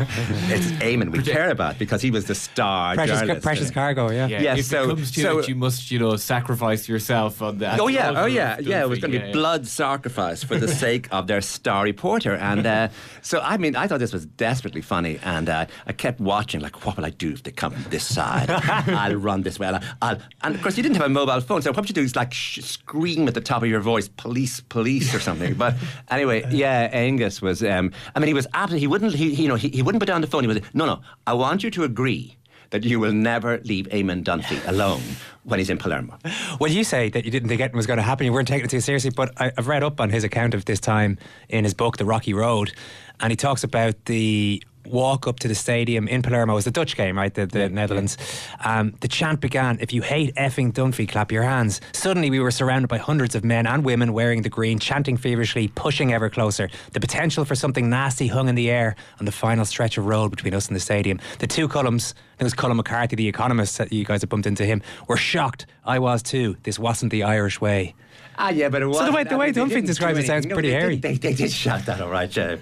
It's 0.53 0.67
Eamon 0.73 1.09
we 1.11 1.23
care 1.23 1.49
about 1.49 1.79
because 1.79 2.03
he 2.03 2.11
was 2.11 2.25
the 2.25 2.35
star 2.35 2.93
Precious, 2.93 3.19
journalist. 3.21 3.43
precious 3.43 3.71
cargo, 3.71 4.11
yeah. 4.11 4.27
Yeah, 4.27 4.41
Yeah, 4.41 4.55
if 4.57 4.65
so- 4.65 4.83
it 4.83 4.87
comes 4.89 5.11
to 5.13 5.21
so- 5.21 5.39
it, 5.39 5.47
you 5.47 5.55
must, 5.55 5.89
you 5.89 5.97
know, 5.97 6.15
sacrifice 6.17 6.44
yourself 6.87 7.41
on 7.41 7.59
that. 7.59 7.79
Oh 7.79 7.87
yeah, 7.87 8.13
oh 8.15 8.25
yeah, 8.25 8.59
yeah. 8.59 8.81
It 8.81 8.89
was 8.89 8.99
going 8.99 9.11
to 9.11 9.19
be 9.19 9.25
yeah. 9.25 9.31
blood 9.31 9.67
sacrifice 9.67 10.43
for 10.43 10.57
the 10.57 10.67
sake 10.67 11.07
of 11.11 11.27
their 11.27 11.41
star 11.41 11.83
reporter, 11.83 12.35
and 12.35 12.65
uh, 12.65 12.89
so 13.21 13.39
I 13.41 13.57
mean, 13.57 13.75
I 13.75 13.87
thought 13.87 13.99
this 13.99 14.13
was 14.13 14.25
desperately 14.25 14.81
funny, 14.81 15.19
and 15.23 15.49
uh, 15.49 15.65
I 15.87 15.93
kept 15.93 16.19
watching, 16.19 16.61
like, 16.61 16.85
what 16.85 16.97
will 16.97 17.05
I 17.05 17.09
do 17.09 17.31
if 17.31 17.43
they 17.43 17.51
come 17.51 17.73
from 17.73 17.89
this 17.91 18.05
side? 18.05 18.49
I'll 18.49 19.15
run 19.15 19.43
this 19.43 19.59
way, 19.59 19.67
and, 19.67 19.83
I'll, 20.01 20.17
and 20.43 20.55
of 20.55 20.61
course, 20.61 20.77
you 20.77 20.83
didn't 20.83 20.97
have 20.97 21.05
a 21.05 21.09
mobile 21.09 21.41
phone, 21.41 21.61
so 21.61 21.71
what 21.71 21.77
would 21.77 21.89
you 21.89 21.95
do 21.95 22.03
is 22.03 22.15
like 22.15 22.33
sh- 22.33 22.61
scream 22.61 23.27
at 23.27 23.33
the 23.33 23.41
top 23.41 23.63
of 23.63 23.69
your 23.69 23.81
voice, 23.81 24.07
"Police, 24.07 24.61
police!" 24.61 25.13
or 25.13 25.19
something. 25.19 25.55
But 25.55 25.75
anyway, 26.09 26.45
yeah, 26.51 26.93
Aengus 26.95 27.41
was. 27.41 27.63
Um, 27.63 27.91
I 28.15 28.19
mean, 28.19 28.27
he 28.27 28.33
was 28.33 28.47
absolutely. 28.53 28.81
He 28.81 28.87
wouldn't. 28.87 29.13
He, 29.13 29.33
he, 29.35 29.43
you 29.43 29.49
know, 29.49 29.55
he, 29.55 29.69
he 29.69 29.81
wouldn't 29.81 30.01
put 30.01 30.07
down 30.07 30.21
the 30.21 30.27
phone. 30.27 30.43
He 30.43 30.47
was. 30.47 30.59
No, 30.73 30.85
no. 30.85 31.01
I 31.27 31.33
want 31.33 31.63
you 31.63 31.71
to 31.71 31.83
agree. 31.83 32.37
That 32.71 32.83
you 32.83 32.99
will 32.99 33.13
never 33.13 33.59
leave 33.59 33.87
Eamon 33.87 34.23
Dunphy 34.23 34.67
alone 34.67 35.01
when 35.43 35.59
he's 35.59 35.69
in 35.69 35.77
Palermo. 35.77 36.17
Well, 36.59 36.71
you 36.71 36.83
say 36.83 37.09
that 37.09 37.25
you 37.25 37.31
didn't 37.31 37.49
think 37.49 37.61
anything 37.61 37.77
was 37.77 37.87
going 37.87 37.97
to 37.97 38.03
happen. 38.03 38.25
You 38.25 38.33
weren't 38.33 38.47
taking 38.47 38.65
it 38.65 38.71
too 38.71 38.81
seriously. 38.81 39.11
But 39.15 39.39
I, 39.39 39.51
I've 39.57 39.67
read 39.67 39.83
up 39.83 40.01
on 40.01 40.09
his 40.09 40.23
account 40.23 40.53
of 40.53 40.65
this 40.65 40.79
time 40.79 41.17
in 41.49 41.63
his 41.63 41.73
book, 41.73 41.97
The 41.97 42.05
Rocky 42.05 42.33
Road, 42.33 42.73
and 43.19 43.31
he 43.31 43.35
talks 43.37 43.63
about 43.63 44.05
the 44.05 44.63
walk 44.85 45.27
up 45.27 45.39
to 45.39 45.47
the 45.47 45.55
stadium 45.55 46.07
in 46.07 46.21
Palermo. 46.21 46.53
It 46.53 46.55
was 46.55 46.65
the 46.65 46.71
Dutch 46.71 46.95
game, 46.95 47.17
right? 47.17 47.33
The, 47.33 47.45
the 47.45 47.69
Netherlands. 47.69 48.17
Um, 48.63 48.95
the 49.01 49.07
chant 49.07 49.41
began, 49.41 49.77
"If 49.79 49.93
you 49.93 50.01
hate 50.01 50.33
effing 50.35 50.73
Dunphy, 50.73 51.07
clap 51.07 51.31
your 51.31 51.43
hands." 51.43 51.81
Suddenly, 51.93 52.29
we 52.29 52.39
were 52.39 52.51
surrounded 52.51 52.87
by 52.87 52.97
hundreds 52.97 53.35
of 53.35 53.43
men 53.43 53.67
and 53.67 53.83
women 53.83 54.13
wearing 54.13 54.41
the 54.41 54.49
green, 54.49 54.79
chanting 54.79 55.17
feverishly, 55.17 55.67
pushing 55.69 56.13
ever 56.13 56.29
closer. 56.29 56.69
The 56.93 56.99
potential 56.99 57.45
for 57.45 57.55
something 57.55 57.89
nasty 57.89 58.27
hung 58.27 58.49
in 58.49 58.55
the 58.55 58.69
air 58.69 58.95
on 59.19 59.25
the 59.25 59.31
final 59.31 59.65
stretch 59.65 59.97
of 59.97 60.05
road 60.05 60.29
between 60.29 60.53
us 60.53 60.67
and 60.67 60.75
the 60.75 60.79
stadium. 60.79 61.19
The 61.39 61.47
two 61.47 61.67
Colms, 61.67 62.13
I 62.13 62.37
think 62.37 62.41
it 62.41 62.43
was 62.43 62.53
Colm 62.53 62.75
McCarthy, 62.75 63.15
the 63.15 63.27
economist, 63.27 63.77
that 63.77 63.91
you 63.91 64.05
guys 64.05 64.21
have 64.21 64.29
bumped 64.29 64.47
into 64.47 64.65
him, 64.65 64.81
were 65.07 65.17
shocked. 65.17 65.65
I 65.85 65.99
was 65.99 66.23
too. 66.23 66.57
This 66.63 66.79
wasn't 66.79 67.11
the 67.11 67.23
Irish 67.23 67.61
way. 67.61 67.95
Ah, 68.37 68.49
yeah, 68.49 68.69
but 68.69 68.81
it 68.81 68.85
was. 68.85 68.97
So 68.97 69.05
the 69.05 69.11
way- 69.11 69.23
the 69.23 69.37
way 69.37 69.51
Dunphy 69.51 69.85
describes 69.85 70.19
it 70.19 70.25
sounds 70.27 70.45
pretty 70.45 70.69
they 70.69 70.73
hairy. 70.73 70.95
Did, 70.97 71.01
they, 71.01 71.29
they 71.29 71.33
did 71.33 71.51
shout 71.51 71.85
that, 71.85 72.01
all 72.01 72.09
right, 72.09 72.33
him 72.33 72.59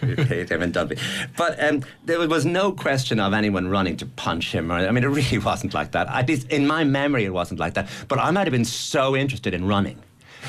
and 0.62 0.73
Dunphy. 0.73 0.99
But 1.38 1.62
um, 1.63 1.83
there 2.05 2.19
was 2.27 2.45
no 2.45 2.71
question 2.71 3.19
of 3.19 3.33
anyone 3.33 3.67
running 3.67 3.97
to 3.97 4.05
punch 4.05 4.51
him. 4.51 4.71
Or, 4.71 4.75
I 4.75 4.91
mean, 4.91 5.03
it 5.03 5.07
really 5.07 5.38
wasn't 5.51 5.73
like 5.73 5.91
that. 5.91 6.07
At 6.09 6.27
least 6.27 6.49
in 6.49 6.67
my 6.67 6.83
memory, 6.83 7.25
it 7.25 7.33
wasn't 7.33 7.59
like 7.59 7.73
that. 7.73 7.88
But 8.07 8.19
I 8.19 8.29
might 8.31 8.45
have 8.47 8.51
been 8.51 8.65
so 8.65 9.15
interested 9.15 9.53
in 9.53 9.65
running. 9.65 9.99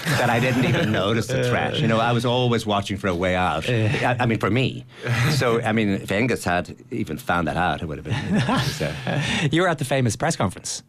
That 0.05 0.29
I 0.31 0.39
didn't 0.39 0.65
even 0.67 0.93
notice 1.03 1.27
the 1.29 1.45
threat. 1.45 1.79
You 1.81 1.87
know, 1.87 1.99
I 1.99 2.13
was 2.13 2.25
always 2.27 2.67
watching 2.67 2.97
for 2.99 3.09
a 3.09 3.15
way 3.15 3.35
out. 3.35 3.69
I, 3.69 4.17
I 4.21 4.27
mean, 4.27 4.39
for 4.39 4.51
me. 4.51 4.85
So, 5.33 5.61
I 5.63 5.73
mean, 5.73 5.89
if 5.89 6.09
Aengus 6.09 6.45
had 6.45 6.77
even 6.91 7.17
found 7.19 7.49
that 7.49 7.57
out, 7.57 7.83
it 7.83 7.87
would 7.87 7.99
have 7.99 8.05
been. 8.05 8.37
uh, 8.37 9.49
You 9.53 9.63
were 9.63 9.69
at 9.69 9.79
the 9.79 9.85
famous 9.85 10.15
press 10.17 10.37
conference. 10.37 10.83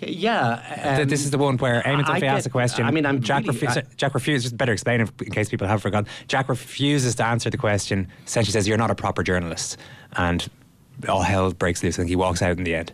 yeah. 0.00 0.98
Um, 1.00 1.08
this 1.08 1.24
is 1.24 1.30
the 1.32 1.38
one 1.38 1.56
where 1.58 1.82
Eamon 1.82 2.04
I 2.08 2.20
Dunphy 2.20 2.24
asks 2.28 2.46
a 2.46 2.50
question. 2.50 2.84
I 2.86 2.90
mean, 2.92 3.04
I'm 3.04 3.20
Jack, 3.20 3.44
really- 3.46 3.58
refu- 3.58 3.78
I- 3.78 3.94
Jack 3.96 4.14
refuses. 4.14 4.44
Just 4.44 4.56
better 4.56 4.72
explain 4.72 5.00
it 5.00 5.10
in 5.20 5.32
case 5.32 5.48
people 5.48 5.66
have 5.66 5.82
forgotten. 5.82 6.08
Jack 6.28 6.48
refuses 6.48 7.14
to 7.16 7.24
answer 7.26 7.50
the 7.50 7.58
question. 7.58 8.08
Essentially, 8.26 8.52
says 8.52 8.68
you're 8.68 8.78
not 8.78 8.90
a 8.90 8.94
proper 8.94 9.22
journalist, 9.24 9.76
and 10.16 10.48
all 11.08 11.22
hell 11.22 11.52
breaks 11.52 11.82
loose, 11.82 11.98
and 11.98 12.08
he 12.08 12.14
walks 12.16 12.42
out 12.42 12.58
in 12.58 12.64
the 12.64 12.74
end. 12.76 12.92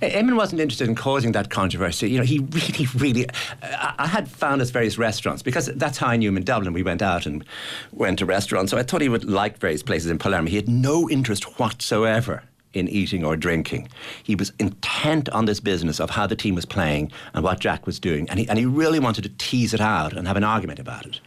Eamon 0.00 0.36
wasn't 0.36 0.60
interested 0.60 0.88
in 0.88 0.94
causing 0.94 1.32
that 1.32 1.50
controversy. 1.50 2.10
You 2.10 2.18
know, 2.18 2.24
he 2.24 2.38
really, 2.50 2.86
really. 2.96 3.26
I, 3.62 3.94
I 3.98 4.06
had 4.06 4.28
found 4.28 4.60
us 4.62 4.70
various 4.70 4.98
restaurants 4.98 5.42
because 5.42 5.66
that's 5.66 5.98
how 5.98 6.08
I 6.08 6.16
knew 6.16 6.28
him 6.28 6.36
in 6.36 6.44
Dublin. 6.44 6.72
We 6.72 6.82
went 6.82 7.02
out 7.02 7.26
and 7.26 7.44
went 7.92 8.18
to 8.20 8.26
restaurants, 8.26 8.70
so 8.70 8.78
I 8.78 8.82
thought 8.82 9.00
he 9.00 9.08
would 9.08 9.24
like 9.24 9.58
various 9.58 9.82
places 9.82 10.10
in 10.10 10.18
Palermo. 10.18 10.48
He 10.48 10.56
had 10.56 10.68
no 10.68 11.08
interest 11.08 11.58
whatsoever 11.58 12.42
in 12.74 12.88
eating 12.88 13.24
or 13.24 13.36
drinking. 13.36 13.88
He 14.22 14.34
was 14.34 14.52
intent 14.58 15.28
on 15.30 15.46
this 15.46 15.60
business 15.60 16.00
of 16.00 16.10
how 16.10 16.26
the 16.26 16.36
team 16.36 16.54
was 16.54 16.66
playing 16.66 17.10
and 17.34 17.42
what 17.42 17.60
Jack 17.60 17.86
was 17.86 17.98
doing, 17.98 18.28
and 18.28 18.38
he, 18.38 18.48
and 18.48 18.58
he 18.58 18.66
really 18.66 19.00
wanted 19.00 19.22
to 19.24 19.30
tease 19.38 19.74
it 19.74 19.80
out 19.80 20.12
and 20.12 20.26
have 20.26 20.36
an 20.36 20.44
argument 20.44 20.78
about 20.78 21.06
it. 21.06 21.20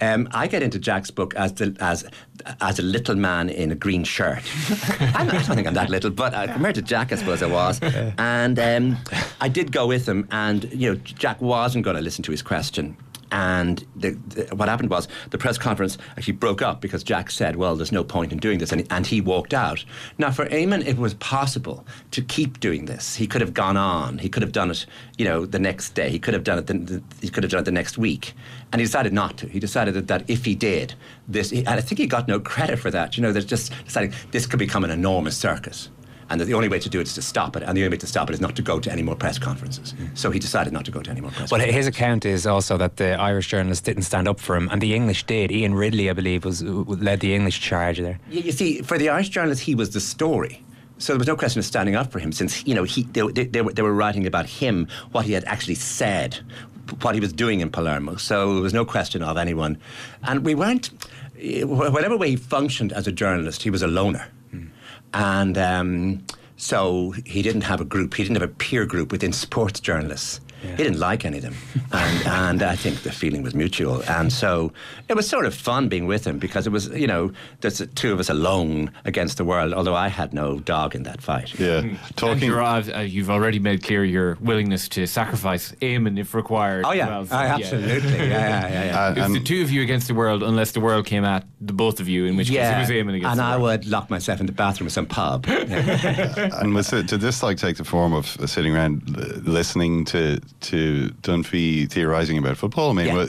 Um, 0.00 0.28
I 0.32 0.46
get 0.46 0.62
into 0.62 0.78
Jack's 0.78 1.10
book 1.10 1.34
as 1.34 1.52
the, 1.54 1.76
as 1.80 2.06
as 2.60 2.78
a 2.78 2.82
little 2.82 3.14
man 3.16 3.50
in 3.50 3.70
a 3.70 3.74
green 3.74 4.02
shirt. 4.04 4.42
I'm, 5.14 5.26
don't 5.26 5.44
think 5.44 5.66
I'm 5.66 5.74
that 5.74 5.90
little, 5.90 6.10
but 6.10 6.32
uh, 6.34 6.52
compared 6.52 6.74
to 6.76 6.82
Jack, 6.82 7.12
I 7.12 7.16
suppose 7.16 7.42
I 7.42 7.46
was. 7.46 7.80
And 8.16 8.58
um, 8.58 8.96
I 9.40 9.48
did 9.48 9.72
go 9.72 9.86
with 9.86 10.08
him, 10.08 10.26
and 10.30 10.64
you 10.72 10.90
know, 10.90 10.96
Jack 11.04 11.40
wasn't 11.40 11.84
going 11.84 11.96
to 11.96 12.02
listen 12.02 12.22
to 12.24 12.30
his 12.30 12.42
question. 12.42 12.96
And 13.32 13.84
the, 13.94 14.10
the, 14.10 14.54
what 14.54 14.68
happened 14.68 14.90
was 14.90 15.08
the 15.30 15.38
press 15.38 15.58
conference 15.58 15.98
actually 16.16 16.34
broke 16.34 16.62
up 16.62 16.80
because 16.80 17.04
Jack 17.04 17.30
said, 17.30 17.56
"Well, 17.56 17.76
there's 17.76 17.92
no 17.92 18.04
point 18.04 18.32
in 18.32 18.38
doing 18.38 18.58
this," 18.58 18.72
and, 18.72 18.86
and 18.90 19.06
he 19.06 19.20
walked 19.20 19.54
out. 19.54 19.84
Now, 20.18 20.30
for 20.30 20.46
Eamon, 20.46 20.86
it 20.86 20.98
was 20.98 21.14
possible 21.14 21.86
to 22.10 22.22
keep 22.22 22.60
doing 22.60 22.86
this. 22.86 23.14
He 23.14 23.26
could 23.26 23.40
have 23.40 23.54
gone 23.54 23.76
on. 23.76 24.18
He 24.18 24.28
could 24.28 24.42
have 24.42 24.52
done 24.52 24.70
it, 24.70 24.86
you 25.18 25.24
know, 25.24 25.46
the 25.46 25.58
next 25.58 25.94
day. 25.94 26.10
He 26.10 26.18
could 26.18 26.34
have 26.34 26.44
done 26.44 26.58
it. 26.58 26.66
The, 26.66 26.74
the, 26.74 27.02
he 27.20 27.28
could 27.28 27.44
have 27.44 27.52
done 27.52 27.60
it 27.60 27.64
the 27.64 27.72
next 27.72 27.98
week, 27.98 28.34
and 28.72 28.80
he 28.80 28.86
decided 28.86 29.12
not 29.12 29.36
to. 29.38 29.48
He 29.48 29.60
decided 29.60 29.94
that, 29.94 30.08
that 30.08 30.28
if 30.28 30.44
he 30.44 30.54
did 30.54 30.94
this, 31.28 31.52
and 31.52 31.68
I 31.68 31.80
think 31.80 31.98
he 31.98 32.06
got 32.06 32.26
no 32.26 32.40
credit 32.40 32.78
for 32.78 32.90
that. 32.90 33.16
You 33.16 33.22
know, 33.22 33.32
there's 33.32 33.44
just 33.44 33.72
deciding 33.84 34.12
this 34.32 34.46
could 34.46 34.58
become 34.58 34.84
an 34.84 34.90
enormous 34.90 35.36
circus 35.36 35.88
and 36.30 36.40
that 36.40 36.44
the 36.46 36.54
only 36.54 36.68
way 36.68 36.78
to 36.78 36.88
do 36.88 37.00
it 37.00 37.06
is 37.08 37.14
to 37.14 37.22
stop 37.22 37.56
it, 37.56 37.62
and 37.62 37.76
the 37.76 37.82
only 37.82 37.90
way 37.90 37.98
to 37.98 38.06
stop 38.06 38.30
it 38.30 38.32
is 38.32 38.40
not 38.40 38.56
to 38.56 38.62
go 38.62 38.78
to 38.80 38.90
any 38.90 39.02
more 39.02 39.16
press 39.16 39.38
conferences. 39.38 39.94
So 40.14 40.30
he 40.30 40.38
decided 40.38 40.72
not 40.72 40.84
to 40.84 40.90
go 40.90 41.02
to 41.02 41.10
any 41.10 41.20
more 41.20 41.32
press. 41.32 41.50
Well, 41.50 41.60
his 41.60 41.86
account 41.86 42.24
is 42.24 42.46
also 42.46 42.76
that 42.78 42.96
the 42.96 43.14
Irish 43.14 43.48
journalists 43.48 43.84
didn't 43.84 44.04
stand 44.04 44.28
up 44.28 44.38
for 44.38 44.56
him, 44.56 44.68
and 44.70 44.80
the 44.80 44.94
English 44.94 45.24
did. 45.24 45.50
Ian 45.50 45.74
Ridley, 45.74 46.08
I 46.08 46.12
believe, 46.12 46.44
was 46.44 46.62
led 46.62 47.20
the 47.20 47.34
English 47.34 47.60
charge 47.60 47.98
there. 47.98 48.18
You, 48.30 48.40
you 48.42 48.52
see, 48.52 48.80
for 48.82 48.96
the 48.96 49.08
Irish 49.08 49.28
journalists, 49.30 49.64
he 49.64 49.74
was 49.74 49.90
the 49.90 50.00
story. 50.00 50.64
So 50.98 51.14
there 51.14 51.18
was 51.18 51.26
no 51.26 51.36
question 51.36 51.58
of 51.58 51.64
standing 51.64 51.96
up 51.96 52.12
for 52.12 52.18
him, 52.18 52.30
since 52.30 52.64
you 52.66 52.74
know 52.74 52.84
he 52.84 53.02
they, 53.04 53.22
they, 53.28 53.44
they, 53.44 53.62
were, 53.62 53.72
they 53.72 53.82
were 53.82 53.94
writing 53.94 54.26
about 54.26 54.46
him, 54.46 54.86
what 55.12 55.24
he 55.24 55.32
had 55.32 55.44
actually 55.44 55.74
said, 55.74 56.38
what 57.00 57.14
he 57.14 57.20
was 57.20 57.32
doing 57.32 57.60
in 57.60 57.70
Palermo. 57.70 58.16
So 58.16 58.54
there 58.54 58.62
was 58.62 58.74
no 58.74 58.84
question 58.84 59.22
of 59.22 59.36
anyone, 59.36 59.78
and 60.22 60.44
we 60.44 60.54
weren't. 60.54 60.90
Eh, 61.40 61.64
whatever 61.64 62.18
way 62.18 62.30
he 62.30 62.36
functioned 62.36 62.92
as 62.92 63.06
a 63.06 63.12
journalist, 63.12 63.62
he 63.62 63.70
was 63.70 63.82
a 63.82 63.86
loner, 63.86 64.28
and. 65.14 65.56
Um, 65.58 66.24
so 66.56 67.12
he 67.24 67.40
didn't 67.40 67.62
have 67.62 67.80
a 67.80 67.86
group. 67.86 68.12
He 68.12 68.22
didn't 68.22 68.36
have 68.38 68.50
a 68.50 68.52
peer 68.52 68.84
group 68.84 69.12
within 69.12 69.32
sports 69.32 69.80
journalists. 69.80 70.40
Yeah. 70.62 70.72
He 70.72 70.82
didn't 70.82 70.98
like 70.98 71.24
any 71.24 71.38
of 71.38 71.42
them, 71.42 71.54
and 71.90 72.26
and 72.26 72.62
I 72.62 72.76
think 72.76 73.02
the 73.02 73.10
feeling 73.12 73.42
was 73.42 73.54
mutual. 73.54 74.02
And 74.06 74.30
so 74.30 74.70
it 75.08 75.14
was 75.14 75.26
sort 75.26 75.46
of 75.46 75.54
fun 75.54 75.88
being 75.88 76.06
with 76.06 76.26
him 76.26 76.38
because 76.38 76.66
it 76.66 76.70
was 76.70 76.88
you 76.88 77.06
know 77.06 77.32
there's 77.62 77.80
two 77.94 78.12
of 78.12 78.20
us 78.20 78.28
alone 78.28 78.90
against 79.06 79.38
the 79.38 79.44
world. 79.46 79.72
Although 79.72 79.94
I 79.94 80.08
had 80.08 80.34
no 80.34 80.58
dog 80.58 80.94
in 80.94 81.04
that 81.04 81.22
fight. 81.22 81.58
Yeah. 81.58 81.78
And 81.78 81.98
Talking. 82.16 82.44
you're, 82.50 82.60
uh, 82.60 83.00
you've 83.00 83.30
already 83.30 83.58
made 83.58 83.82
clear 83.82 84.04
your 84.04 84.36
willingness 84.42 84.86
to 84.90 85.06
sacrifice 85.06 85.72
Eamon 85.80 86.18
if 86.18 86.34
required. 86.34 86.84
Oh 86.84 86.92
yeah, 86.92 87.08
Well, 87.08 87.24
so, 87.24 87.36
I- 87.36 87.46
absolutely. 87.46 88.10
Yeah, 88.18 88.26
yeah, 88.28 88.68
yeah. 88.68 88.84
yeah. 88.84 89.00
Uh, 89.06 89.10
It 89.12 89.16
was 89.16 89.24
and 89.24 89.34
the 89.34 89.40
two 89.40 89.62
of 89.62 89.70
you 89.70 89.80
against 89.80 90.08
the 90.08 90.14
world, 90.14 90.42
unless 90.42 90.72
the 90.72 90.80
world 90.80 91.06
came 91.06 91.24
at 91.24 91.46
the 91.60 91.72
both 91.74 92.00
of 92.00 92.08
you, 92.08 92.24
in 92.24 92.36
which 92.36 92.48
case 92.48 92.56
it 92.74 92.78
was 92.78 92.90
aiming 92.90 93.16
against 93.16 93.32
and 93.32 93.40
I 93.40 93.56
world. 93.58 93.80
would 93.82 93.86
lock 93.90 94.08
myself 94.10 94.40
in 94.40 94.46
the 94.46 94.52
bathroom 94.52 94.86
of 94.86 94.92
some 94.92 95.06
pub. 95.06 95.46
Yeah. 95.48 96.48
and 96.60 96.74
was 96.74 96.92
it, 96.92 97.06
did 97.06 97.20
this 97.20 97.42
like 97.42 97.58
take 97.58 97.76
the 97.76 97.84
form 97.84 98.12
of 98.14 98.26
sitting 98.48 98.74
around 98.74 99.02
listening 99.46 100.04
to 100.06 100.40
to 100.62 101.10
Dunphy 101.22 101.90
theorising 101.90 102.38
about 102.38 102.56
football? 102.56 102.90
I 102.90 102.92
mean, 102.94 103.06
Yeah. 103.06 103.26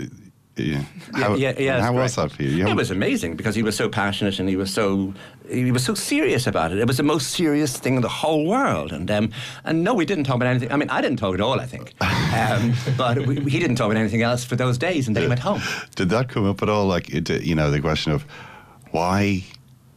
Yeah. 0.57 0.83
How, 1.13 1.35
yeah, 1.35 1.53
yeah, 1.57 1.81
how 1.81 1.93
was 1.93 2.15
that 2.15 2.31
for 2.31 2.43
you? 2.43 2.49
you 2.49 2.67
It 2.67 2.75
was 2.75 2.91
amazing 2.91 3.35
because 3.35 3.55
he 3.55 3.63
was 3.63 3.75
so 3.75 3.87
passionate 3.87 4.37
and 4.39 4.49
he 4.49 4.55
was 4.55 4.73
so 4.73 5.13
he 5.49 5.71
was 5.71 5.83
so 5.83 5.93
serious 5.93 6.47
about 6.47 6.71
it. 6.71 6.79
It 6.79 6.87
was 6.87 6.97
the 6.97 7.03
most 7.03 7.31
serious 7.31 7.77
thing 7.77 7.95
in 7.95 8.01
the 8.01 8.09
whole 8.09 8.45
world. 8.45 8.91
And 8.91 9.09
um, 9.09 9.31
and 9.63 9.83
no, 9.83 9.93
we 9.93 10.05
didn't 10.05 10.25
talk 10.25 10.35
about 10.35 10.47
anything. 10.47 10.71
I 10.71 10.75
mean, 10.75 10.89
I 10.89 11.01
didn't 11.01 11.17
talk 11.17 11.33
at 11.33 11.41
all. 11.41 11.59
I 11.59 11.65
think, 11.65 11.93
um, 12.01 12.73
but 12.97 13.25
we, 13.25 13.39
he 13.49 13.59
didn't 13.59 13.77
talk 13.77 13.85
about 13.85 13.97
anything 13.97 14.21
else 14.21 14.43
for 14.43 14.55
those 14.55 14.77
days. 14.77 15.07
And 15.07 15.15
then 15.15 15.23
he 15.23 15.29
went 15.29 15.41
home. 15.41 15.61
Did 15.95 16.09
that 16.09 16.29
come 16.29 16.45
up 16.45 16.61
at 16.61 16.69
all? 16.69 16.85
Like, 16.85 17.09
it, 17.09 17.29
you 17.43 17.55
know, 17.55 17.71
the 17.71 17.81
question 17.81 18.11
of 18.11 18.25
why 18.91 19.43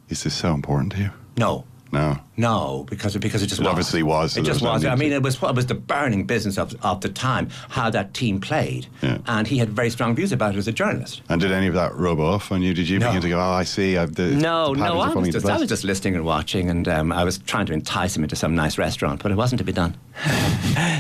is 0.09 0.23
this 0.23 0.35
so 0.35 0.55
important 0.55 0.93
to 0.93 0.99
you? 0.99 1.11
No. 1.37 1.65
No. 1.95 2.19
No, 2.37 2.85
because 2.91 3.17
because 3.17 3.43
it 3.43 3.47
just 3.47 3.61
It 3.61 3.65
was. 3.65 3.71
obviously 3.71 4.03
was, 4.03 4.33
so 4.33 4.41
It 4.41 4.45
just 4.45 4.61
was 4.61 4.83
no. 4.83 4.91
I 4.91 4.97
mean, 4.97 5.11
to- 5.11 5.17
it 5.17 5.23
was 5.23 5.41
it 5.43 5.55
was 5.55 5.67
the 5.67 5.75
burning 5.75 6.25
business 6.25 6.59
of 6.59 6.75
of 6.85 7.01
the 7.01 7.09
time 7.09 7.49
how 7.71 7.89
that 7.91 8.13
team 8.13 8.41
played, 8.41 8.87
Yeah. 9.03 9.19
and 9.27 9.47
he 9.47 9.59
had 9.59 9.71
very 9.71 9.89
strong 9.91 10.15
views 10.17 10.33
about 10.33 10.55
it 10.55 10.59
as 10.59 10.67
a 10.69 10.73
journalist. 10.73 11.23
And 11.29 11.41
did 11.41 11.53
any 11.53 11.69
of 11.69 11.75
that 11.75 11.95
rub 11.97 12.19
off 12.21 12.51
on 12.53 12.61
you? 12.63 12.75
Did 12.75 12.89
you 12.89 12.99
No. 12.99 13.07
begin 13.09 13.23
to 13.23 13.29
go, 13.29 13.39
oh, 13.39 13.53
I 13.53 13.65
see, 13.65 13.97
I've 13.97 14.15
the, 14.17 14.27
No, 14.33 14.75
the 14.75 14.81
no, 14.81 15.01
I 15.01 15.15
was, 15.15 15.29
just, 15.31 15.47
I 15.47 15.57
was 15.57 15.69
just 15.69 15.85
listening 15.85 16.17
and 16.17 16.25
watching, 16.25 16.69
and 16.69 16.87
um, 16.89 17.13
I 17.13 17.23
was 17.25 17.39
trying 17.39 17.67
to 17.67 17.73
entice 17.73 18.17
him 18.17 18.25
into 18.25 18.37
some 18.37 18.55
nice 18.55 18.77
restaurant, 18.79 19.23
but 19.23 19.31
it 19.31 19.37
wasn't 19.37 19.59
to 19.61 19.65
be 19.65 19.73
done. 19.73 19.97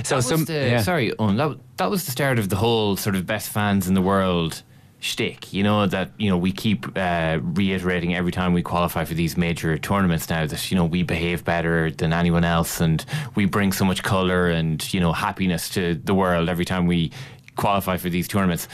So 0.04 0.20
some, 0.20 0.44
the, 0.44 0.52
yeah. 0.52 0.83
Sorry, 0.83 1.12
Owen, 1.18 1.37
that, 1.38 1.57
that 1.78 1.90
was 1.90 2.04
the 2.04 2.11
start 2.11 2.38
of 2.38 2.50
the 2.50 2.57
whole 2.57 2.94
sort 2.96 3.16
of 3.16 3.24
best 3.26 3.48
fans 3.48 3.88
in 3.88 3.94
the 3.94 4.02
world 4.02 4.62
shtick. 5.04 5.52
You 5.52 5.62
know 5.62 5.86
that 5.86 6.10
you 6.16 6.30
know 6.30 6.38
we 6.38 6.50
keep 6.50 6.86
uh, 6.96 7.38
reiterating 7.42 8.14
every 8.14 8.32
time 8.32 8.54
we 8.54 8.62
qualify 8.62 9.04
for 9.04 9.12
these 9.12 9.36
major 9.36 9.76
tournaments 9.76 10.30
now 10.30 10.46
that 10.46 10.70
you 10.70 10.76
know 10.76 10.86
we 10.86 11.02
behave 11.02 11.44
better 11.44 11.90
than 11.90 12.12
anyone 12.12 12.42
else 12.44 12.80
and 12.80 13.04
we 13.34 13.44
bring 13.44 13.70
so 13.72 13.84
much 13.84 14.02
color 14.02 14.48
and 14.48 14.92
you 14.94 15.00
know 15.00 15.12
happiness 15.12 15.68
to 15.68 15.94
the 15.94 16.14
world 16.14 16.48
every 16.48 16.64
time 16.64 16.86
we 16.86 17.12
qualify 17.56 17.98
for 17.98 18.08
these 18.08 18.26
tournaments. 18.26 18.66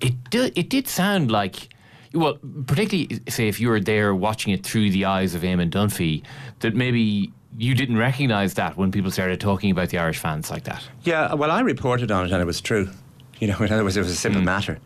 It 0.00 0.30
did, 0.30 0.56
it 0.56 0.68
did 0.68 0.86
sound 0.86 1.30
like. 1.30 1.70
Well, 2.14 2.38
particularly 2.66 3.20
say 3.28 3.48
if 3.48 3.60
you 3.60 3.68
were 3.68 3.80
there 3.80 4.14
watching 4.14 4.52
it 4.52 4.64
through 4.64 4.90
the 4.90 5.04
eyes 5.04 5.34
of 5.34 5.42
Eamon 5.42 5.70
Dunphy, 5.70 6.22
that 6.60 6.74
maybe 6.74 7.30
you 7.58 7.74
didn't 7.74 7.98
recognise 7.98 8.54
that 8.54 8.78
when 8.78 8.90
people 8.90 9.10
started 9.10 9.40
talking 9.40 9.70
about 9.70 9.90
the 9.90 9.98
Irish 9.98 10.18
fans 10.18 10.50
like 10.50 10.64
that. 10.64 10.82
Yeah, 11.02 11.34
well, 11.34 11.50
I 11.50 11.60
reported 11.60 12.10
on 12.10 12.24
it, 12.24 12.32
and 12.32 12.40
it 12.40 12.46
was 12.46 12.62
true. 12.62 12.88
You 13.40 13.48
know, 13.48 13.58
in 13.58 13.70
other 13.70 13.84
words, 13.84 13.96
it 13.96 14.00
was 14.00 14.10
a 14.10 14.16
simple 14.16 14.40
matter 14.40 14.78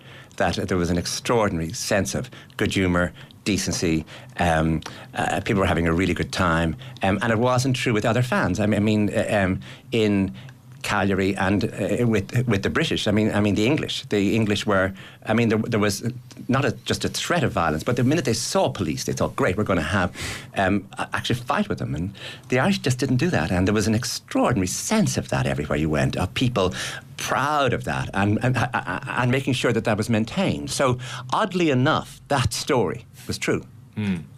that 0.51 0.69
there 0.69 0.77
was 0.77 0.91
an 0.91 0.99
extraordinary 0.99 1.73
sense 1.73 2.15
of 2.15 2.31
good 2.57 2.75
humour, 2.75 3.13
decency. 3.45 4.05
Um, 4.39 4.81
uh, 5.15 5.41
people 5.41 5.61
were 5.61 5.67
having 5.67 5.87
a 5.87 5.93
really 5.93 6.15
good 6.15 6.33
time, 6.33 6.77
um, 7.03 7.19
and 7.23 7.33
it 7.33 7.39
wasn't 7.39 7.77
true 7.77 7.93
with 7.93 8.05
other 8.05 8.23
fans. 8.23 8.61
I 8.61 8.67
mean, 8.67 8.77
I 8.77 8.81
mean 8.81 9.15
uh, 9.15 9.45
um, 9.45 9.61
in. 9.91 10.35
Cagliari 10.83 11.35
and 11.37 11.65
uh, 11.65 12.07
with 12.07 12.47
with 12.47 12.63
the 12.63 12.71
British. 12.71 13.07
I 13.09 13.11
mean, 13.11 13.33
I 13.33 13.41
mean 13.41 13.55
the 13.55 13.67
English. 13.67 14.05
The 14.09 14.35
English 14.35 14.67
were. 14.67 14.93
I 15.27 15.35
mean, 15.35 15.49
there, 15.49 15.59
there 15.59 15.81
was 15.81 16.03
not 16.49 16.65
a, 16.65 16.73
just 16.85 17.05
a 17.05 17.09
threat 17.09 17.45
of 17.45 17.53
violence, 17.53 17.85
but 17.85 17.97
the 17.97 18.05
minute 18.05 18.25
they 18.25 18.33
saw 18.33 18.69
police, 18.69 19.05
they 19.05 19.13
thought, 19.13 19.37
"Great, 19.37 19.57
we're 19.57 19.65
going 19.65 19.79
to 19.79 19.85
have 19.85 20.11
um, 20.57 20.87
actually 21.13 21.41
fight 21.41 21.69
with 21.69 21.79
them." 21.79 21.95
And 21.95 22.15
the 22.49 22.59
Irish 22.59 22.79
just 22.79 22.99
didn't 22.99 23.17
do 23.17 23.31
that, 23.31 23.51
and 23.51 23.67
there 23.67 23.75
was 23.75 23.87
an 23.87 23.95
extraordinary 23.95 24.67
sense 24.67 25.17
of 25.17 25.29
that 25.29 25.47
everywhere 25.47 25.79
you 25.79 25.91
went, 25.91 26.17
of 26.17 26.35
people 26.35 26.75
proud 27.17 27.73
of 27.73 27.85
that 27.85 28.11
and 28.15 28.39
and, 28.43 28.57
and 28.75 29.31
making 29.31 29.55
sure 29.55 29.73
that 29.73 29.85
that 29.85 29.97
was 29.97 30.09
maintained. 30.09 30.71
So, 30.71 30.99
oddly 31.33 31.71
enough, 31.71 32.21
that 32.29 32.53
story 32.53 33.07
was 33.27 33.39
true. 33.39 33.65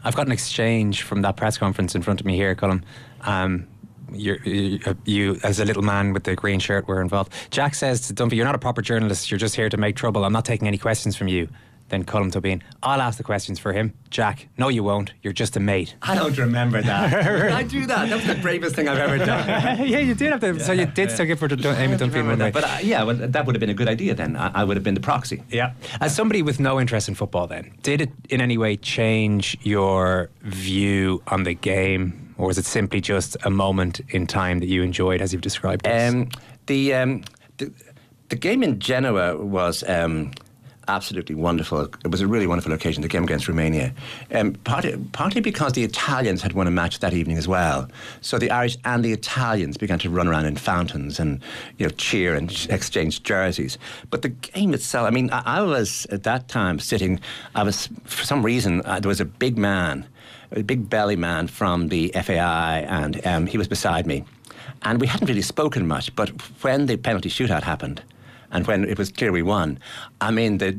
I've 0.04 0.16
got 0.16 0.26
an 0.26 0.32
exchange 0.32 1.02
from 1.02 1.22
that 1.22 1.36
press 1.36 1.58
conference 1.58 1.94
in 1.94 2.02
front 2.02 2.20
of 2.20 2.26
me 2.26 2.34
here, 2.34 2.54
Colm. 2.56 2.82
Um, 3.22 3.68
you, 4.12 4.78
you, 5.04 5.38
as 5.42 5.60
a 5.60 5.64
little 5.64 5.82
man 5.82 6.12
with 6.12 6.24
the 6.24 6.34
green 6.36 6.60
shirt, 6.60 6.86
were 6.88 7.00
involved. 7.00 7.32
Jack 7.50 7.74
says 7.74 8.06
to 8.08 8.14
Dunphy, 8.14 8.34
"You're 8.36 8.46
not 8.46 8.54
a 8.54 8.58
proper 8.58 8.82
journalist. 8.82 9.30
You're 9.30 9.38
just 9.38 9.56
here 9.56 9.68
to 9.68 9.76
make 9.76 9.96
trouble. 9.96 10.24
I'm 10.24 10.32
not 10.32 10.44
taking 10.44 10.68
any 10.68 10.78
questions 10.78 11.16
from 11.16 11.28
you." 11.28 11.48
Then 11.90 12.04
Colin 12.04 12.30
Tobin, 12.30 12.62
"I'll 12.82 13.02
ask 13.02 13.18
the 13.18 13.24
questions 13.24 13.58
for 13.58 13.74
him." 13.74 13.92
Jack, 14.08 14.48
"No, 14.56 14.68
you 14.68 14.82
won't. 14.82 15.12
You're 15.22 15.34
just 15.34 15.54
a 15.56 15.60
mate." 15.60 15.94
I 16.00 16.14
don't 16.14 16.36
remember 16.38 16.80
that. 16.80 17.10
Did 17.10 17.52
I 17.52 17.62
do 17.62 17.84
that? 17.86 18.08
That 18.08 18.16
was 18.16 18.26
the 18.26 18.36
bravest 18.36 18.74
thing 18.74 18.88
I've 18.88 18.98
ever 18.98 19.18
done. 19.18 19.46
yeah, 19.86 19.98
you 19.98 20.14
did 20.14 20.30
have 20.32 20.40
to. 20.40 20.58
So 20.60 20.72
you 20.72 20.86
did 20.86 21.10
stick 21.10 21.28
it 21.28 21.36
for 21.36 21.46
the 21.46 21.56
Dun- 21.56 21.76
Amy 21.76 21.96
Dunphy. 21.98 22.52
But 22.52 22.64
uh, 22.64 22.78
yeah, 22.82 23.02
well, 23.02 23.16
that 23.16 23.44
would 23.44 23.54
have 23.54 23.60
been 23.60 23.68
a 23.70 23.74
good 23.74 23.88
idea 23.88 24.14
then. 24.14 24.34
I, 24.34 24.62
I 24.62 24.64
would 24.64 24.78
have 24.78 24.84
been 24.84 24.94
the 24.94 25.00
proxy. 25.02 25.42
Yeah. 25.50 25.74
As 26.00 26.16
somebody 26.16 26.40
with 26.40 26.58
no 26.58 26.80
interest 26.80 27.06
in 27.08 27.14
football, 27.16 27.46
then, 27.46 27.72
did 27.82 28.00
it 28.00 28.10
in 28.30 28.40
any 28.40 28.56
way 28.56 28.76
change 28.76 29.58
your 29.62 30.30
view 30.40 31.22
on 31.26 31.42
the 31.42 31.52
game, 31.54 32.23
or 32.38 32.46
was 32.46 32.58
it 32.58 32.64
simply 32.64 33.00
just 33.00 33.36
a 33.44 33.50
moment 33.50 34.00
in 34.08 34.26
time 34.26 34.60
that 34.60 34.66
you 34.66 34.82
enjoyed, 34.82 35.20
as 35.20 35.32
you've 35.32 35.42
described? 35.42 35.86
Um, 35.86 36.28
the, 36.66 36.94
um, 36.94 37.24
the 37.58 37.72
the 38.28 38.36
game 38.36 38.62
in 38.62 38.80
Genoa 38.80 39.36
was 39.36 39.84
um, 39.88 40.32
absolutely 40.88 41.34
wonderful. 41.34 41.82
It 41.82 42.10
was 42.10 42.20
a 42.20 42.26
really 42.26 42.46
wonderful 42.46 42.72
occasion. 42.72 43.02
The 43.02 43.08
game 43.08 43.24
against 43.24 43.48
Romania, 43.48 43.92
um, 44.32 44.54
partly, 44.64 44.96
partly 45.12 45.40
because 45.40 45.72
the 45.72 45.84
Italians 45.84 46.42
had 46.42 46.52
won 46.52 46.66
a 46.66 46.70
match 46.70 47.00
that 47.00 47.14
evening 47.14 47.38
as 47.38 47.48
well. 47.48 47.88
So 48.20 48.38
the 48.38 48.50
Irish 48.50 48.76
and 48.84 49.04
the 49.04 49.12
Italians 49.12 49.76
began 49.76 49.98
to 50.00 50.10
run 50.10 50.28
around 50.28 50.46
in 50.46 50.56
fountains 50.56 51.20
and 51.20 51.40
you 51.78 51.86
know 51.86 51.90
cheer 51.90 52.34
and 52.34 52.50
exchange 52.70 53.22
jerseys. 53.22 53.78
But 54.10 54.22
the 54.22 54.30
game 54.30 54.74
itself, 54.74 55.06
I 55.06 55.10
mean, 55.10 55.30
I, 55.30 55.42
I 55.58 55.62
was 55.62 56.06
at 56.10 56.22
that 56.24 56.48
time 56.48 56.78
sitting. 56.78 57.20
I 57.54 57.62
was 57.62 57.88
for 58.04 58.24
some 58.24 58.44
reason 58.44 58.82
uh, 58.84 59.00
there 59.00 59.08
was 59.08 59.20
a 59.20 59.26
big 59.26 59.56
man, 59.58 60.06
a 60.54 60.62
big 60.62 60.88
belly 60.88 61.16
man 61.16 61.46
from 61.46 61.88
the 61.88 62.12
FAI, 62.14 62.86
and 62.88 63.26
um, 63.26 63.46
he 63.46 63.58
was 63.58 63.68
beside 63.68 64.06
me. 64.06 64.24
And 64.82 65.00
we 65.00 65.06
hadn't 65.06 65.28
really 65.28 65.42
spoken 65.42 65.86
much, 65.86 66.14
but 66.14 66.28
when 66.62 66.86
the 66.86 66.96
penalty 66.96 67.28
shootout 67.28 67.62
happened, 67.62 68.02
And 68.54 68.66
when 68.66 68.84
it 68.84 68.96
was 68.98 69.10
clear 69.10 69.32
we 69.32 69.42
won, 69.42 69.78
I 70.20 70.30
mean, 70.30 70.58
the, 70.58 70.78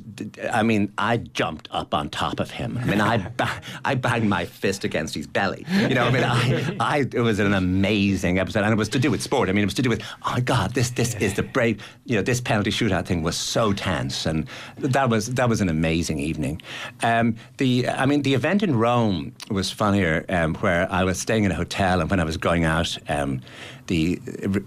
I 0.51 0.63
mean, 0.63 0.91
I 0.97 1.17
jumped 1.17 1.67
up 1.71 1.93
on 1.93 2.09
top 2.09 2.39
of 2.39 2.49
him. 2.49 2.79
I 2.81 2.85
mean, 2.85 3.01
I, 3.01 3.17
ba- 3.37 3.61
I 3.83 3.95
banged 3.95 4.29
my 4.29 4.45
fist 4.45 4.83
against 4.83 5.13
his 5.13 5.27
belly. 5.27 5.65
You 5.71 5.93
know, 5.93 6.05
I 6.05 6.11
mean, 6.11 6.23
I, 6.23 6.75
I, 6.79 6.97
it 6.99 7.21
was 7.21 7.39
an 7.39 7.53
amazing 7.53 8.39
episode, 8.39 8.63
and 8.63 8.71
it 8.71 8.77
was 8.77 8.89
to 8.89 8.99
do 8.99 9.11
with 9.11 9.21
sport. 9.21 9.49
I 9.49 9.51
mean, 9.51 9.63
it 9.63 9.65
was 9.65 9.73
to 9.75 9.81
do 9.81 9.89
with, 9.89 10.01
oh 10.23 10.31
my 10.31 10.39
God, 10.39 10.73
this, 10.73 10.91
this 10.91 11.15
is 11.15 11.35
the 11.35 11.43
brave. 11.43 11.83
You 12.05 12.15
know, 12.15 12.21
this 12.21 12.39
penalty 12.39 12.71
shootout 12.71 13.05
thing 13.05 13.21
was 13.21 13.35
so 13.35 13.73
tense, 13.73 14.25
and 14.25 14.47
that 14.77 15.09
was 15.09 15.33
that 15.35 15.49
was 15.49 15.59
an 15.61 15.69
amazing 15.69 16.19
evening. 16.19 16.61
Um, 17.03 17.35
the, 17.57 17.89
I 17.89 18.05
mean, 18.05 18.21
the 18.21 18.33
event 18.33 18.63
in 18.63 18.77
Rome 18.77 19.35
was 19.51 19.69
funnier, 19.69 20.25
um, 20.29 20.55
where 20.55 20.89
I 20.91 21.03
was 21.03 21.19
staying 21.19 21.43
in 21.43 21.51
a 21.51 21.55
hotel, 21.55 21.99
and 21.99 22.09
when 22.09 22.19
I 22.19 22.23
was 22.23 22.37
going 22.37 22.63
out. 22.63 22.97
Um, 23.09 23.41
the 23.87 24.15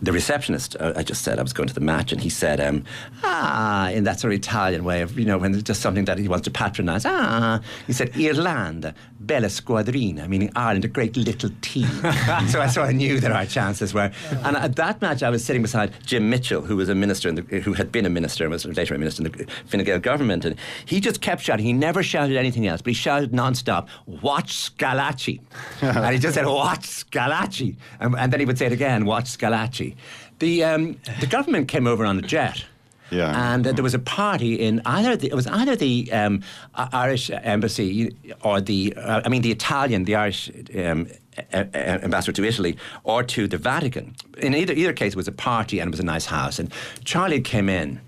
the 0.02 0.12
receptionist, 0.12 0.76
uh, 0.78 0.92
I 0.96 1.02
just 1.02 1.22
said 1.22 1.38
I 1.38 1.42
was 1.42 1.52
going 1.52 1.68
to 1.68 1.74
the 1.74 1.80
match, 1.80 2.12
and 2.12 2.20
he 2.20 2.28
said, 2.28 2.60
um, 2.60 2.84
"Ah," 3.24 3.88
in 3.90 4.04
that 4.04 4.20
sort 4.20 4.32
of 4.32 4.38
Italian 4.38 4.84
way 4.84 5.02
of 5.02 5.18
you 5.18 5.24
know 5.24 5.38
when 5.38 5.54
it's 5.54 5.62
just 5.62 5.80
something 5.80 6.04
that 6.04 6.18
he 6.18 6.28
wants 6.28 6.44
to 6.44 6.50
patronise. 6.50 7.04
Ah, 7.04 7.60
he 7.86 7.92
said, 7.92 8.16
"Irlanda, 8.16 8.94
bella 9.18 9.48
squadrina," 9.48 10.28
meaning 10.28 10.50
Ireland, 10.54 10.84
a 10.84 10.88
great 10.88 11.16
little 11.16 11.50
team. 11.60 11.86
so 12.48 12.60
I 12.60 12.68
so 12.72 12.82
I 12.82 12.92
knew 12.92 13.18
that 13.20 13.32
our 13.32 13.46
chances 13.46 13.92
were. 13.92 14.10
And 14.44 14.56
at 14.56 14.76
that 14.76 15.02
match, 15.02 15.22
I 15.22 15.30
was 15.30 15.44
sitting 15.44 15.62
beside 15.62 15.92
Jim 16.06 16.30
Mitchell, 16.30 16.62
who 16.62 16.76
was 16.76 16.88
a 16.88 16.94
minister, 16.94 17.28
in 17.28 17.34
the, 17.34 17.42
who 17.60 17.72
had 17.72 17.90
been 17.90 18.06
a 18.06 18.10
minister 18.10 18.44
and 18.44 18.52
was 18.52 18.64
later 18.64 18.94
a 18.94 18.98
minister 18.98 19.24
in 19.24 19.32
the 19.32 19.46
Fine 19.66 19.84
Gael 19.84 19.98
government, 19.98 20.44
and 20.44 20.54
he 20.84 21.00
just 21.00 21.20
kept 21.20 21.42
shouting. 21.42 21.66
He 21.66 21.72
never 21.72 22.02
shouted 22.02 22.36
anything 22.36 22.66
else, 22.66 22.82
but 22.82 22.90
he 22.90 22.94
shouted 22.94 23.32
non-stop, 23.32 23.88
"Watch 24.06 24.70
Schillaci," 24.70 25.40
and 25.82 26.14
he 26.14 26.20
just 26.20 26.34
said, 26.34 26.46
"Watch 26.46 26.86
Schillaci," 26.86 27.76
and, 27.98 28.14
and 28.16 28.32
then 28.32 28.38
he 28.38 28.46
would 28.46 28.58
say 28.58 28.66
it 28.66 28.72
again, 28.72 29.07
"Watch 29.08 29.28
Schillaci." 29.36 29.90
The 30.38 30.52
um, 30.70 30.82
the 31.20 31.26
government 31.36 31.68
came 31.68 31.86
over 31.92 32.04
on 32.06 32.18
a 32.18 32.22
jet. 32.22 32.64
Yeah. 33.10 33.52
And 33.54 33.66
uh, 33.66 33.72
there 33.72 33.82
was 33.82 33.94
a 33.94 33.98
party 33.98 34.52
in 34.66 34.82
either 34.84 35.16
the, 35.16 35.28
it 35.28 35.34
was 35.34 35.46
either 35.46 35.74
the 35.76 36.12
um, 36.12 36.42
Irish 36.74 37.30
embassy 37.54 38.14
or 38.42 38.60
the 38.60 38.80
uh, 38.96 39.22
I 39.24 39.28
mean 39.30 39.42
the 39.42 39.50
Italian 39.50 40.04
the 40.04 40.14
Irish 40.14 40.50
um, 40.84 41.06
ambassador 41.52 42.32
to 42.32 42.44
Italy 42.44 42.76
or 43.04 43.22
to 43.22 43.48
the 43.48 43.56
Vatican. 43.58 44.14
In 44.36 44.54
either 44.54 44.74
either 44.74 44.92
case, 44.92 45.12
it 45.14 45.16
was 45.16 45.28
a 45.28 45.32
party 45.32 45.80
and 45.80 45.88
it 45.88 45.92
was 45.92 46.00
a 46.00 46.10
nice 46.14 46.26
house. 46.26 46.58
And 46.58 46.72
Charlie 47.04 47.40
came 47.40 47.68
in, 47.68 48.00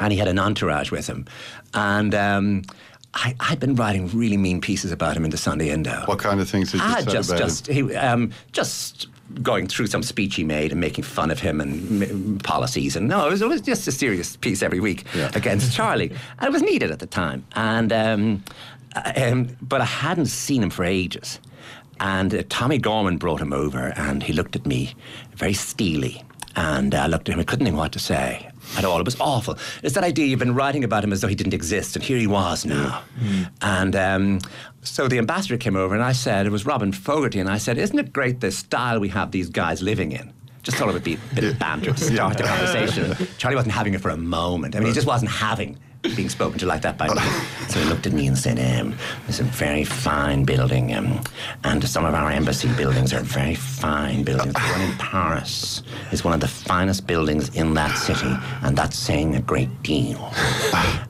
and 0.00 0.12
he 0.12 0.18
had 0.18 0.28
an 0.28 0.38
entourage 0.38 0.90
with 0.90 1.06
him, 1.08 1.26
and. 1.74 2.14
Um, 2.14 2.62
I, 3.14 3.34
I'd 3.40 3.58
been 3.58 3.74
writing 3.74 4.06
really 4.08 4.36
mean 4.36 4.60
pieces 4.60 4.92
about 4.92 5.16
him 5.16 5.24
in 5.24 5.30
the 5.30 5.38
Sunday 5.38 5.70
Indo. 5.70 6.02
What 6.04 6.18
kind 6.18 6.40
of 6.40 6.48
things 6.48 6.72
did 6.72 6.82
you 6.82 6.86
Ah, 6.86 7.00
say 7.00 7.10
just, 7.10 7.30
about 7.30 7.40
him? 7.40 7.48
just, 7.48 7.66
he, 7.66 7.96
um, 7.96 8.30
just 8.52 9.08
going 9.42 9.66
through 9.66 9.86
some 9.88 10.02
speech 10.02 10.34
he 10.36 10.44
made 10.44 10.72
and 10.72 10.80
making 10.80 11.04
fun 11.04 11.30
of 11.30 11.38
him 11.40 11.60
and 11.60 12.02
m- 12.02 12.38
policies. 12.38 12.96
And 12.96 13.08
no, 13.08 13.26
it 13.26 13.30
was, 13.30 13.42
it 13.42 13.48
was 13.48 13.60
just 13.60 13.86
a 13.88 13.92
serious 13.92 14.36
piece 14.36 14.62
every 14.62 14.80
week 14.80 15.04
Yeah. 15.14 15.30
against 15.34 15.74
Charlie. 15.74 16.10
And 16.38 16.48
it 16.48 16.52
was 16.52 16.62
needed 16.62 16.90
at 16.90 16.98
the 16.98 17.06
time. 17.06 17.44
And, 17.54 17.92
um, 17.92 18.44
um, 19.16 19.56
but 19.60 19.80
I 19.80 19.84
hadn't 19.84 20.26
seen 20.26 20.62
him 20.62 20.70
for 20.70 20.84
ages. 20.84 21.40
And 22.00 22.34
uh, 22.34 22.42
Tommy 22.48 22.78
Gorman 22.78 23.18
brought 23.18 23.40
him 23.40 23.52
over 23.52 23.92
and 23.96 24.22
he 24.22 24.32
looked 24.32 24.56
at 24.56 24.66
me 24.66 24.94
very 25.36 25.52
steely. 25.54 26.24
And 26.56 26.94
I 26.94 27.06
looked 27.06 27.28
at 27.28 27.34
him, 27.34 27.40
I 27.40 27.44
couldn't 27.44 27.66
think 27.66 27.76
what 27.76 27.92
to 27.92 27.98
say 28.00 28.48
at 28.76 28.84
all. 28.84 28.98
It 28.98 29.04
was 29.04 29.18
awful. 29.20 29.56
It's 29.84 29.94
that 29.94 30.02
idea 30.02 30.26
you've 30.26 30.40
been 30.40 30.54
writing 30.54 30.82
about 30.82 31.04
him 31.04 31.12
as 31.12 31.20
though 31.20 31.28
he 31.28 31.36
didn't 31.36 31.54
exist, 31.54 31.94
and 31.94 32.04
here 32.04 32.18
he 32.18 32.26
was 32.26 32.64
now. 32.66 33.02
And 33.62 33.94
um, 33.94 34.40
so 34.82 35.08
the 35.08 35.18
ambassador 35.18 35.56
came 35.56 35.76
over, 35.76 35.94
and 35.94 36.02
I 36.02 36.12
said, 36.12 36.46
it 36.46 36.52
was 36.52 36.66
Robin 36.66 36.92
Fogarty, 36.92 37.40
and 37.40 37.48
I 37.48 37.58
said, 37.58 37.78
Isn't 37.78 37.98
it 37.98 38.12
great 38.12 38.40
the 38.40 38.50
style 38.50 39.00
we 39.00 39.08
have 39.08 39.30
these 39.30 39.50
guys 39.50 39.82
living 39.82 40.12
in? 40.12 40.32
Just 40.62 40.76
thought 40.76 40.88
it 40.88 40.92
would 40.92 41.04
be 41.04 41.14
a 41.14 41.34
bit 41.34 41.44
of 41.44 41.58
banter 41.58 41.92
to 41.92 41.98
start 42.04 42.36
the 42.36 42.44
conversation. 42.44 43.28
Charlie 43.38 43.56
wasn't 43.56 43.74
having 43.74 43.94
it 43.94 44.00
for 44.00 44.10
a 44.10 44.16
moment. 44.16 44.76
I 44.76 44.80
mean, 44.80 44.88
he 44.88 44.92
just 44.92 45.06
wasn't 45.06 45.30
having 45.30 45.78
being 46.14 46.28
spoken 46.28 46.58
to 46.58 46.66
like 46.66 46.82
that 46.82 46.96
by 46.96 47.08
me. 47.08 47.20
So 47.68 47.80
he 47.80 47.88
looked 47.88 48.06
at 48.06 48.12
me 48.12 48.26
and 48.26 48.38
said, 48.38 48.58
um, 48.58 48.96
"It's 49.26 49.40
a 49.40 49.44
very 49.44 49.84
fine 49.84 50.44
building, 50.44 50.94
um, 50.94 51.20
and 51.64 51.86
some 51.86 52.04
of 52.04 52.14
our 52.14 52.30
embassy 52.30 52.68
buildings 52.68 53.12
are 53.12 53.20
very 53.20 53.54
fine 53.54 54.22
buildings. 54.22 54.54
The 54.54 54.60
one 54.60 54.80
in 54.80 54.96
Paris 54.98 55.82
is 56.12 56.24
one 56.24 56.34
of 56.34 56.40
the 56.40 56.48
finest 56.48 57.06
buildings 57.06 57.48
in 57.54 57.74
that 57.74 57.96
city, 57.98 58.36
and 58.62 58.76
that's 58.76 58.96
saying 58.96 59.34
a 59.36 59.40
great 59.40 59.82
deal. 59.82 60.32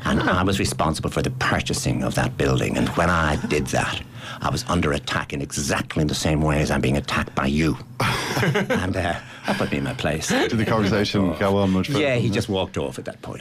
And 0.05 0.22
I 0.22 0.42
was 0.42 0.59
responsible 0.59 1.11
for 1.11 1.22
the 1.22 1.31
purchasing 1.33 2.03
of 2.03 2.14
that 2.14 2.37
building, 2.37 2.77
and 2.79 2.88
when 2.90 3.11
I 3.11 3.37
did 3.46 3.66
that." 3.68 4.01
I 4.40 4.51
was 4.51 4.64
under 4.68 4.92
attack 4.92 5.33
in 5.33 5.40
exactly 5.42 6.05
the 6.05 6.14
same 6.14 6.40
way 6.42 6.61
as 6.61 6.70
I'm 6.70 6.81
being 6.81 6.96
attacked 6.96 7.35
by 7.35 7.46
you. 7.46 7.77
and 8.01 8.96
uh, 8.96 9.18
that 9.46 9.57
put 9.57 9.72
me 9.72 9.79
in 9.79 9.85
my 9.85 9.94
place. 9.94 10.29
Did 10.29 10.51
the 10.53 10.64
conversation 10.64 11.35
go 11.38 11.57
on 11.57 11.70
much 11.70 11.88
further? 11.88 12.01
Yeah, 12.01 12.16
he 12.16 12.31
just 12.31 12.48
walked 12.48 12.79
off 12.79 12.98
at 12.98 13.05
that 13.07 13.20
point. 13.22 13.40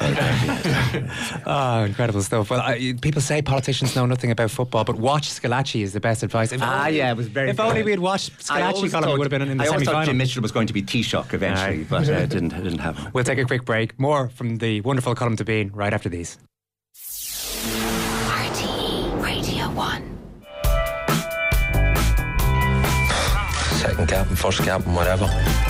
Oh, 1.45 1.83
incredible 1.85 2.21
stuff. 2.23 2.49
Well, 2.49 2.61
I, 2.61 2.93
people 3.01 3.21
say 3.21 3.41
politicians 3.41 3.95
know 3.95 4.05
nothing 4.05 4.31
about 4.31 4.49
football, 4.49 4.83
but 4.83 4.95
watch 4.97 5.29
Schillaci 5.29 5.81
is 5.83 5.93
the 5.93 5.99
best 5.99 6.23
advice. 6.23 6.51
If 6.51 6.61
Ah, 6.63 6.85
only- 6.85 6.97
yeah, 6.97 7.11
it 7.11 7.17
was 7.17 7.27
very. 7.27 7.49
If 7.49 7.59
only 7.59 7.83
we 7.83 7.91
had 7.91 7.99
watched 7.99 8.31
I 8.49 8.61
Schillaci, 8.61 8.73
always 8.73 8.93
Colm, 8.93 9.05
we 9.05 9.17
would 9.19 9.31
have 9.31 9.39
been 9.39 9.49
in 9.49 9.57
the 9.57 9.63
I 9.63 9.67
always 9.67 9.87
thought. 9.87 10.05
Jim 10.05 10.17
Mitchell 10.17 10.41
was 10.41 10.51
going 10.51 10.67
to 10.67 10.73
be 10.73 10.81
Taoiseach 10.81 11.33
eventually, 11.33 11.81
Aye. 11.81 11.87
but 11.89 12.09
uh, 12.09 12.13
it 12.13 12.29
didn't. 12.31 12.53
It 12.53 12.63
didn't 12.63 12.79
happen. 12.79 13.11
We'll 13.13 13.23
take 13.23 13.37
a 13.39 13.45
quick 13.45 13.65
break. 13.65 13.99
More 13.99 14.29
from 14.29 14.57
the 14.57 14.81
wonderful 14.81 15.13
Colm 15.15 15.35
Tóibín 15.37 15.69
right 15.73 15.93
after 15.93 16.09
these. 16.09 16.37
Second 24.07 24.17
captain, 24.19 24.35
first 24.35 24.63
captain, 24.63 24.93
whatever. 24.93 25.66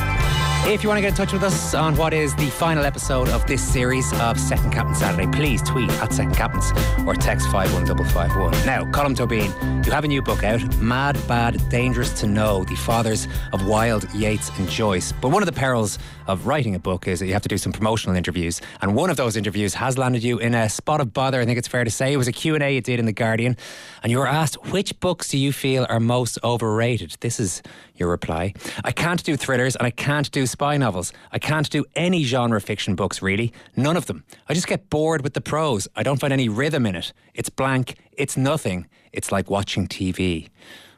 If 0.67 0.84
you 0.84 0.89
want 0.89 0.97
to 0.97 1.01
get 1.01 1.12
in 1.12 1.15
touch 1.15 1.32
with 1.32 1.43
us 1.43 1.73
on 1.73 1.95
what 1.95 2.13
is 2.13 2.36
the 2.36 2.49
final 2.49 2.84
episode 2.84 3.30
of 3.30 3.47
this 3.47 3.65
series 3.65 4.12
of 4.19 4.38
Second 4.38 4.71
Captain 4.73 4.93
Saturday, 4.93 5.25
please 5.32 5.62
tweet 5.62 5.89
at 5.89 6.12
Second 6.12 6.36
Captains 6.36 6.71
or 7.08 7.15
text 7.15 7.47
51551. 7.51 8.51
Now, 8.65 8.84
Colm 8.91 9.15
Tóibín, 9.15 9.86
you 9.86 9.93
have 9.93 10.03
a 10.03 10.10
new 10.10 10.21
book 10.21 10.43
out, 10.43 10.77
Mad, 10.80 11.17
Bad, 11.25 11.69
Dangerous 11.69 12.12
to 12.19 12.27
Know, 12.27 12.65
The 12.65 12.75
Fathers 12.75 13.30
of 13.53 13.65
Wilde, 13.65 14.13
Yeats 14.13 14.51
and 14.60 14.67
Joyce. 14.69 15.13
But 15.13 15.30
one 15.30 15.41
of 15.41 15.45
the 15.45 15.53
perils 15.53 15.99
of 16.27 16.45
writing 16.45 16.75
a 16.75 16.80
book 16.80 17.08
is 17.08 17.21
that 17.21 17.27
you 17.27 17.34
have 17.34 17.41
to 17.43 17.49
do 17.49 17.58
some 17.58 17.71
promotional 17.71 18.17
interviews. 18.17 18.60
And 18.82 18.93
one 18.93 19.10
of 19.10 19.15
those 19.15 19.38
interviews 19.38 19.73
has 19.75 19.97
landed 19.97 20.21
you 20.21 20.38
in 20.38 20.53
a 20.53 20.67
spot 20.67 20.99
of 20.99 21.13
bother, 21.13 21.39
I 21.39 21.45
think 21.45 21.58
it's 21.58 21.69
fair 21.69 21.86
to 21.86 21.89
say. 21.89 22.12
It 22.12 22.17
was 22.17 22.27
a 22.27 22.34
Q&A 22.34 22.75
you 22.75 22.82
did 22.82 22.99
in 22.99 23.06
The 23.06 23.13
Guardian. 23.13 23.56
And 24.03 24.12
you 24.12 24.17
were 24.17 24.27
asked, 24.27 24.67
which 24.67 24.99
books 24.99 25.30
do 25.30 25.38
you 25.38 25.53
feel 25.53 25.86
are 25.89 26.01
most 26.01 26.38
overrated? 26.43 27.15
This 27.21 27.39
is 27.39 27.63
your 27.95 28.10
reply. 28.10 28.53
I 28.84 28.91
can't 28.91 29.23
do 29.23 29.38
thrillers 29.38 29.77
and 29.77 29.88
I 29.88 29.91
can't 29.91 30.30
do 30.32 30.45
spy 30.57 30.75
novels. 30.75 31.13
I 31.31 31.37
can't 31.37 31.69
do 31.69 31.85
any 31.95 32.23
genre 32.23 32.59
fiction 32.59 32.95
books, 32.95 33.21
really. 33.21 33.53
None 33.75 33.95
of 33.95 34.07
them. 34.07 34.23
I 34.49 34.55
just 34.55 34.65
get 34.65 34.89
bored 34.89 35.21
with 35.21 35.35
the 35.35 35.41
prose. 35.41 35.87
I 35.95 36.01
don't 36.01 36.19
find 36.19 36.33
any 36.33 36.49
rhythm 36.49 36.87
in 36.87 36.95
it. 36.95 37.13
It's 37.35 37.47
blank. 37.47 37.93
It's 38.13 38.35
nothing. 38.35 38.87
It's 39.13 39.31
like 39.31 39.51
watching 39.51 39.87
TV. 39.87 40.49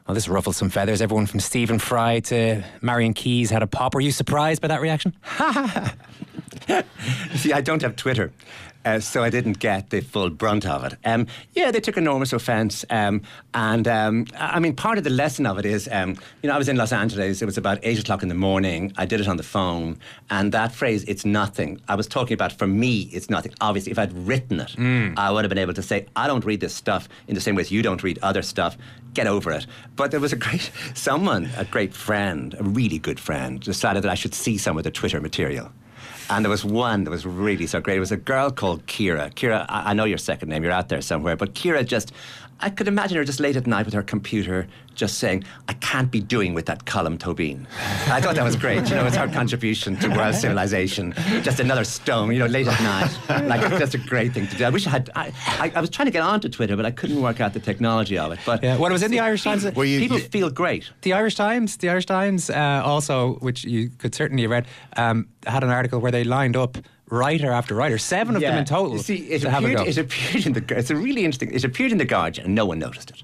Well, 0.06 0.12
oh, 0.12 0.14
this 0.14 0.28
ruffled 0.28 0.56
some 0.56 0.70
feathers. 0.70 1.02
Everyone 1.02 1.26
from 1.26 1.40
Stephen 1.40 1.78
Fry 1.78 2.20
to 2.20 2.64
Marian 2.80 3.12
Keyes 3.12 3.50
had 3.50 3.62
a 3.62 3.66
pop. 3.66 3.92
Were 3.92 4.00
you 4.00 4.12
surprised 4.12 4.62
by 4.62 4.68
that 4.68 4.80
reaction? 4.80 5.14
See, 7.34 7.52
I 7.52 7.60
don't 7.60 7.82
have 7.82 7.96
Twitter. 7.96 8.32
Uh, 8.84 8.98
so 8.98 9.22
I 9.22 9.28
didn't 9.28 9.58
get 9.58 9.90
the 9.90 10.00
full 10.00 10.30
brunt 10.30 10.66
of 10.66 10.84
it. 10.84 10.96
Um, 11.04 11.26
yeah, 11.52 11.70
they 11.70 11.80
took 11.80 11.96
enormous 11.98 12.32
offence, 12.32 12.84
um, 12.88 13.20
and 13.52 13.86
um, 13.86 14.26
I 14.38 14.58
mean, 14.58 14.74
part 14.74 14.96
of 14.96 15.04
the 15.04 15.10
lesson 15.10 15.44
of 15.46 15.58
it 15.58 15.66
is, 15.66 15.88
um, 15.92 16.16
you 16.42 16.48
know, 16.48 16.54
I 16.54 16.58
was 16.58 16.68
in 16.68 16.76
Los 16.76 16.92
Angeles. 16.92 17.42
It 17.42 17.44
was 17.44 17.58
about 17.58 17.78
eight 17.82 17.98
o'clock 18.00 18.22
in 18.22 18.28
the 18.28 18.34
morning. 18.34 18.92
I 18.96 19.04
did 19.04 19.20
it 19.20 19.28
on 19.28 19.36
the 19.36 19.42
phone, 19.42 19.98
and 20.30 20.52
that 20.52 20.72
phrase 20.72 21.04
"it's 21.04 21.24
nothing." 21.26 21.80
I 21.88 21.94
was 21.94 22.06
talking 22.06 22.34
about 22.34 22.52
for 22.52 22.66
me, 22.66 23.10
it's 23.12 23.28
nothing. 23.28 23.52
Obviously, 23.60 23.92
if 23.92 23.98
I'd 23.98 24.12
written 24.14 24.60
it, 24.60 24.74
I 25.18 25.30
would 25.30 25.44
have 25.44 25.50
been 25.50 25.58
able 25.58 25.74
to 25.74 25.82
say, 25.82 26.06
"I 26.16 26.26
don't 26.26 26.44
read 26.44 26.60
this 26.60 26.74
stuff 26.74 27.08
in 27.28 27.34
the 27.34 27.40
same 27.40 27.54
way 27.56 27.62
as 27.62 27.70
you 27.70 27.82
don't 27.82 28.02
read 28.02 28.18
other 28.22 28.42
stuff." 28.42 28.78
Get 29.12 29.26
over 29.26 29.50
it. 29.50 29.66
But 29.96 30.12
there 30.12 30.20
was 30.20 30.32
a 30.32 30.36
great 30.36 30.70
someone, 30.94 31.50
a 31.56 31.64
great 31.64 31.92
friend, 31.92 32.54
a 32.58 32.62
really 32.62 32.98
good 32.98 33.18
friend, 33.20 33.60
decided 33.60 34.04
that 34.04 34.10
I 34.10 34.14
should 34.14 34.34
see 34.34 34.56
some 34.56 34.78
of 34.78 34.84
the 34.84 34.90
Twitter 34.90 35.20
material. 35.20 35.72
And 36.30 36.44
there 36.44 36.50
was 36.50 36.64
one 36.64 37.02
that 37.04 37.10
was 37.10 37.26
really 37.26 37.66
so 37.66 37.80
great. 37.80 37.96
It 37.96 38.00
was 38.00 38.12
a 38.12 38.16
girl 38.16 38.50
called 38.50 38.86
Kira. 38.86 39.34
Kira, 39.34 39.66
I, 39.68 39.90
I 39.90 39.94
know 39.94 40.04
your 40.04 40.16
second 40.16 40.48
name, 40.48 40.62
you're 40.62 40.72
out 40.72 40.88
there 40.88 41.02
somewhere, 41.02 41.34
but 41.36 41.54
Kira 41.54 41.84
just, 41.84 42.12
I 42.62 42.70
could 42.70 42.88
imagine 42.88 43.16
her 43.16 43.24
just 43.24 43.40
late 43.40 43.56
at 43.56 43.66
night 43.66 43.84
with 43.86 43.94
her 43.94 44.02
computer 44.02 44.66
just 44.94 45.18
saying, 45.18 45.44
I 45.68 45.72
can't 45.74 46.10
be 46.10 46.20
doing 46.20 46.52
with 46.52 46.66
that 46.66 46.84
Colm 46.84 47.16
Tóibín. 47.16 47.64
I 48.08 48.20
thought 48.20 48.34
that 48.34 48.44
was 48.44 48.56
great. 48.56 48.86
You 48.90 48.96
know, 48.96 49.06
it's 49.06 49.16
her 49.16 49.28
contribution 49.28 49.96
to 49.96 50.08
world 50.08 50.34
civilization. 50.34 51.14
Just 51.42 51.58
another 51.60 51.84
stone, 51.84 52.32
you 52.32 52.38
know, 52.38 52.46
late 52.46 52.66
at 52.68 52.80
night. 52.82 53.46
Like, 53.48 53.62
it's 53.62 53.78
just 53.78 53.94
a 53.94 53.98
great 53.98 54.34
thing 54.34 54.46
to 54.48 54.56
do. 54.56 54.64
I 54.64 54.68
wish 54.70 54.86
I 54.86 54.90
had, 54.90 55.10
I, 55.16 55.32
I, 55.46 55.72
I 55.74 55.80
was 55.80 55.88
trying 55.88 56.06
to 56.06 56.12
get 56.12 56.22
onto 56.22 56.48
Twitter, 56.50 56.76
but 56.76 56.84
I 56.84 56.90
couldn't 56.90 57.22
work 57.22 57.40
out 57.40 57.54
the 57.54 57.60
technology 57.60 58.18
of 58.18 58.32
it. 58.32 58.40
But 58.44 58.62
Yeah, 58.62 58.76
when 58.76 58.90
it 58.90 58.94
was 58.94 59.02
in 59.02 59.10
the 59.10 59.20
Irish 59.20 59.44
Times. 59.44 59.64
Well, 59.64 59.86
you- 59.86 60.00
people 60.00 60.18
you- 60.18 60.24
feel 60.24 60.50
great. 60.50 60.90
The 61.02 61.14
Irish 61.14 61.36
Times, 61.36 61.78
the 61.78 61.88
Irish 61.88 62.06
Times, 62.06 62.50
uh, 62.50 62.82
also, 62.84 63.34
which 63.36 63.64
you 63.64 63.88
could 63.98 64.14
certainly 64.14 64.42
have 64.42 64.50
read, 64.50 64.66
um, 64.98 65.28
had 65.46 65.64
an 65.64 65.70
article 65.70 66.00
where 66.00 66.12
they 66.12 66.24
lined 66.24 66.56
up 66.56 66.76
writer 67.10 67.50
after 67.50 67.74
writer, 67.74 67.98
seven 67.98 68.36
of 68.36 68.40
them 68.40 68.58
in 68.58 68.64
total. 68.64 68.96
You 68.96 69.02
see, 69.02 69.16
it 69.16 69.40
to 69.40 69.56
appeared, 69.56 69.80
it 69.80 69.98
appeared 69.98 70.46
in 70.46 70.52
the. 70.54 70.64
It's 70.78 70.90
a 70.90 70.96
really 70.96 71.24
interesting. 71.24 71.52
It 71.52 71.64
appeared 71.64 71.92
in 71.92 71.98
the 71.98 72.04
Guardian, 72.04 72.46
and 72.46 72.54
no 72.54 72.64
one 72.64 72.78
noticed 72.78 73.10
it. 73.10 73.22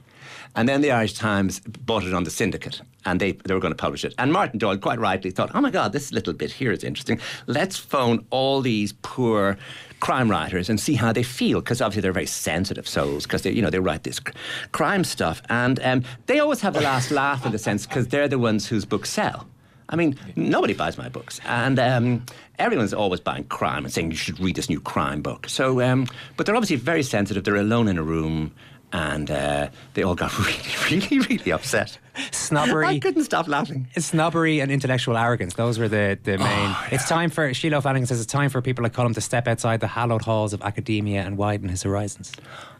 And 0.54 0.66
then 0.66 0.80
the 0.80 0.90
Irish 0.90 1.12
Times 1.12 1.60
bought 1.60 2.04
it 2.04 2.14
on 2.14 2.24
the 2.24 2.30
syndicate, 2.30 2.80
and 3.04 3.20
they, 3.20 3.32
they 3.32 3.52
were 3.52 3.60
going 3.60 3.74
to 3.74 3.76
publish 3.76 4.06
it. 4.06 4.14
And 4.16 4.32
Martin 4.32 4.58
Doyle, 4.58 4.78
quite 4.78 4.98
rightly, 4.98 5.30
thought, 5.30 5.50
oh 5.54 5.60
my 5.60 5.70
God, 5.70 5.92
this 5.92 6.12
little 6.12 6.32
bit 6.32 6.50
here 6.50 6.72
is 6.72 6.82
interesting. 6.82 7.20
Let's 7.46 7.76
phone 7.76 8.24
all 8.30 8.62
these 8.62 8.94
poor 9.02 9.58
crime 10.00 10.30
writers 10.30 10.70
and 10.70 10.80
see 10.80 10.94
how 10.94 11.12
they 11.12 11.22
feel, 11.22 11.60
because 11.60 11.82
obviously 11.82 12.00
they're 12.00 12.12
very 12.12 12.24
sensitive 12.24 12.88
souls, 12.88 13.24
because 13.24 13.42
they, 13.42 13.50
you 13.50 13.60
know, 13.60 13.68
they 13.68 13.80
write 13.80 14.04
this 14.04 14.18
cr- 14.18 14.32
crime 14.72 15.04
stuff. 15.04 15.42
And 15.50 15.78
um, 15.82 16.04
they 16.24 16.38
always 16.38 16.62
have 16.62 16.72
the 16.72 16.80
last 16.80 17.10
laugh 17.10 17.44
in 17.44 17.52
the 17.52 17.58
sense, 17.58 17.84
because 17.86 18.08
they're 18.08 18.28
the 18.28 18.38
ones 18.38 18.66
whose 18.66 18.86
books 18.86 19.10
sell. 19.10 19.46
I 19.88 19.96
mean, 19.96 20.16
nobody 20.34 20.74
buys 20.74 20.98
my 20.98 21.08
books, 21.08 21.40
and 21.44 21.78
um, 21.78 22.24
everyone's 22.58 22.92
always 22.92 23.20
buying 23.20 23.44
crime 23.44 23.84
and 23.84 23.92
saying 23.92 24.10
you 24.10 24.16
should 24.16 24.40
read 24.40 24.56
this 24.56 24.68
new 24.68 24.80
crime 24.80 25.22
book. 25.22 25.48
So, 25.48 25.80
um, 25.80 26.06
but 26.36 26.46
they're 26.46 26.56
obviously 26.56 26.76
very 26.76 27.02
sensitive. 27.02 27.44
They're 27.44 27.56
alone 27.56 27.86
in 27.86 27.96
a 27.96 28.02
room, 28.02 28.52
and 28.92 29.30
uh, 29.30 29.68
they 29.94 30.02
all 30.02 30.14
got 30.14 30.36
really, 30.90 31.00
really, 31.06 31.18
really 31.26 31.52
upset. 31.52 31.98
Snobbery. 32.32 32.86
I 32.86 32.98
couldn't 32.98 33.24
stop 33.24 33.46
laughing. 33.46 33.86
Snobbery 33.96 34.60
and 34.60 34.72
intellectual 34.72 35.16
arrogance. 35.16 35.54
Those 35.54 35.78
were 35.78 35.88
the, 35.88 36.18
the 36.22 36.38
main. 36.38 36.76
It's 36.90 37.08
time 37.08 37.30
for, 37.30 37.52
Sheila 37.52 37.80
Flanagan 37.82 38.06
says 38.06 38.20
it's 38.20 38.32
time 38.32 38.48
for 38.50 38.62
people 38.62 38.82
like 38.82 38.94
Colm 38.94 39.14
to 39.14 39.20
step 39.20 39.46
outside 39.46 39.80
the 39.80 39.86
hallowed 39.86 40.22
halls 40.22 40.52
of 40.52 40.62
academia 40.62 41.22
and 41.22 41.36
widen 41.36 41.68
his 41.68 41.82
horizons. 41.82 42.32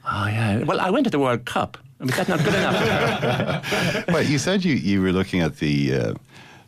Oh 0.09 0.27
yeah. 0.27 0.65
Well, 0.65 0.81
I 0.81 0.91
went 0.91 1.05
to 1.05 1.11
the 1.11 1.19
World 1.19 1.45
Cup. 1.45 1.77
I 2.01 2.05
mean, 2.05 2.15
that's 2.17 2.29
not 2.29 2.39
good 2.45 2.55
enough. 2.55 4.07
Well, 4.09 4.23
you 4.23 4.39
said 4.39 4.65
you, 4.65 4.75
you 4.75 5.01
were 5.03 5.13
looking 5.13 5.41
at 5.41 5.57
the 5.57 5.95
uh, 5.95 6.15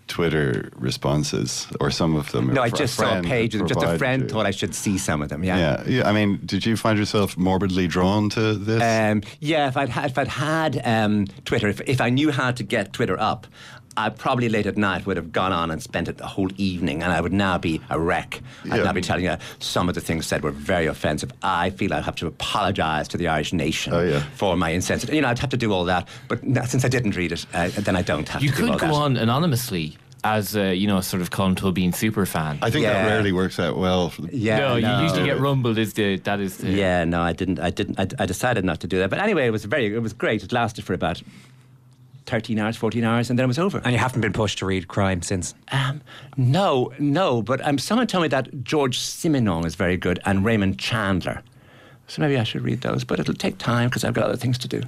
Twitter 0.08 0.70
responses, 0.74 1.66
or 1.80 1.90
some 1.90 2.16
of 2.16 2.32
them. 2.32 2.52
no, 2.52 2.62
I 2.62 2.70
just 2.70 2.94
saw 2.96 3.18
a 3.18 3.22
page. 3.22 3.52
Just 3.52 3.82
a 3.82 3.98
friend 3.98 4.22
you. 4.22 4.28
thought 4.28 4.46
I 4.46 4.50
should 4.50 4.74
see 4.74 4.98
some 4.98 5.22
of 5.22 5.28
them. 5.28 5.44
Yeah, 5.44 5.84
yeah. 5.86 6.08
I 6.08 6.12
mean, 6.12 6.40
did 6.44 6.66
you 6.66 6.76
find 6.76 6.98
yourself 6.98 7.36
morbidly 7.36 7.86
drawn 7.86 8.30
to 8.30 8.54
this? 8.54 8.82
Um, 8.82 9.22
yeah, 9.40 9.68
if 9.68 9.76
I'd 9.76 9.88
had, 9.90 10.10
if 10.10 10.18
I'd 10.18 10.28
had 10.28 10.80
um, 10.84 11.26
Twitter, 11.44 11.68
if, 11.68 11.80
if 11.82 12.00
I 12.00 12.10
knew 12.10 12.30
how 12.32 12.50
to 12.50 12.62
get 12.62 12.92
Twitter 12.92 13.18
up, 13.20 13.46
I 13.98 14.10
probably 14.10 14.48
late 14.48 14.66
at 14.66 14.76
night 14.76 15.06
would 15.06 15.16
have 15.16 15.32
gone 15.32 15.52
on 15.52 15.70
and 15.72 15.82
spent 15.82 16.06
it 16.08 16.18
the 16.18 16.26
whole 16.26 16.48
evening, 16.56 17.02
and 17.02 17.12
I 17.12 17.20
would 17.20 17.32
now 17.32 17.58
be 17.58 17.80
a 17.90 17.98
wreck. 17.98 18.40
I'd 18.70 18.78
Yeah. 18.78 18.84
now 18.84 18.92
be 18.92 19.00
telling 19.00 19.24
you 19.24 19.36
some 19.58 19.88
of 19.88 19.94
the 19.96 20.00
things 20.00 20.24
said 20.26 20.42
were 20.44 20.52
very 20.52 20.86
offensive. 20.86 21.32
I 21.42 21.70
feel 21.70 21.92
I'd 21.92 22.04
have 22.04 22.16
to 22.16 22.28
apologise 22.28 23.08
to 23.08 23.16
the 23.16 23.26
Irish 23.28 23.52
nation 23.52 23.92
Oh, 23.92 24.02
yeah. 24.02 24.22
for 24.36 24.56
my 24.56 24.70
insensitive. 24.70 25.14
You 25.14 25.22
know, 25.22 25.28
I'd 25.28 25.38
have 25.40 25.50
to 25.50 25.56
do 25.56 25.72
all 25.72 25.84
that, 25.86 26.06
but 26.28 26.38
since 26.68 26.84
I 26.84 26.88
didn't 26.88 27.16
read 27.16 27.32
it, 27.32 27.44
uh, 27.52 27.70
then 27.76 27.96
I 27.96 28.02
don't 28.02 28.28
have 28.28 28.40
You 28.42 28.50
to 28.50 28.56
do 28.56 28.62
could 28.62 28.70
all 28.70 28.78
go 28.78 28.86
that. 28.86 28.94
on 28.94 29.16
anonymously 29.16 29.96
as 30.24 30.54
a, 30.56 30.74
you 30.74 30.86
know, 30.86 31.00
sort 31.00 31.20
of 31.22 31.30
Colm 31.30 31.54
Tóibín 31.56 31.94
super 31.94 32.24
fan. 32.26 32.58
I 32.62 32.70
think 32.70 32.84
that 32.86 33.04
rarely 33.06 33.32
works 33.32 33.58
out 33.58 33.76
well. 33.78 34.10
For 34.10 34.22
the, 34.22 34.36
Yeah, 34.36 34.58
no, 34.58 34.78
no. 34.78 34.96
you 34.98 35.02
usually 35.04 35.24
get 35.24 35.40
rumbled. 35.40 35.76
Is 35.78 35.94
the 35.94 36.16
that 36.18 36.38
is 36.40 36.56
the 36.58 36.70
Yeah, 36.70 37.04
no, 37.04 37.20
I 37.20 37.32
didn't. 37.32 37.58
I 37.60 37.70
didn't. 37.70 37.98
I, 37.98 38.06
I 38.22 38.26
decided 38.26 38.64
not 38.64 38.80
to 38.80 38.86
do 38.86 38.98
that. 38.98 39.10
But 39.10 39.18
anyway, 39.20 39.46
it 39.46 39.50
was 39.50 39.64
very. 39.64 39.86
It 39.94 40.02
was 40.02 40.12
great. 40.12 40.42
It 40.42 40.52
lasted 40.52 40.84
for 40.84 40.92
about 40.94 41.22
thirteen 42.28 42.58
hours, 42.58 42.76
fourteen 42.76 43.04
hours, 43.04 43.30
and 43.30 43.38
then 43.38 43.44
it 43.44 43.48
was 43.48 43.58
over. 43.58 43.80
And 43.84 43.92
you 43.92 43.98
haven't 43.98 44.20
been 44.20 44.32
pushed 44.32 44.58
to 44.58 44.66
read 44.66 44.88
crime 44.88 45.22
since. 45.22 45.54
Um, 45.72 46.02
no, 46.36 46.92
no. 46.98 47.42
But 47.42 47.66
um, 47.66 47.78
someone 47.78 48.06
told 48.06 48.22
me 48.22 48.28
that 48.28 48.62
Georges 48.62 49.02
Simenon 49.02 49.64
is 49.64 49.74
very 49.74 49.96
good 49.96 50.20
and 50.24 50.44
Raymond 50.44 50.78
Chandler. 50.78 51.42
So 52.08 52.22
maybe 52.22 52.38
I 52.38 52.44
should 52.44 52.62
read 52.62 52.80
those, 52.80 53.04
but 53.04 53.20
it'll 53.20 53.34
take 53.34 53.58
time 53.58 53.90
because 53.90 54.02
I've 54.02 54.14
got 54.14 54.24
other 54.24 54.36
things 54.36 54.56
to 54.58 54.68
do. 54.68 54.82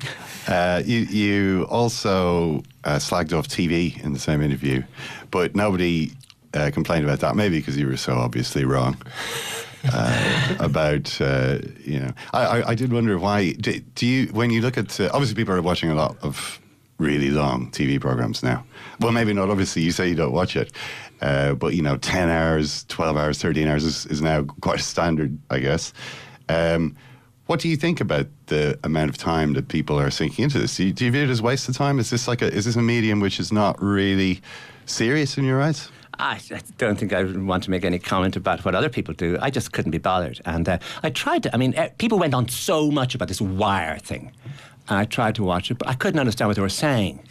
Uh, 0.48 0.82
you, 0.86 1.00
you 1.00 1.66
also 1.68 2.62
uh, 2.84 2.96
slagged 2.96 3.36
off 3.36 3.46
TV 3.46 4.02
in 4.02 4.14
the 4.14 4.18
same 4.18 4.40
interview, 4.40 4.82
but 5.30 5.54
nobody 5.54 6.12
uh, 6.54 6.70
complained 6.72 7.04
about 7.04 7.20
that. 7.20 7.36
Maybe 7.36 7.58
because 7.58 7.76
you 7.76 7.86
were 7.86 7.98
so 7.98 8.14
obviously 8.14 8.64
wrong 8.64 8.96
uh, 9.92 10.56
about 10.60 11.20
uh, 11.20 11.58
you 11.84 12.00
know. 12.00 12.12
I, 12.32 12.46
I, 12.46 12.68
I 12.70 12.74
did 12.74 12.90
wonder 12.90 13.18
why. 13.18 13.52
Do, 13.52 13.78
do 13.94 14.06
you 14.06 14.26
when 14.28 14.50
you 14.50 14.62
look 14.62 14.78
at 14.78 14.98
uh, 14.98 15.10
obviously 15.12 15.34
people 15.34 15.54
are 15.54 15.62
watching 15.62 15.90
a 15.90 15.94
lot 15.94 16.16
of 16.22 16.58
really 17.00 17.30
long 17.30 17.70
TV 17.70 18.00
programs 18.00 18.42
now. 18.42 18.64
Well, 19.00 19.10
maybe 19.10 19.32
not. 19.32 19.48
Obviously, 19.48 19.82
you 19.82 19.90
say 19.90 20.08
you 20.08 20.14
don't 20.14 20.32
watch 20.32 20.54
it. 20.54 20.72
Uh, 21.20 21.54
but 21.54 21.74
you 21.74 21.82
know, 21.82 21.96
ten 21.96 22.28
hours, 22.28 22.84
twelve 22.84 23.16
hours, 23.16 23.40
thirteen 23.40 23.66
hours 23.66 23.84
is, 23.84 24.06
is 24.06 24.22
now 24.22 24.44
quite 24.60 24.78
a 24.78 24.82
standard, 24.82 25.36
I 25.50 25.58
guess. 25.58 25.92
Um, 26.48 26.96
what 27.46 27.58
do 27.58 27.68
you 27.68 27.76
think 27.76 28.00
about 28.00 28.26
the 28.46 28.78
amount 28.84 29.10
of 29.10 29.18
time 29.18 29.54
that 29.54 29.68
people 29.68 29.98
are 29.98 30.10
sinking 30.10 30.44
into 30.44 30.58
this? 30.58 30.76
Do 30.76 30.86
you, 30.86 30.92
do 30.92 31.04
you 31.04 31.10
view 31.10 31.24
it 31.24 31.30
as 31.30 31.42
waste 31.42 31.68
of 31.68 31.76
time? 31.76 31.98
Is 31.98 32.10
this 32.10 32.28
like 32.28 32.42
a 32.42 32.52
is 32.52 32.64
this 32.66 32.76
a 32.76 32.82
medium 32.82 33.18
which 33.18 33.40
is 33.40 33.50
not 33.50 33.82
really 33.82 34.40
serious 34.86 35.36
in 35.36 35.44
your 35.44 35.60
eyes? 35.60 35.90
I, 36.20 36.38
don't 36.76 36.98
think 36.98 37.12
I 37.12 37.24
want 37.24 37.64
to 37.64 37.70
make 37.70 37.84
any 37.84 37.98
comment 37.98 38.36
about 38.36 38.64
what 38.64 38.74
other 38.74 38.88
people 38.88 39.14
do. 39.14 39.38
I 39.40 39.50
just 39.50 39.72
couldn't 39.72 39.90
be 39.90 39.98
bothered. 39.98 40.40
And 40.44 40.68
uh, 40.68 40.78
I 41.02 41.10
tried 41.10 41.44
to, 41.44 41.54
I 41.54 41.56
mean, 41.56 41.74
eh, 41.74 41.88
people 41.98 42.18
went 42.18 42.34
on 42.34 42.48
so 42.48 42.90
much 42.90 43.14
about 43.14 43.28
this 43.28 43.40
wire 43.40 43.98
thing. 43.98 44.32
And 44.90 44.98
I 44.98 45.04
tried 45.04 45.36
to 45.36 45.44
watch 45.44 45.70
it, 45.70 45.78
but 45.78 45.88
I 45.88 45.94
couldn't 45.94 46.20
understand 46.20 46.48
what 46.48 46.56
they 46.56 46.62
were 46.62 46.68
saying. 46.68 47.22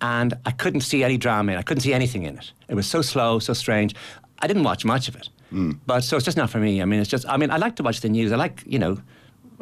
And 0.00 0.34
I 0.44 0.50
couldn't 0.50 0.82
see 0.82 1.02
any 1.02 1.16
drama 1.16 1.52
in 1.52 1.58
it. 1.58 1.60
I 1.60 1.62
couldn't 1.62 1.82
see 1.82 1.94
anything 1.94 2.24
in 2.24 2.36
it. 2.36 2.52
It 2.68 2.74
was 2.74 2.86
so 2.86 3.02
slow, 3.02 3.38
so 3.38 3.52
strange. 3.52 3.94
I 4.40 4.46
didn't 4.46 4.64
watch 4.64 4.84
much 4.84 5.08
of 5.08 5.16
it. 5.16 5.28
But 5.86 6.04
so 6.04 6.16
it's 6.16 6.26
just 6.26 6.36
not 6.36 6.50
for 6.50 6.58
me. 6.58 6.82
I 6.82 6.84
mean, 6.84 7.00
it's 7.00 7.08
just, 7.08 7.26
I 7.26 7.36
mean, 7.38 7.50
I 7.50 7.56
like 7.56 7.76
to 7.76 7.82
watch 7.82 8.00
the 8.00 8.08
news. 8.08 8.32
I 8.32 8.36
like, 8.36 8.62
you 8.66 8.78
know, 8.78 8.98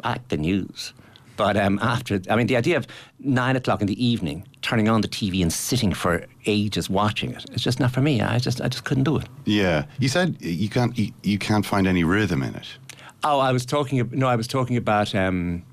I 0.03 0.09
like 0.09 0.27
the 0.27 0.37
news. 0.37 0.93
But 1.37 1.55
um, 1.55 1.79
after, 1.81 2.19
I 2.29 2.35
mean, 2.35 2.47
the 2.47 2.57
idea 2.57 2.77
of 2.77 2.87
nine 3.19 3.55
o'clock 3.55 3.79
in 3.81 3.87
the 3.87 4.03
evening, 4.03 4.45
turning 4.63 4.89
on 4.89 5.01
the 5.01 5.07
TV 5.07 5.41
and 5.41 5.53
sitting 5.53 5.93
for 5.93 6.25
ages 6.45 6.89
watching 6.89 7.31
it, 7.31 7.45
it's 7.51 7.63
just 7.63 7.79
not 7.79 7.91
for 7.91 8.01
me. 8.01 8.21
I 8.21 8.39
just, 8.39 8.59
I 8.59 8.67
just 8.67 8.83
couldn't 8.83 9.03
do 9.03 9.17
it. 9.17 9.27
Yeah, 9.45 9.85
you 9.99 10.09
said 10.09 10.35
you 10.41 10.67
can't 10.67 10.97
you, 10.97 11.11
you 11.23 11.37
can't 11.37 11.65
find 11.65 11.87
any 11.87 12.03
rhythm 12.03 12.41
in 12.41 12.55
it. 12.55 12.67
Oh, 13.23 13.39
I 13.39 13.51
was 13.51 13.65
talking. 13.65 14.09
No, 14.11 14.27
I 14.27 14.35
was 14.35 14.47
talking 14.47 14.77
about 14.77 15.13
um, 15.13 15.63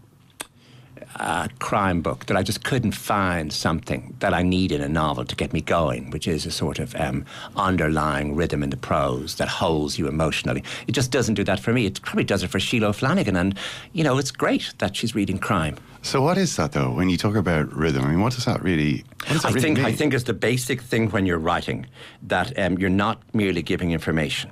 a 1.16 1.48
crime 1.58 2.02
book 2.02 2.26
that 2.26 2.36
I 2.36 2.42
just 2.42 2.64
couldn't 2.64 2.92
find 2.92 3.52
something 3.52 4.14
that 4.20 4.34
I 4.34 4.42
need 4.42 4.72
in 4.72 4.80
a 4.80 4.88
novel 4.88 5.24
to 5.24 5.36
get 5.36 5.52
me 5.52 5.60
going, 5.60 6.10
which 6.10 6.26
is 6.26 6.46
a 6.46 6.50
sort 6.50 6.78
of 6.78 6.94
um, 6.96 7.24
underlying 7.56 8.34
rhythm 8.34 8.62
in 8.62 8.70
the 8.70 8.76
prose 8.76 9.36
that 9.36 9.48
holds 9.48 9.98
you 9.98 10.08
emotionally. 10.08 10.62
It 10.86 10.92
just 10.92 11.10
doesn't 11.10 11.34
do 11.34 11.44
that 11.44 11.60
for 11.60 11.72
me. 11.72 11.86
It 11.86 12.02
probably 12.02 12.24
does 12.24 12.42
it 12.42 12.48
for 12.48 12.60
Sheila 12.60 12.92
Flanagan, 12.92 13.36
and 13.36 13.58
you 13.92 14.04
know, 14.04 14.18
it's 14.18 14.30
great 14.30 14.74
that 14.78 14.96
she's 14.96 15.14
reading 15.14 15.38
crime. 15.38 15.76
So 16.02 16.20
what 16.20 16.36
is 16.36 16.56
that 16.56 16.72
though? 16.72 16.90
When 16.90 17.08
you 17.08 17.16
talk 17.16 17.34
about 17.34 17.72
rhythm, 17.72 18.04
I 18.04 18.08
mean, 18.08 18.20
what 18.20 18.34
does 18.34 18.44
that 18.44 18.62
really? 18.62 19.04
What 19.26 19.32
does 19.32 19.42
that 19.42 19.48
I 19.48 19.50
really 19.52 19.60
think 19.62 19.78
mean? 19.78 19.86
I 19.86 19.92
think 19.92 20.12
it's 20.12 20.24
the 20.24 20.34
basic 20.34 20.82
thing 20.82 21.10
when 21.10 21.24
you're 21.24 21.38
writing 21.38 21.86
that 22.22 22.58
um, 22.58 22.76
you're 22.78 22.90
not 22.90 23.22
merely 23.32 23.62
giving 23.62 23.92
information, 23.92 24.50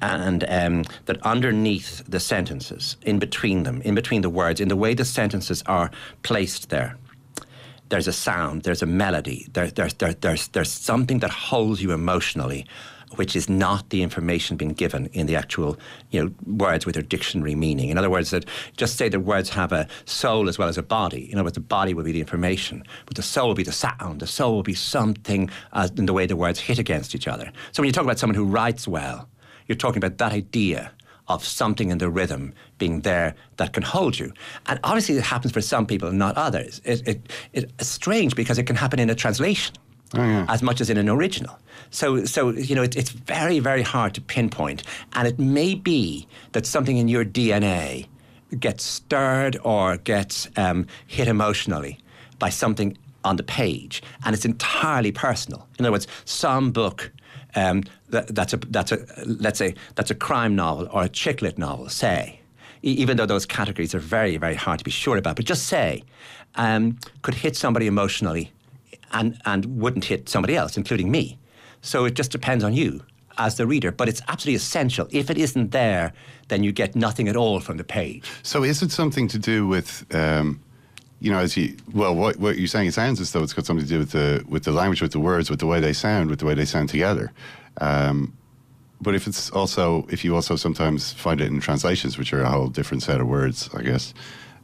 and 0.00 0.44
um, 0.48 0.84
that 1.06 1.20
underneath 1.22 2.02
the 2.08 2.20
sentences, 2.20 2.96
in 3.02 3.18
between 3.18 3.62
them, 3.64 3.82
in 3.82 3.94
between 3.94 4.22
the 4.22 4.30
words, 4.30 4.60
in 4.60 4.68
the 4.68 4.76
way 4.76 4.94
the 4.94 5.04
sentences 5.04 5.62
are 5.66 5.90
placed 6.22 6.70
there. 6.70 6.96
There's 7.88 8.08
a 8.08 8.12
sound, 8.12 8.62
there's 8.62 8.82
a 8.82 8.86
melody, 8.86 9.46
there, 9.54 9.68
there's, 9.68 9.94
there, 9.94 10.12
there's, 10.12 10.48
there's 10.48 10.70
something 10.70 11.20
that 11.20 11.30
holds 11.30 11.82
you 11.82 11.92
emotionally, 11.92 12.66
which 13.16 13.34
is 13.34 13.48
not 13.48 13.88
the 13.88 14.02
information 14.02 14.58
being 14.58 14.74
given 14.74 15.06
in 15.14 15.26
the 15.26 15.34
actual 15.34 15.78
you 16.10 16.22
know, 16.22 16.30
words 16.46 16.84
with 16.84 16.94
their 16.94 17.02
dictionary 17.02 17.54
meaning. 17.54 17.88
In 17.88 17.96
other 17.96 18.10
words, 18.10 18.30
that 18.30 18.44
just 18.76 18.96
say 18.96 19.08
that 19.08 19.20
words 19.20 19.48
have 19.48 19.72
a 19.72 19.88
soul 20.04 20.50
as 20.50 20.58
well 20.58 20.68
as 20.68 20.76
a 20.76 20.82
body. 20.82 21.32
In 21.32 21.38
other 21.38 21.44
words, 21.44 21.54
the 21.54 21.60
body 21.60 21.94
will 21.94 22.04
be 22.04 22.12
the 22.12 22.20
information, 22.20 22.84
but 23.06 23.16
the 23.16 23.22
soul 23.22 23.48
will 23.48 23.54
be 23.54 23.62
the 23.62 23.72
sound. 23.72 24.20
The 24.20 24.26
soul 24.26 24.56
will 24.56 24.62
be 24.62 24.74
something 24.74 25.48
uh, 25.72 25.88
in 25.96 26.04
the 26.04 26.12
way 26.12 26.26
the 26.26 26.36
words 26.36 26.60
hit 26.60 26.78
against 26.78 27.14
each 27.14 27.26
other. 27.26 27.50
So 27.72 27.82
when 27.82 27.86
you 27.86 27.92
talk 27.92 28.04
about 28.04 28.18
someone 28.18 28.36
who 28.36 28.44
writes 28.44 28.86
well, 28.86 29.26
you're 29.68 29.76
talking 29.76 29.98
about 29.98 30.18
that 30.18 30.32
idea 30.32 30.90
of 31.28 31.44
something 31.44 31.90
in 31.90 31.98
the 31.98 32.08
rhythm 32.08 32.54
being 32.78 33.02
there 33.02 33.34
that 33.58 33.74
can 33.74 33.82
hold 33.82 34.18
you. 34.18 34.32
And 34.66 34.80
obviously, 34.82 35.16
it 35.16 35.24
happens 35.24 35.52
for 35.52 35.60
some 35.60 35.86
people, 35.86 36.08
and 36.08 36.18
not 36.18 36.36
others. 36.36 36.80
It, 36.84 37.06
it, 37.06 37.32
it, 37.52 37.70
it's 37.78 37.88
strange 37.88 38.34
because 38.34 38.58
it 38.58 38.64
can 38.64 38.76
happen 38.76 38.98
in 38.98 39.10
a 39.10 39.14
translation 39.14 39.74
as 40.48 40.62
much 40.62 40.80
as 40.80 40.88
in 40.88 40.96
an 40.96 41.08
original. 41.08 41.58
So, 41.90 42.24
so 42.24 42.50
you 42.50 42.74
know, 42.74 42.82
it, 42.82 42.96
it's 42.96 43.10
very, 43.10 43.58
very 43.58 43.82
hard 43.82 44.14
to 44.14 44.22
pinpoint. 44.22 44.82
And 45.12 45.28
it 45.28 45.38
may 45.38 45.74
be 45.74 46.26
that 46.52 46.64
something 46.64 46.96
in 46.96 47.08
your 47.08 47.26
DNA 47.26 48.06
gets 48.58 48.82
stirred 48.84 49.58
or 49.62 49.98
gets 49.98 50.48
um, 50.56 50.86
hit 51.06 51.28
emotionally 51.28 51.98
by 52.38 52.48
something 52.48 52.96
on 53.24 53.36
the 53.36 53.42
page, 53.42 54.02
and 54.24 54.34
it's 54.34 54.44
entirely 54.44 55.12
personal. 55.12 55.66
In 55.78 55.84
other 55.84 55.92
words, 55.92 56.06
some 56.24 56.70
book 56.70 57.12
um, 57.54 57.82
that, 58.10 58.34
that's 58.34 58.52
a 58.52 58.56
that's 58.56 58.92
a 58.92 58.98
let's 59.26 59.58
say 59.58 59.74
that's 59.94 60.10
a 60.10 60.14
crime 60.14 60.54
novel 60.54 60.88
or 60.92 61.02
a 61.02 61.08
chick 61.08 61.42
lit 61.42 61.58
novel, 61.58 61.88
say, 61.88 62.40
e- 62.82 62.92
even 62.92 63.16
though 63.16 63.26
those 63.26 63.46
categories 63.46 63.94
are 63.94 63.98
very 64.00 64.36
very 64.36 64.54
hard 64.54 64.78
to 64.78 64.84
be 64.84 64.90
sure 64.90 65.16
about, 65.16 65.36
but 65.36 65.44
just 65.44 65.66
say, 65.66 66.02
um, 66.56 66.98
could 67.22 67.34
hit 67.34 67.56
somebody 67.56 67.86
emotionally, 67.86 68.52
and 69.12 69.40
and 69.44 69.64
wouldn't 69.80 70.04
hit 70.04 70.28
somebody 70.28 70.54
else, 70.56 70.76
including 70.76 71.10
me. 71.10 71.38
So 71.80 72.04
it 72.04 72.14
just 72.14 72.32
depends 72.32 72.64
on 72.64 72.74
you 72.74 73.02
as 73.38 73.54
the 73.54 73.66
reader, 73.66 73.92
but 73.92 74.08
it's 74.08 74.20
absolutely 74.28 74.56
essential. 74.56 75.06
If 75.10 75.30
it 75.30 75.38
isn't 75.38 75.70
there, 75.70 76.12
then 76.48 76.64
you 76.64 76.72
get 76.72 76.96
nothing 76.96 77.28
at 77.28 77.36
all 77.36 77.60
from 77.60 77.76
the 77.76 77.84
page. 77.84 78.28
So 78.42 78.64
is 78.64 78.82
it 78.82 78.90
something 78.90 79.28
to 79.28 79.38
do 79.38 79.66
with, 79.66 80.04
um, 80.12 80.60
you 81.20 81.30
know, 81.32 81.38
as 81.38 81.56
you 81.56 81.76
well, 81.92 82.14
what, 82.14 82.36
what 82.36 82.58
you're 82.58 82.68
saying? 82.68 82.88
It 82.88 82.94
sounds 82.94 83.20
as 83.20 83.32
though 83.32 83.42
it's 83.42 83.52
got 83.52 83.66
something 83.66 83.84
to 83.84 83.90
do 83.90 83.98
with 83.98 84.12
the 84.12 84.44
with 84.48 84.64
the 84.64 84.72
language, 84.72 85.02
with 85.02 85.12
the 85.12 85.20
words, 85.20 85.50
with 85.50 85.58
the 85.58 85.66
way 85.66 85.80
they 85.80 85.92
sound, 85.92 86.30
with 86.30 86.38
the 86.38 86.46
way 86.46 86.54
they 86.54 86.64
sound 86.64 86.88
together. 86.88 87.32
Um, 87.80 88.32
but 89.00 89.14
if 89.14 89.26
it's 89.26 89.50
also 89.50 90.06
if 90.10 90.24
you 90.24 90.34
also 90.34 90.56
sometimes 90.56 91.12
find 91.12 91.40
it 91.40 91.48
in 91.48 91.60
translations, 91.60 92.18
which 92.18 92.32
are 92.32 92.42
a 92.42 92.48
whole 92.50 92.68
different 92.68 93.02
set 93.02 93.20
of 93.20 93.26
words, 93.26 93.68
I 93.74 93.82
guess. 93.82 94.14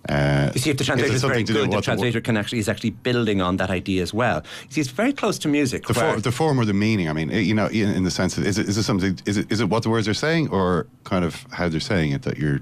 Uh, 0.09 0.51
You 0.53 0.61
see, 0.61 0.71
if 0.71 0.77
the 0.77 0.85
translator 0.85 1.15
is 1.15 1.23
very 1.23 1.33
something 1.33 1.47
to 1.47 1.53
do 1.55 1.61
good, 1.67 1.73
the 1.73 1.81
translator 1.81 2.21
can 2.21 2.37
actually 2.37 2.59
is 2.59 2.69
actually 2.69 2.91
building 2.91 3.41
on 3.41 3.57
that 3.57 3.71
idea 3.71 4.03
as 4.03 4.13
well. 4.13 4.43
You 4.69 4.75
see, 4.75 4.81
it's 4.83 4.91
very 4.91 5.15
close 5.15 5.39
to 5.39 5.49
music. 5.49 5.87
the, 5.87 5.95
for, 5.95 6.21
the 6.21 6.33
form 6.33 6.61
or 6.61 6.67
the 6.67 6.75
meaning. 6.75 7.09
I 7.09 7.15
mean, 7.15 7.31
you 7.31 7.55
know, 7.55 7.69
in, 7.69 7.89
in 7.91 8.05
the 8.05 8.11
sense 8.11 8.37
of 8.37 8.47
is 8.47 8.59
it, 8.59 8.69
is 8.69 8.77
it 8.77 8.83
something? 8.83 9.19
Is 9.25 9.39
it 9.39 9.51
is 9.51 9.61
it 9.61 9.71
what 9.71 9.83
the 9.83 9.91
words 9.91 10.07
are 10.07 10.15
saying, 10.15 10.51
or 10.51 10.87
kind 11.05 11.25
of 11.25 11.47
how 11.53 11.69
they're 11.71 11.81
saying 11.81 12.13
it 12.13 12.23
that 12.23 12.39
you're? 12.39 12.61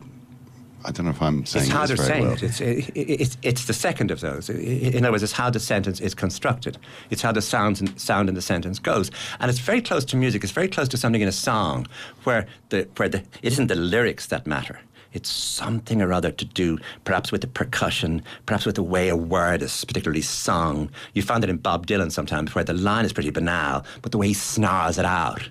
I 0.85 0.91
don't 0.91 1.07
know 1.07 1.11
if 1.12 1.22
I'm 1.22 1.45
saying 1.47 1.64
it's 1.66 1.72
how 1.72 1.87
this 1.87 1.99
very 1.99 2.09
saying 2.09 2.24
well. 2.24 2.33
it. 2.33 2.43
It's, 2.43 2.61
it, 2.61 2.89
it- 2.95 3.20
it's, 3.20 3.39
it's 3.43 3.64
the 3.66 3.72
second 3.72 4.11
of 4.11 4.20
those. 4.20 4.49
In 4.51 5.05
other 5.05 5.12
words, 5.12 5.22
it's 5.22 5.33
how 5.33 5.51
the 5.51 5.61
sentence 5.61 6.01
is 6.01 6.14
constructed. 6.14 6.78
It's 7.11 7.22
how 7.22 7.33
the 7.33 7.43
sounds 7.43 7.80
and, 7.80 7.99
sound 8.01 8.28
in 8.28 8.35
the 8.35 8.43
sentence 8.43 8.78
goes. 8.78 9.11
And 9.41 9.51
it's 9.51 9.61
very 9.61 9.80
close 9.83 10.05
to 10.07 10.16
music. 10.16 10.43
It's 10.43 10.53
very 10.53 10.68
close 10.68 10.89
to 10.89 10.97
something 10.97 11.20
in 11.20 11.28
a 11.28 11.33
song 11.33 11.87
where, 12.24 12.47
the, 12.70 12.89
where 12.97 13.09
the, 13.09 13.18
it 13.43 13.53
isn't 13.53 13.68
the 13.68 13.74
lyrics 13.74 14.26
that 14.26 14.47
matter. 14.47 14.80
It's 15.12 15.28
something 15.28 16.01
or 16.01 16.12
other 16.12 16.30
to 16.30 16.45
do, 16.45 16.78
perhaps 17.05 17.30
with 17.30 17.43
the 17.43 17.47
percussion, 17.47 18.22
perhaps 18.47 18.64
with 18.64 18.76
the 18.76 18.83
way 18.83 19.09
a 19.11 19.16
word 19.16 19.61
is 19.62 19.85
particularly 19.85 20.22
sung. 20.22 20.91
You 21.12 21.22
find 21.22 21.45
it 21.45 21.51
in 21.51 21.59
Bob 21.59 21.87
Dylan 21.87 22.11
sometimes 22.11 22.55
where 22.55 22.64
the 22.64 22.72
line 22.72 23.05
is 23.05 23.12
pretty 23.12 23.30
banal, 23.30 23.85
but 24.01 24.12
the 24.12 24.18
way 24.18 24.28
he 24.28 24.35
snarls 24.35 24.97
it 24.97 25.05
out 25.05 25.51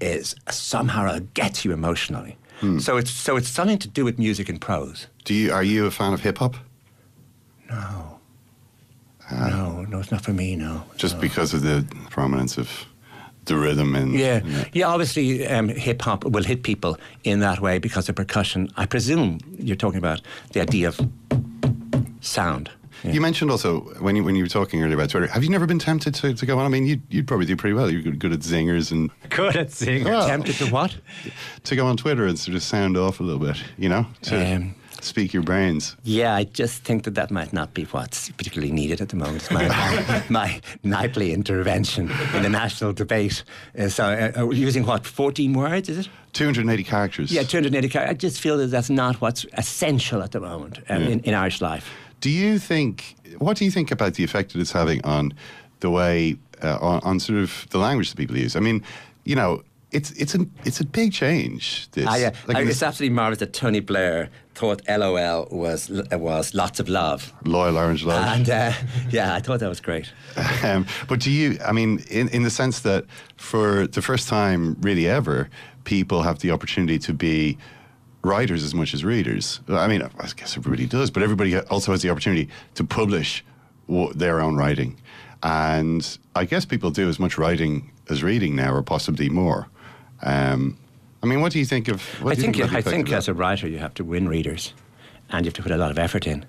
is 0.00 0.34
somehow 0.50 1.20
gets 1.34 1.64
you 1.64 1.72
emotionally. 1.72 2.36
So 2.78 2.96
it's 2.96 3.10
so 3.10 3.36
it's 3.36 3.48
something 3.48 3.78
to 3.78 3.88
do 3.88 4.04
with 4.04 4.18
music 4.18 4.48
and 4.48 4.60
prose. 4.60 5.06
Do 5.24 5.34
you 5.34 5.52
are 5.52 5.62
you 5.62 5.86
a 5.86 5.90
fan 5.90 6.12
of 6.14 6.20
hip 6.20 6.38
hop? 6.38 6.56
No. 7.68 8.18
no, 9.30 9.82
no, 9.82 9.98
it's 9.98 10.10
not 10.10 10.22
for 10.22 10.32
me. 10.32 10.56
No. 10.56 10.84
Just 10.96 11.16
no. 11.16 11.20
because 11.20 11.52
of 11.52 11.62
the 11.62 11.84
prominence 12.10 12.56
of 12.56 12.86
the 13.44 13.56
rhythm 13.56 13.94
and 13.94 14.14
Yeah, 14.14 14.40
yeah. 14.72 14.86
Obviously, 14.86 15.46
um, 15.46 15.68
hip 15.68 16.02
hop 16.02 16.24
will 16.24 16.44
hit 16.44 16.62
people 16.62 16.98
in 17.24 17.40
that 17.40 17.60
way 17.60 17.78
because 17.78 18.08
of 18.08 18.14
percussion. 18.14 18.70
I 18.76 18.86
presume 18.86 19.38
you're 19.58 19.76
talking 19.76 19.98
about 19.98 20.20
the 20.52 20.60
idea 20.60 20.88
of 20.88 21.00
sound. 22.20 22.70
Yeah. 23.06 23.12
You 23.12 23.20
mentioned 23.20 23.50
also 23.50 23.80
when 24.00 24.16
you 24.16 24.24
when 24.24 24.36
you 24.36 24.44
were 24.44 24.48
talking 24.48 24.82
earlier 24.82 24.96
about 24.96 25.10
Twitter. 25.10 25.26
Have 25.28 25.44
you 25.44 25.50
never 25.50 25.66
been 25.66 25.78
tempted 25.78 26.14
to, 26.16 26.34
to 26.34 26.46
go 26.46 26.58
on? 26.58 26.66
I 26.66 26.68
mean, 26.68 26.86
you 26.86 27.00
you'd 27.08 27.26
probably 27.26 27.46
do 27.46 27.56
pretty 27.56 27.74
well. 27.74 27.90
You're 27.90 28.02
good, 28.02 28.18
good 28.18 28.32
at 28.32 28.40
zingers 28.40 28.90
and 28.92 29.10
Good 29.30 29.56
at 29.56 29.72
singing. 29.72 30.04
Well, 30.04 30.26
Tempted 30.26 30.56
to 30.56 30.66
what? 30.66 30.96
to 31.64 31.76
go 31.76 31.86
on 31.86 31.96
Twitter 31.96 32.26
and 32.26 32.38
sort 32.38 32.56
of 32.56 32.62
sound 32.62 32.96
off 32.96 33.20
a 33.20 33.22
little 33.22 33.40
bit. 33.44 33.62
You 33.78 33.88
know, 33.88 34.06
to 34.22 34.54
Um, 34.56 34.74
speak 35.00 35.32
your 35.34 35.42
brains. 35.42 35.94
Yeah, 36.02 36.34
I 36.34 36.44
just 36.44 36.82
think 36.82 37.04
that 37.04 37.14
that 37.14 37.30
might 37.30 37.52
not 37.52 37.74
be 37.74 37.84
what's 37.84 38.30
particularly 38.30 38.72
needed 38.72 39.00
at 39.00 39.10
the 39.10 39.16
moment. 39.16 39.36
It's 39.36 39.50
my, 39.52 40.24
my 40.28 40.60
nightly 40.82 41.32
intervention 41.32 42.10
in 42.34 42.42
the 42.42 42.48
national 42.48 42.92
debate. 42.92 43.44
Uh, 43.78 43.88
so, 43.88 44.04
uh, 44.04 44.40
uh, 44.40 44.50
using 44.50 44.84
what, 44.84 45.06
14 45.06 45.52
words, 45.52 45.88
is 45.88 45.98
it? 45.98 46.08
280 46.32 46.82
characters. 46.82 47.30
Yeah, 47.30 47.42
280 47.44 47.88
characters. 47.88 48.10
I 48.14 48.18
just 48.18 48.40
feel 48.40 48.56
that 48.58 48.66
that's 48.68 48.90
not 48.90 49.20
what's 49.20 49.46
essential 49.52 50.22
at 50.22 50.32
the 50.32 50.40
moment 50.40 50.80
um, 50.88 51.02
in, 51.02 51.20
in 51.20 51.34
Irish 51.34 51.60
life. 51.60 51.88
Do 52.20 52.30
you 52.30 52.58
think? 52.58 53.16
What 53.38 53.56
do 53.56 53.64
you 53.64 53.70
think 53.70 53.90
about 53.90 54.14
the 54.14 54.24
effect 54.24 54.52
that 54.52 54.60
it's 54.60 54.72
having 54.72 55.04
on 55.04 55.34
the 55.80 55.90
way 55.90 56.36
uh, 56.62 56.78
on, 56.80 57.00
on 57.02 57.20
sort 57.20 57.38
of 57.38 57.66
the 57.70 57.78
language 57.78 58.10
that 58.10 58.16
people 58.16 58.36
use? 58.36 58.56
I 58.56 58.60
mean, 58.60 58.82
you 59.24 59.36
know, 59.36 59.62
it's 59.92 60.10
it's 60.12 60.34
a 60.34 60.46
it's 60.64 60.80
a 60.80 60.84
big 60.84 61.12
change. 61.12 61.90
This, 61.92 62.06
I, 62.06 62.24
uh, 62.24 62.30
Like 62.46 62.56
I, 62.56 62.60
it's 62.60 62.68
this 62.68 62.82
absolutely 62.82 63.14
marvelous 63.14 63.38
that 63.38 63.52
Tony 63.52 63.80
Blair 63.80 64.30
thought 64.54 64.82
LOL 64.88 65.48
was 65.50 65.90
was 66.12 66.54
lots 66.54 66.80
of 66.80 66.88
love. 66.88 67.32
loyal 67.44 67.76
orange 67.76 68.04
love. 68.04 68.24
And 68.24 68.48
uh, 68.48 68.72
yeah, 69.10 69.34
I 69.34 69.40
thought 69.40 69.60
that 69.60 69.68
was 69.68 69.80
great. 69.80 70.10
Um, 70.62 70.86
but 71.08 71.20
do 71.20 71.30
you, 71.30 71.58
I 71.64 71.72
mean, 71.72 72.02
in, 72.10 72.28
in 72.30 72.42
the 72.42 72.50
sense 72.50 72.80
that 72.80 73.04
for 73.36 73.86
the 73.86 74.02
first 74.02 74.28
time 74.28 74.76
really 74.80 75.06
ever, 75.06 75.48
people 75.84 76.22
have 76.22 76.40
the 76.40 76.50
opportunity 76.50 76.98
to 77.00 77.12
be 77.12 77.56
writers 78.26 78.62
as 78.62 78.74
much 78.74 78.92
as 78.92 79.04
readers. 79.04 79.60
I 79.68 79.86
mean, 79.86 80.02
I 80.02 80.26
guess 80.36 80.56
everybody 80.56 80.86
does, 80.86 81.10
but 81.10 81.22
everybody 81.22 81.56
also 81.58 81.92
has 81.92 82.02
the 82.02 82.10
opportunity 82.10 82.48
to 82.74 82.84
publish 82.84 83.44
their 84.14 84.40
own 84.40 84.56
writing. 84.56 84.98
And 85.42 86.18
I 86.34 86.44
guess 86.44 86.64
people 86.64 86.90
do 86.90 87.08
as 87.08 87.18
much 87.18 87.38
writing 87.38 87.90
as 88.10 88.22
reading 88.22 88.56
now, 88.56 88.74
or 88.74 88.82
possibly 88.82 89.28
more. 89.28 89.68
Um, 90.22 90.76
I 91.22 91.26
mean, 91.26 91.40
what 91.40 91.52
do 91.52 91.58
you 91.58 91.64
think 91.64 91.88
of? 91.88 92.02
What 92.22 92.32
I 92.32 92.34
do 92.34 92.40
you 92.40 92.52
think, 92.52 92.56
about 92.56 92.76
I 92.76 92.82
think 92.82 93.12
as 93.12 93.28
a 93.28 93.34
writer, 93.34 93.68
you 93.68 93.78
have 93.78 93.94
to 93.94 94.04
win 94.04 94.28
readers, 94.28 94.74
and 95.30 95.44
you 95.44 95.48
have 95.48 95.54
to 95.54 95.62
put 95.62 95.72
a 95.72 95.76
lot 95.76 95.90
of 95.90 95.98
effort 95.98 96.26
in. 96.26 96.44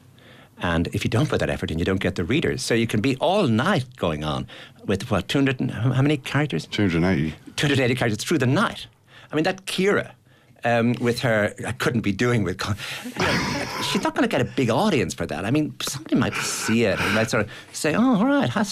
And 0.60 0.88
if 0.88 1.04
you 1.04 1.10
don't 1.10 1.30
put 1.30 1.40
that 1.40 1.50
effort 1.50 1.70
in, 1.70 1.78
you 1.78 1.86
don't 1.86 2.00
get 2.00 2.16
the 2.16 2.24
readers. 2.24 2.64
So 2.64 2.74
you 2.74 2.88
can 2.88 3.00
be 3.00 3.16
all 3.18 3.48
night 3.48 3.86
going 3.98 4.24
on 4.24 4.48
with 4.86 5.12
what 5.12 5.28
200 5.28 5.70
how 5.70 5.92
how 5.92 6.02
many 6.02 6.18
characters? 6.18 6.66
280. 6.66 7.36
280 7.56 7.96
characters 7.96 8.24
through 8.24 8.40
the 8.40 8.48
night. 8.48 8.88
I 9.32 9.36
mean, 9.36 9.44
that 9.44 9.66
Kira. 9.66 10.12
Um, 10.68 10.95
with 10.99 11.20
her, 11.22 11.53
I 11.65 11.72
couldn't 11.72 12.01
be 12.01 12.11
doing 12.11 12.43
with. 12.43 12.57
con- 12.57 12.76
she's 13.89 14.03
not 14.03 14.15
going 14.15 14.24
to 14.24 14.28
get 14.28 14.41
a 14.41 14.49
big 14.55 14.70
audience 14.70 15.13
for 15.13 15.26
that. 15.26 15.45
I 15.45 15.51
mean, 15.51 15.76
somebody 15.82 16.15
might 16.15 16.34
see 16.34 16.84
it 16.84 16.99
and 16.99 17.15
might 17.15 17.30
sort 17.30 17.45
of 17.45 17.51
say, 17.72 17.95
"Oh, 17.95 18.15
all 18.18 18.26
right, 18.26 18.49
how, 18.49 18.63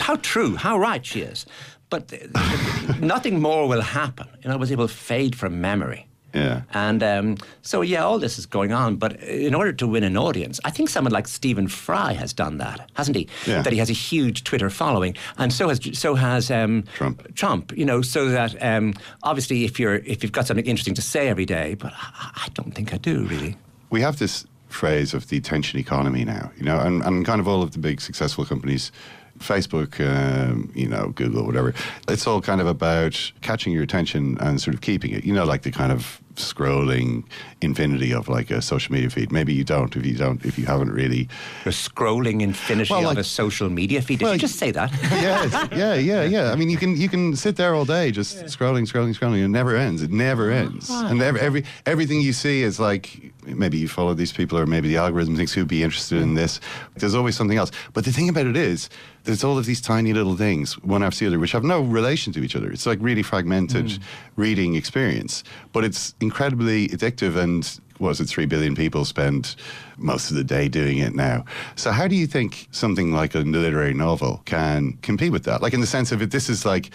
how, 0.00 0.16
true, 0.16 0.56
how 0.56 0.78
right 0.78 1.04
she 1.04 1.20
is," 1.20 1.44
but 1.90 2.12
uh, 2.12 2.94
nothing 3.00 3.40
more 3.40 3.68
will 3.68 3.82
happen. 3.82 4.28
In 4.42 4.50
other 4.50 4.58
was 4.58 4.72
able 4.72 4.88
to 4.88 4.94
fade 4.94 5.36
from 5.36 5.60
memory. 5.60 6.06
Yeah. 6.34 6.62
And 6.72 7.02
um, 7.02 7.36
so, 7.62 7.80
yeah, 7.82 8.04
all 8.04 8.18
this 8.18 8.38
is 8.38 8.46
going 8.46 8.72
on. 8.72 8.96
But 8.96 9.22
in 9.22 9.54
order 9.54 9.72
to 9.72 9.86
win 9.86 10.02
an 10.02 10.16
audience, 10.16 10.60
I 10.64 10.70
think 10.70 10.88
someone 10.88 11.12
like 11.12 11.28
Stephen 11.28 11.68
Fry 11.68 12.12
has 12.14 12.32
done 12.32 12.58
that, 12.58 12.90
hasn't 12.94 13.16
he? 13.16 13.28
Yeah. 13.46 13.62
That 13.62 13.72
he 13.72 13.78
has 13.78 13.90
a 13.90 13.94
huge 13.94 14.44
Twitter 14.44 14.70
following, 14.70 15.16
and 15.38 15.52
so 15.52 15.68
has 15.68 15.80
so 15.92 16.14
has 16.14 16.50
um, 16.50 16.84
Trump. 16.94 17.34
Trump. 17.34 17.72
You 17.76 17.84
know, 17.84 18.02
so 18.02 18.28
that 18.30 18.60
um, 18.62 18.94
obviously, 19.22 19.64
if 19.64 19.78
you're 19.78 19.96
if 19.96 20.22
you've 20.22 20.32
got 20.32 20.46
something 20.46 20.66
interesting 20.66 20.94
to 20.94 21.02
say 21.02 21.28
every 21.28 21.46
day, 21.46 21.74
but 21.74 21.92
I, 21.94 22.46
I 22.46 22.48
don't 22.54 22.74
think 22.74 22.92
I 22.92 22.98
do 22.98 23.24
really. 23.26 23.56
we 23.90 24.00
have 24.00 24.18
this 24.18 24.44
phrase 24.68 25.14
of 25.14 25.28
the 25.28 25.36
attention 25.36 25.78
economy 25.78 26.24
now, 26.24 26.50
you 26.56 26.64
know, 26.64 26.80
and, 26.80 27.00
and 27.04 27.24
kind 27.24 27.40
of 27.40 27.46
all 27.46 27.62
of 27.62 27.70
the 27.70 27.78
big 27.78 28.00
successful 28.00 28.44
companies, 28.44 28.90
Facebook, 29.38 30.00
um, 30.00 30.70
you 30.74 30.88
know, 30.88 31.08
Google, 31.14 31.46
whatever. 31.46 31.72
It's 32.08 32.26
all 32.26 32.40
kind 32.40 32.60
of 32.60 32.66
about 32.66 33.32
catching 33.40 33.72
your 33.72 33.84
attention 33.84 34.36
and 34.40 34.60
sort 34.60 34.74
of 34.74 34.80
keeping 34.80 35.12
it. 35.12 35.24
You 35.24 35.32
know, 35.32 35.44
like 35.44 35.62
the 35.62 35.70
kind 35.70 35.92
of 35.92 36.20
scrolling 36.36 37.24
infinity 37.64 38.12
of 38.12 38.28
like 38.28 38.50
a 38.50 38.62
social 38.62 38.92
media 38.92 39.10
feed. 39.10 39.32
Maybe 39.32 39.52
you 39.52 39.64
don't 39.64 39.94
if 39.96 40.04
you 40.06 40.16
don't 40.16 40.44
if 40.44 40.58
you 40.58 40.66
haven't 40.66 40.92
really. 40.92 41.28
The 41.64 41.70
scrolling 41.70 42.42
infinity 42.42 42.92
Well, 42.92 43.00
of 43.00 43.06
like- 43.06 43.18
a 43.18 43.24
social 43.24 43.68
media 43.68 44.02
feed. 44.02 44.18
Did 44.18 44.24
Well, 44.24 44.34
you 44.34 44.40
just 44.40 44.58
say 44.58 44.70
that? 44.70 44.92
yes, 45.02 45.68
yeah, 45.72 45.94
yeah, 45.94 46.22
yeah. 46.24 46.52
I 46.52 46.56
mean, 46.56 46.70
you 46.70 46.76
can 46.76 46.96
you 46.96 47.08
can 47.08 47.34
sit 47.36 47.56
there 47.56 47.74
all 47.74 47.84
day 47.84 48.10
just 48.10 48.36
scrolling, 48.44 48.86
scrolling, 48.90 49.16
scrolling. 49.18 49.44
It 49.44 49.48
never 49.48 49.76
ends. 49.76 50.02
It 50.02 50.10
never 50.10 50.50
oh, 50.50 50.56
ends. 50.56 50.90
And 50.90 51.20
every, 51.22 51.40
every 51.40 51.64
everything 51.86 52.20
you 52.20 52.32
see 52.32 52.62
is 52.62 52.78
like 52.78 53.32
maybe 53.46 53.78
you 53.78 53.88
follow 53.88 54.14
these 54.14 54.32
people, 54.32 54.58
or 54.58 54.66
maybe 54.66 54.88
the 54.88 54.96
algorithm 54.96 55.36
thinks 55.36 55.52
who'd 55.52 55.68
be 55.68 55.82
interested 55.82 56.20
in 56.20 56.34
this. 56.34 56.60
There's 56.96 57.14
always 57.14 57.36
something 57.36 57.58
else. 57.58 57.70
But 57.92 58.04
the 58.04 58.12
thing 58.12 58.28
about 58.28 58.46
it 58.46 58.56
is, 58.56 58.88
there's 59.24 59.44
all 59.44 59.58
of 59.58 59.66
these 59.66 59.80
tiny 59.80 60.12
little 60.12 60.36
things, 60.36 60.74
one 60.82 61.02
after 61.02 61.20
the 61.20 61.26
other, 61.28 61.38
which 61.38 61.52
have 61.52 61.64
no 61.64 61.80
relation 61.80 62.32
to 62.34 62.42
each 62.42 62.56
other. 62.56 62.70
It's 62.70 62.86
like 62.86 62.98
really 63.00 63.22
fragmented 63.22 63.86
mm. 63.86 64.02
reading 64.36 64.74
experience, 64.74 65.44
but 65.72 65.84
it's 65.84 66.14
incredibly 66.20 66.88
addictive 66.88 67.36
and. 67.36 67.53
Was 68.00 68.20
it 68.20 68.24
three 68.24 68.46
billion 68.46 68.74
people 68.74 69.04
spend 69.04 69.54
most 69.96 70.30
of 70.30 70.36
the 70.36 70.44
day 70.44 70.68
doing 70.68 70.98
it 70.98 71.14
now? 71.14 71.44
So 71.76 71.92
how 71.92 72.08
do 72.08 72.16
you 72.16 72.26
think 72.26 72.68
something 72.70 73.12
like 73.12 73.34
a 73.34 73.40
literary 73.40 73.94
novel 73.94 74.42
can 74.46 74.98
compete 75.02 75.32
with 75.32 75.44
that? 75.44 75.62
Like 75.62 75.74
in 75.74 75.80
the 75.80 75.86
sense 75.86 76.10
of 76.12 76.20
it, 76.20 76.30
this 76.30 76.48
is 76.48 76.66
like 76.66 76.90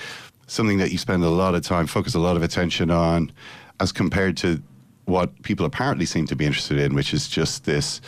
something 0.47 0.77
that 0.79 0.91
you 0.91 0.97
spend 0.97 1.23
a 1.23 1.29
lot 1.29 1.55
of 1.55 1.63
time, 1.63 1.87
focus 1.87 2.15
a 2.15 2.19
lot 2.19 2.35
of 2.35 2.43
attention 2.43 2.91
on, 2.91 3.31
as 3.79 3.91
compared 3.91 4.35
to 4.37 4.61
what 5.05 5.41
people 5.43 5.65
apparently 5.65 6.05
seem 6.05 6.25
to 6.27 6.35
be 6.35 6.45
interested 6.45 6.79
in, 6.79 6.93
which 6.93 7.13
is 7.13 7.27
just 7.27 7.65
this 7.65 8.01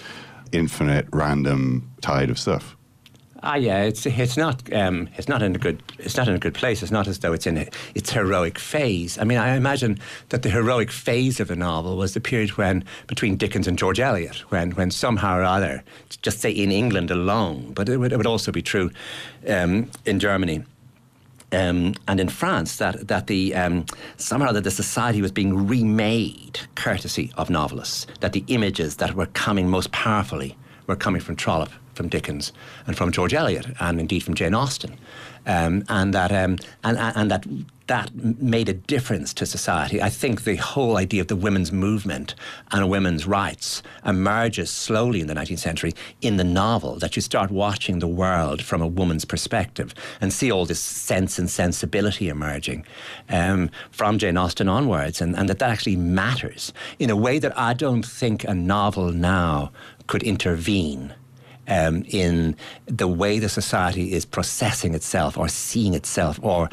infinite 0.52 1.08
random 1.14 1.90
tide 2.02 2.30
of 2.30 2.38
stuff. 2.38 2.76
Ah, 3.44 3.56
yeah, 3.56 3.82
it's 3.82 4.06
it's 4.06 4.38
not 4.38 4.72
um, 4.72 5.10
it's 5.18 5.28
not 5.28 5.42
in 5.42 5.56
a 5.56 5.58
good 5.58 5.82
it's 5.98 6.16
not 6.16 6.28
in 6.28 6.36
a 6.36 6.40
good 6.40 6.54
place. 6.54 6.84
It's 6.84 6.92
not 6.92 7.08
as 7.08 7.20
though 7.20 7.34
it's 7.34 7.48
in 7.48 7.58
a, 7.58 7.68
its 7.96 8.12
heroic 8.12 8.60
phase. 8.60 9.18
I 9.18 9.24
mean, 9.24 9.40
I 9.40 9.56
imagine 9.56 9.98
that 10.30 10.44
the 10.44 10.50
heroic 10.50 10.92
phase 10.92 11.40
of 11.40 11.50
a 11.50 11.56
novel 11.56 11.98
was 11.98 12.14
the 12.14 12.22
period 12.22 12.52
when 12.52 12.84
between 13.08 13.38
Dickens 13.38 13.68
and 13.68 13.80
George 13.80 14.00
Eliot, 14.00 14.52
when 14.52 14.72
when 14.72 14.92
somehow 14.92 15.40
or 15.40 15.44
other, 15.44 15.84
just 16.22 16.40
say 16.40 16.52
in 16.52 16.72
England 16.72 17.10
alone, 17.10 17.74
but 17.74 17.90
it 17.90 17.98
would, 17.98 18.14
it 18.14 18.18
would 18.18 18.28
also 18.28 18.52
be 18.52 18.62
true 18.62 18.92
um, 19.48 19.90
in 20.06 20.20
Germany. 20.20 20.64
Um, 21.52 21.96
and 22.08 22.20
in 22.20 22.30
France, 22.30 22.78
that 22.78 23.08
that 23.08 23.26
the 23.26 23.56
um, 23.56 23.88
somehow 24.18 24.50
other 24.50 24.62
the 24.62 24.72
society 24.72 25.20
was 25.20 25.32
being 25.32 25.68
remade 25.68 26.60
courtesy 26.76 27.32
of 27.38 27.50
novelists. 27.50 28.06
That 28.20 28.34
the 28.34 28.44
images 28.48 28.98
that 28.98 29.16
were 29.16 29.26
coming 29.26 29.68
most 29.68 29.92
powerfully 29.92 30.56
were 30.86 30.96
coming 30.96 31.22
from 31.22 31.36
Trollope, 31.36 31.72
from 32.02 32.10
Dickens 32.10 32.52
and 32.88 32.98
from 32.98 33.12
George 33.12 33.32
Eliot 33.32 33.68
and 33.80 34.00
indeed 34.00 34.24
from 34.24 34.34
Jane 34.34 34.56
Austen, 34.56 34.98
um, 35.46 35.84
and 35.88 36.16
that 36.16 36.32
um, 36.32 36.58
and 36.84 36.98
and 36.98 37.30
that 37.30 37.46
that 37.86 38.10
made 38.16 38.70
a 38.70 38.74
difference 38.74 39.34
to 39.36 39.46
society. 39.46 40.02
I 40.02 40.10
think 40.10 40.46
the 40.46 40.56
whole 40.56 40.98
idea 40.98 41.22
of 41.22 41.28
the 41.28 41.36
women's 41.36 41.72
movement 41.72 42.34
and 42.72 42.90
women's 42.90 43.28
rights 43.28 43.84
emerges 44.04 44.72
slowly 44.72 45.20
in 45.20 45.28
the 45.28 45.34
19th 45.34 45.60
century 45.60 45.94
in 46.22 46.38
the 46.38 46.44
novel, 46.44 46.96
that 47.00 47.16
you 47.16 47.22
start 47.22 47.52
watching 47.52 48.00
the 48.00 48.08
world 48.08 48.64
from 48.64 48.82
a 48.82 48.88
woman's 48.88 49.26
perspective 49.26 49.94
and 50.22 50.32
see 50.32 50.50
all 50.50 50.66
this 50.66 50.80
sense 50.80 51.38
and 51.38 51.50
sensibility 51.52 52.30
emerging 52.30 52.86
um, 53.30 53.70
from 53.92 54.18
Jane 54.18 54.38
Austen 54.38 54.70
onwards, 54.70 55.22
and, 55.22 55.36
and 55.38 55.48
that 55.50 55.60
that 55.60 55.70
actually 55.70 55.98
matters 55.98 56.74
in 56.98 57.10
a 57.10 57.16
way 57.16 57.38
that 57.38 57.56
I 57.56 57.74
don't 57.74 58.06
think 58.06 58.44
a 58.46 58.56
novel 58.56 59.12
now 59.12 59.72
could 60.08 60.24
intervene 60.24 61.14
um, 61.68 62.04
in 62.08 62.56
the 62.86 63.08
way 63.08 63.40
the 63.40 63.50
society 63.50 64.14
is 64.14 64.26
processing 64.26 64.94
itself 64.94 65.38
or 65.38 65.48
seeing 65.48 65.94
itself 65.94 66.40
or 66.42 66.70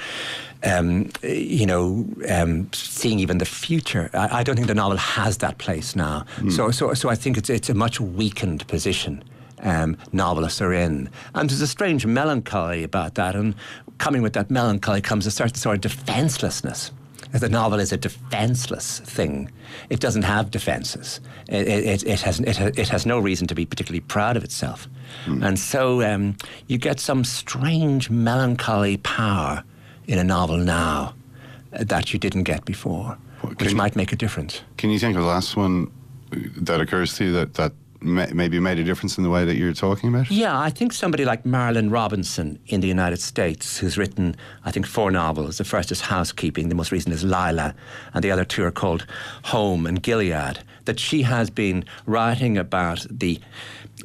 um, 0.64 1.10
you 1.22 1.66
know, 1.66 2.04
um, 2.28 2.68
seeing 2.72 3.20
even 3.20 3.38
the 3.38 3.44
future. 3.44 4.10
I, 4.12 4.40
I, 4.40 4.42
don't 4.42 4.56
think 4.56 4.66
the 4.66 4.74
novel 4.74 4.96
has 4.96 5.38
that 5.38 5.58
place 5.58 5.94
now. 5.94 6.24
Mm. 6.38 6.50
So, 6.50 6.72
so, 6.72 6.94
so 6.94 7.08
I 7.08 7.14
think 7.14 7.38
it's 7.38 7.48
it's 7.48 7.70
a 7.70 7.74
much 7.74 8.00
weakened 8.00 8.66
position. 8.66 9.22
Um, 9.60 9.96
novelists 10.12 10.60
are 10.60 10.72
in, 10.72 11.10
and 11.34 11.50
there's 11.50 11.60
a 11.60 11.66
strange 11.66 12.06
melancholy 12.06 12.82
about 12.82 13.14
that. 13.14 13.36
And 13.36 13.54
coming 13.98 14.22
with 14.22 14.32
that 14.32 14.50
melancholy 14.50 15.00
comes 15.00 15.26
a 15.26 15.30
certain 15.30 15.56
sort 15.56 15.76
of 15.76 15.92
defenselessness 15.92 16.90
the 17.32 17.48
novel 17.48 17.78
is 17.78 17.92
a 17.92 17.96
defenseless 17.96 19.00
thing. 19.00 19.50
It 19.90 20.00
doesn't 20.00 20.22
have 20.22 20.50
defenses. 20.50 21.20
It, 21.48 21.68
it, 21.68 22.02
it, 22.04 22.20
has, 22.20 22.40
it, 22.40 22.78
it 22.78 22.88
has 22.88 23.06
no 23.06 23.18
reason 23.18 23.46
to 23.48 23.54
be 23.54 23.66
particularly 23.66 24.00
proud 24.00 24.36
of 24.36 24.44
itself. 24.44 24.88
Mm. 25.26 25.44
And 25.44 25.58
so 25.58 26.02
um, 26.02 26.36
you 26.66 26.78
get 26.78 27.00
some 27.00 27.24
strange 27.24 28.10
melancholy 28.10 28.96
power 28.98 29.64
in 30.06 30.18
a 30.18 30.24
novel 30.24 30.56
now 30.56 31.14
that 31.72 32.12
you 32.12 32.18
didn't 32.18 32.44
get 32.44 32.64
before, 32.64 33.18
which 33.42 33.70
you, 33.70 33.76
might 33.76 33.94
make 33.94 34.12
a 34.12 34.16
difference. 34.16 34.62
Can 34.78 34.90
you 34.90 34.98
think 34.98 35.16
of 35.16 35.22
the 35.22 35.28
last 35.28 35.56
one 35.56 35.90
that 36.30 36.80
occurs 36.80 37.14
to 37.16 37.24
you 37.24 37.32
that, 37.32 37.54
that 37.54 37.72
maybe 38.00 38.60
made 38.60 38.78
a 38.78 38.84
difference 38.84 39.18
in 39.18 39.24
the 39.24 39.30
way 39.30 39.44
that 39.44 39.56
you're 39.56 39.72
talking 39.72 40.08
about? 40.08 40.30
Yeah, 40.30 40.58
I 40.58 40.70
think 40.70 40.92
somebody 40.92 41.24
like 41.24 41.44
Marilynne 41.44 41.90
Robinson 41.90 42.58
in 42.66 42.80
the 42.80 42.88
United 42.88 43.20
States, 43.20 43.78
who's 43.78 43.98
written, 43.98 44.36
I 44.64 44.70
think, 44.70 44.86
four 44.86 45.10
novels. 45.10 45.58
The 45.58 45.64
first 45.64 45.90
is 45.90 46.02
Housekeeping, 46.02 46.68
the 46.68 46.74
most 46.74 46.92
recent 46.92 47.14
is 47.14 47.24
Lila, 47.24 47.74
and 48.14 48.22
the 48.22 48.30
other 48.30 48.44
two 48.44 48.64
are 48.64 48.70
called 48.70 49.06
Home 49.44 49.86
and 49.86 50.02
Gilead. 50.02 50.60
That 50.84 51.00
she 51.00 51.22
has 51.22 51.50
been 51.50 51.84
writing 52.06 52.56
about 52.56 53.06
the 53.10 53.40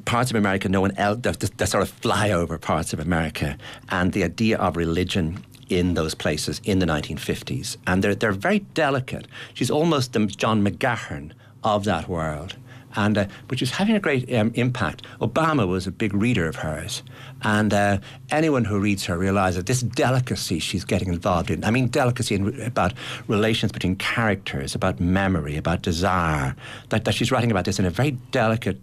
parts 0.06 0.32
of 0.32 0.36
America 0.36 0.68
no 0.68 0.82
one 0.82 0.96
else, 0.98 1.20
the, 1.22 1.32
the, 1.32 1.52
the 1.58 1.68
sort 1.68 1.84
of 1.84 2.02
flyover 2.02 2.60
parts 2.60 2.94
of 2.94 3.00
America, 3.00 3.58
and 3.90 4.12
the 4.12 4.24
idea 4.24 4.58
of 4.58 4.76
religion 4.76 5.44
in 5.70 5.94
those 5.94 6.14
places 6.14 6.60
in 6.64 6.80
the 6.80 6.86
1950s. 6.86 7.78
And 7.88 8.04
they're, 8.04 8.16
they're 8.16 8.32
very 8.32 8.60
delicate. 8.60 9.28
She's 9.54 9.72
almost 9.72 10.14
the 10.14 10.26
John 10.26 10.66
McGahern 10.66 11.32
of 11.64 11.86
that 11.86 12.10
world 12.10 12.58
and 12.96 13.18
uh, 13.18 13.26
but 13.48 13.60
she's 13.60 13.72
having 13.72 13.96
a 13.96 14.00
great 14.00 14.32
um, 14.34 14.52
impact. 14.56 15.04
Obama 15.20 15.68
was 15.68 15.88
a 15.88 15.92
big 15.92 16.14
reader 16.14 16.48
of 16.48 16.56
hers, 16.56 17.04
and 17.42 17.74
uh, 17.74 17.98
anyone 18.32 18.66
who 18.66 18.80
reads 18.80 19.06
her 19.06 19.18
realizes 19.18 19.64
this 19.66 19.82
delicacy 19.82 20.60
she's 20.60 20.86
getting 20.86 21.10
involved 21.10 21.50
in. 21.50 21.64
I 21.64 21.72
mean, 21.72 21.88
delicacy 21.88 22.36
in, 22.36 22.62
about 22.62 22.94
relations 23.28 23.72
between 23.72 23.96
characters, 23.96 24.76
about 24.76 25.00
memory, 25.00 25.58
about 25.58 25.82
desire. 25.82 26.56
That, 26.90 27.06
that 27.06 27.16
she's 27.16 27.32
writing 27.32 27.52
about 27.52 27.66
this 27.66 27.80
in 27.80 27.86
a 27.86 27.90
very 27.90 28.12
delicate 28.32 28.80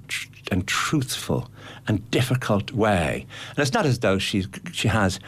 and 0.51 0.67
truthful 0.67 1.51
and 1.87 2.09
difficult 2.11 2.73
way. 2.73 3.27
And 3.51 3.59
it's 3.59 3.73
not 3.73 3.87
as 3.87 4.01
though 4.01 4.19
she's 4.19 4.49
she 4.73 4.89
has 4.89 5.21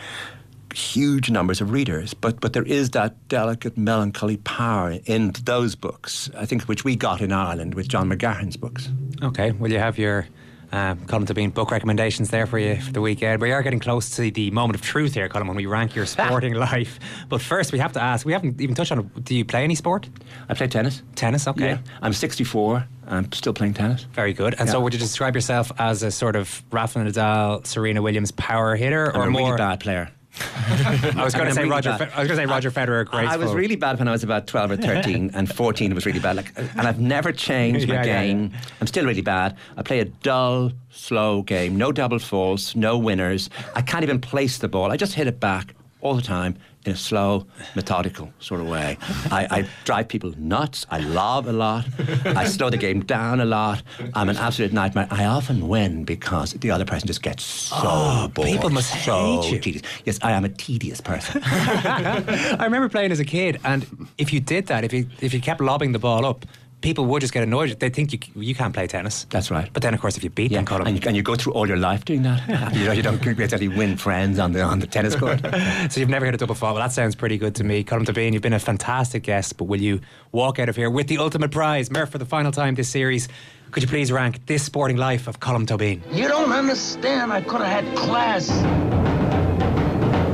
huge 0.75 1.31
numbers 1.31 1.61
of 1.61 1.71
readers, 1.71 2.15
but 2.15 2.41
but 2.41 2.53
there 2.53 2.63
is 2.65 2.91
that 2.91 3.29
delicate 3.29 3.77
melancholy 3.77 4.37
power 4.39 4.99
in 5.07 5.33
those 5.45 5.75
books. 5.75 6.31
I 6.37 6.47
think 6.47 6.63
which 6.65 6.85
we 6.85 6.97
got 6.97 7.21
in 7.21 7.33
Ireland 7.33 7.75
with 7.75 7.89
John 7.89 8.11
McGahern's 8.11 8.57
books. 8.57 8.89
Okay, 9.23 9.53
will 9.53 9.71
you 9.73 9.79
have 9.79 9.99
your 9.99 10.27
um, 10.75 11.01
Colm 11.01 11.27
Tóibín 11.27 11.53
book 11.53 11.71
recommendations 11.71 12.31
there 12.31 12.47
for 12.47 12.59
you 12.59 12.77
for 12.81 12.93
the 12.93 13.03
weekend. 13.03 13.43
We 13.43 13.53
are 13.53 13.63
getting 13.63 13.79
close 13.79 14.09
to 14.17 14.31
the 14.31 14.51
moment 14.53 14.75
of 14.77 14.81
truth 14.81 15.13
here, 15.13 15.29
Colm, 15.29 15.47
when 15.47 15.55
we 15.57 15.67
rank 15.67 15.95
your 15.95 16.07
sporting 16.07 16.55
life. 16.71 16.99
But 17.29 17.43
first, 17.43 17.73
we 17.73 17.79
have 17.79 17.93
to 17.93 18.03
ask. 18.03 18.25
We 18.25 18.33
haven't 18.33 18.59
even 18.59 18.75
touched 18.75 18.91
on 18.91 19.01
it. 19.01 19.25
Do 19.25 19.35
you 19.35 19.45
play 19.45 19.65
any 19.65 19.75
sport? 19.75 20.09
I 20.49 20.55
play 20.55 20.69
tennis. 20.69 21.03
Tennis, 21.15 21.47
okay. 21.47 21.73
Yeah. 21.73 21.79
I'm 22.01 22.15
64. 22.15 22.87
I'm 23.07 23.31
still 23.33 23.53
playing 23.53 23.75
tennis. 23.75 24.05
Very 24.15 24.33
good. 24.33 24.55
And 24.59 24.67
Yeah. 24.67 24.73
so, 24.73 24.81
would 24.81 24.95
you 24.95 24.99
describe 24.99 25.35
yourself 25.35 25.71
as 25.79 26.03
a 26.03 26.11
sort 26.11 26.37
of 26.37 26.63
Rafa 26.71 27.01
Nadal, 27.01 27.67
Serena 27.67 28.01
Williams 28.01 28.31
power 28.31 28.75
hitter, 28.75 29.15
I'm 29.15 29.21
or 29.21 29.25
a 29.27 29.31
more? 29.31 29.43
really 29.49 29.59
bad 29.59 29.81
player. 29.81 30.09
I 30.41 31.23
was 31.25 31.35
going 31.35 31.47
to 31.49 31.55
say 31.55 31.61
really 31.61 31.71
Roger. 31.71 31.91
bad. 31.91 32.11
I 32.15 32.21
was 32.21 32.29
going 32.29 32.29
to 32.29 32.37
say 32.37 32.47
Roger 32.47 32.71
Federer. 32.71 33.05
Great. 33.05 33.29
I 33.29 33.37
was 33.37 33.53
really 33.53 33.77
bad 33.77 33.99
when 33.99 34.09
I 34.09 34.13
was 34.13 34.25
about 34.25 34.47
12 34.47 34.71
or 34.73 34.77
13, 34.77 35.31
and 35.35 35.53
14 35.53 35.95
was 35.95 36.07
really 36.07 36.21
bad. 36.21 36.37
Like, 36.37 36.53
and 36.57 36.81
I've 36.81 37.01
never 37.01 37.33
changed 37.33 37.87
my 37.89 37.95
Yeah, 38.03 38.05
yeah, 38.05 38.23
game. 38.27 38.53
I'm 38.81 38.87
still 38.87 39.05
really 39.05 39.21
bad. 39.21 39.57
I 39.77 39.83
play 39.83 40.01
a 40.01 40.07
dull, 40.07 40.73
slow 40.91 41.43
game. 41.43 41.77
No 41.77 41.93
double 41.93 42.19
faults, 42.19 42.75
no 42.75 42.97
winners. 42.97 43.51
I 43.75 43.83
can't 43.83 44.03
even 44.03 44.21
place 44.21 44.59
the 44.59 44.69
ball. 44.69 44.91
I 44.91 44.97
just 44.97 45.15
hit 45.15 45.27
it 45.27 45.39
back 45.39 45.75
all 46.01 46.15
the 46.15 46.23
time 46.23 46.57
in 46.85 46.93
a 46.93 46.97
slow, 46.97 47.47
methodical 47.75 48.33
sort 48.41 48.61
of 48.61 48.69
way. 48.69 48.99
I, 49.31 49.47
I 49.51 49.69
drive 49.85 50.09
people 50.09 50.33
nuts. 50.37 50.87
I 50.91 50.99
lob 50.99 51.47
a 51.47 51.53
lot. 51.53 51.87
I 52.25 52.45
slow 52.45 52.71
the 52.71 52.77
game 52.77 53.01
down 53.05 53.41
a 53.41 53.45
lot. 53.45 53.83
I'm 54.15 54.29
an 54.29 54.37
absolute 54.37 54.73
nightmare. 54.73 55.07
I 55.11 55.25
often 55.25 55.69
win 55.69 56.05
because 56.05 56.55
the 56.55 56.71
other 56.71 56.85
person 56.85 57.07
just 57.07 57.23
gets 57.23 57.45
so 57.45 58.31
bored. 58.35 58.49
Oh, 58.49 58.53
people 58.53 58.71
must 58.71 58.91
so 59.05 59.43
hate 59.43 59.53
you. 59.53 59.59
tedious. 59.61 59.83
Yes, 60.05 60.19
I 60.23 60.33
am 60.33 60.45
a 60.45 60.49
tedious 60.49 61.01
person. 61.01 61.41
I 61.45 62.65
remember 62.65 62.89
playing 62.89 63.13
as 63.13 63.21
a 63.21 63.25
kid, 63.25 63.61
and 63.65 64.09
if 64.19 64.33
you 64.33 64.41
did 64.41 64.67
that, 64.67 64.85
if 64.85 64.93
you 64.93 65.07
if 65.21 65.33
you 65.33 65.41
kept 65.41 65.61
lobbing 65.61 65.93
the 65.93 65.99
ball 65.99 66.25
up, 66.27 66.47
people 66.83 67.07
would 67.07 67.21
just 67.21 67.33
get 67.33 67.43
annoyed. 67.43 67.79
They 67.81 67.89
think 67.89 68.13
you 68.13 68.19
you 68.35 68.55
can't 68.55 68.75
play 68.75 68.87
tennis. 68.87 69.25
That's 69.31 69.51
right. 69.51 69.71
But 69.73 69.83
then, 69.83 69.95
of 69.95 70.01
course, 70.01 70.17
if 70.17 70.25
you 70.25 70.31
beat 70.31 70.51
Yeah, 70.51 70.59
them, 70.63 70.67
Colm, 70.67 70.87
and 70.87 70.97
you, 71.03 71.09
and 71.09 71.17
you 71.17 71.23
go 71.23 71.35
through 71.37 71.55
all 71.55 71.67
your 71.67 71.79
life 71.79 72.05
doing 72.05 72.23
that. 72.23 72.47
you 72.75 72.85
know, 72.85 72.93
you 72.93 73.03
don't 73.03 73.25
exactly 73.27 73.69
win 73.69 73.97
friends 73.97 74.39
on 74.39 74.53
the 74.53 74.63
on 74.63 74.81
the 74.81 74.87
tennis 74.87 75.17
court. 75.17 75.41
so 75.91 76.01
you've 76.01 76.11
never 76.11 76.27
hit 76.27 76.35
a 76.35 76.39
double 76.39 76.55
fault. 76.55 76.75
Well, 76.75 76.83
that 76.83 76.93
sounds 76.93 77.15
pretty 77.15 77.39
good 77.39 77.55
to 77.57 77.65
me. 77.65 77.85
Colm 77.85 78.05
Tóibín, 78.05 78.33
you've 78.33 78.43
been 78.43 78.53
a 78.53 78.59
fantastic 78.59 79.23
guest, 79.23 79.57
but 79.57 79.65
will 79.65 79.81
you 79.81 80.01
walk 80.33 80.59
out 80.59 80.69
of 80.69 80.77
here 80.77 80.91
with 80.91 81.07
the 81.07 81.19
ultimate 81.19 81.51
prize? 81.51 81.91
Murph, 81.91 82.11
for 82.11 82.19
the 82.19 82.27
final 82.27 82.53
time 82.53 82.75
this 82.75 82.89
series, 82.89 83.29
could 83.71 83.83
you 83.83 83.89
please 83.89 84.13
rank 84.13 84.45
this 84.47 84.63
sporting 84.65 84.97
life 84.99 85.29
of 85.29 85.41
Colm 85.41 85.67
Tóibín? 85.67 86.03
You 86.15 86.29
don't 86.29 86.53
understand. 86.53 87.33
I 87.33 87.41
could 87.41 87.61
have 87.63 87.85
had 87.85 87.97
class. 87.97 88.51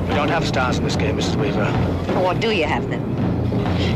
We 0.09 0.15
don't 0.15 0.31
have 0.31 0.47
stars 0.47 0.79
in 0.79 0.85
this 0.85 0.97
game, 0.97 1.17
Mrs. 1.19 1.37
Weaver. 1.37 1.71
What 2.21 2.41
do 2.41 2.51
you 2.51 2.65
have 2.65 2.89
then? 2.89 3.05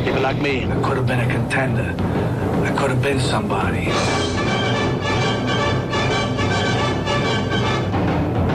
People 0.05 0.21
like 0.21 0.41
me. 0.41 0.65
I 0.65 0.75
could 0.83 0.97
have 0.97 1.07
been 1.07 1.21
a 1.21 1.27
contender. 1.27 1.95
I 2.65 2.77
could 2.77 2.91
have 2.91 3.03
been 3.03 3.19
somebody. 3.19 3.89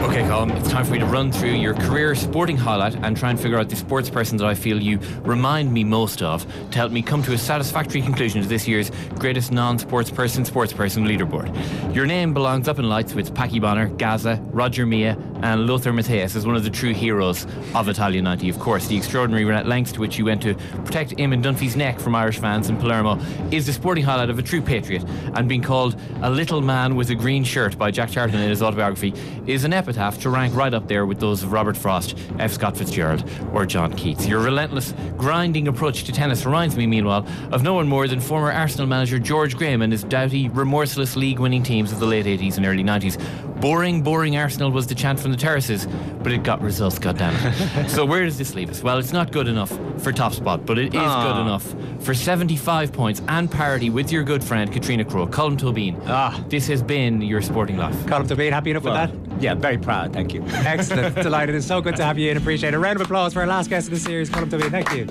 Okay, 0.07 0.23
Colm, 0.29 0.55
it's 0.57 0.69
time 0.69 0.85
for 0.85 0.93
me 0.93 0.99
to 0.99 1.05
run 1.05 1.31
through 1.31 1.51
your 1.51 1.73
career 1.73 2.15
sporting 2.15 2.55
highlight 2.55 2.95
and 2.95 3.17
try 3.17 3.29
and 3.29 3.39
figure 3.39 3.59
out 3.59 3.67
the 3.67 3.75
sports 3.75 4.09
person 4.09 4.37
that 4.37 4.47
I 4.47 4.55
feel 4.55 4.81
you 4.81 4.99
remind 5.23 5.73
me 5.73 5.83
most 5.83 6.21
of 6.21 6.45
to 6.71 6.77
help 6.77 6.91
me 6.93 7.01
come 7.01 7.21
to 7.23 7.33
a 7.33 7.37
satisfactory 7.37 8.01
conclusion 8.01 8.41
to 8.41 8.47
this 8.47 8.67
year's 8.67 8.91
greatest 9.19 9.51
non-sports 9.51 10.09
person 10.09 10.45
sports 10.45 10.71
person 10.71 11.03
leaderboard. 11.03 11.53
Your 11.93 12.05
name 12.05 12.33
belongs 12.33 12.67
up 12.67 12.79
in 12.79 12.87
lights 12.87 13.13
with 13.13 13.33
Packie 13.33 13.59
Bonner, 13.59 13.89
Gazza, 13.89 14.41
Roger 14.51 14.85
Milla, 14.85 15.15
and 15.41 15.67
Lothar 15.67 15.91
Matthäus 15.91 16.35
is 16.35 16.45
one 16.45 16.55
of 16.55 16.63
the 16.63 16.69
true 16.69 16.93
heroes 16.93 17.45
of 17.75 17.87
Italia 17.89 18.21
90. 18.21 18.49
Of 18.49 18.59
course, 18.59 18.87
the 18.87 18.97
extraordinary 18.97 19.45
lengths 19.63 19.91
to 19.93 19.99
which 19.99 20.15
he 20.15 20.23
went 20.23 20.41
to 20.43 20.55
protect 20.85 21.11
Eamon 21.17 21.43
Dunphy's 21.43 21.75
neck 21.75 21.99
from 21.99 22.15
Irish 22.15 22.39
fans 22.39 22.69
in 22.69 22.77
Palermo 22.77 23.19
is 23.51 23.65
the 23.65 23.73
sporting 23.73 24.03
highlight 24.03 24.29
of 24.29 24.39
a 24.39 24.41
true 24.41 24.61
patriot, 24.61 25.03
and 25.35 25.47
being 25.47 25.61
called 25.61 25.99
a 26.21 26.29
little 26.29 26.61
man 26.61 26.95
with 26.95 27.09
a 27.09 27.15
green 27.15 27.43
shirt 27.43 27.77
by 27.77 27.91
Jack 27.91 28.09
Charlton 28.09 28.39
in 28.39 28.49
his 28.49 28.61
autobiography 28.61 29.13
is 29.45 29.63
an 29.63 29.73
epitaph 29.73 30.19
to 30.19 30.29
rank 30.29 30.55
right 30.55 30.73
up 30.73 30.87
there 30.87 31.05
with 31.05 31.19
those 31.19 31.43
of 31.43 31.51
Robert 31.51 31.77
Frost, 31.77 32.17
F. 32.39 32.53
Scott 32.53 32.77
Fitzgerald, 32.77 33.29
or 33.53 33.65
John 33.65 33.93
Keats. 33.93 34.27
Your 34.27 34.41
relentless, 34.41 34.93
grinding 35.17 35.67
approach 35.67 36.03
to 36.05 36.11
tennis 36.11 36.45
reminds 36.45 36.75
me, 36.75 36.87
meanwhile, 36.87 37.25
of 37.51 37.63
no 37.63 37.73
one 37.73 37.87
more 37.87 38.07
than 38.07 38.19
former 38.19 38.51
Arsenal 38.51 38.87
manager 38.87 39.19
George 39.19 39.55
Graham 39.57 39.81
and 39.81 39.91
his 39.91 40.03
doughty, 40.03 40.49
remorseless 40.49 41.15
league 41.15 41.39
winning 41.39 41.63
teams 41.63 41.91
of 41.91 41.99
the 41.99 42.05
late 42.05 42.25
80s 42.25 42.57
and 42.57 42.65
early 42.65 42.83
90s. 42.83 43.17
Boring, 43.59 44.03
boring 44.03 44.37
Arsenal 44.37 44.71
was 44.71 44.85
the 44.85 44.93
chant 44.93 45.19
from 45.19 45.31
the 45.31 45.37
terraces, 45.37 45.87
but 46.21 46.31
it 46.31 46.43
got 46.43 46.61
results, 46.61 46.99
goddammit. 46.99 47.89
so 47.89 48.05
where 48.05 48.23
does 48.23 48.37
this 48.37 48.53
leave 48.53 48.69
us? 48.69 48.83
Well, 48.83 48.99
it's 48.99 49.11
not 49.11 49.31
good 49.31 49.47
enough 49.47 49.71
for 50.01 50.11
top 50.11 50.33
spot, 50.33 50.65
but 50.65 50.77
it 50.77 50.87
is 50.87 50.91
good 50.91 51.41
enough 51.41 51.75
for 51.99 52.13
75 52.13 52.93
points 52.93 53.21
and 53.27 53.49
parity 53.49 53.89
with 53.89 54.11
your 54.11 54.23
good 54.23 54.43
friend 54.43 54.71
Catriona 54.71 55.05
Crowe, 55.05 55.27
Colm 55.27 55.57
Tóibín. 55.57 55.99
Ah. 56.05 56.43
This 56.49 56.67
has 56.67 56.83
been 56.83 57.21
your 57.21 57.41
sporting 57.41 57.77
life. 57.77 57.95
Colm 58.05 58.27
Tóibín, 58.27 58.51
happy 58.51 58.71
enough 58.71 58.83
with 58.83 58.93
that? 58.93 59.11
yeah, 59.41 59.55
very 59.55 59.77
proud. 59.77 60.13
Thank 60.13 60.33
you. 60.33 60.43
Excellent. 60.47 61.15
Delighted. 61.23 61.55
It's 61.55 61.65
so 61.65 61.81
good 61.81 61.95
to 61.95 62.03
have 62.03 62.17
you 62.17 62.29
and 62.29 62.37
Appreciate 62.37 62.73
it. 62.73 62.77
A 62.77 62.79
round 62.79 62.97
of 62.97 63.01
applause 63.01 63.33
for 63.33 63.41
our 63.41 63.47
last 63.47 63.69
guest 63.69 63.87
of 63.87 63.93
the 63.93 63.99
series, 63.99 64.29
Colm 64.29 64.49
Tóibín. 64.49 64.69
Thank 64.69 64.93
you. 64.93 65.05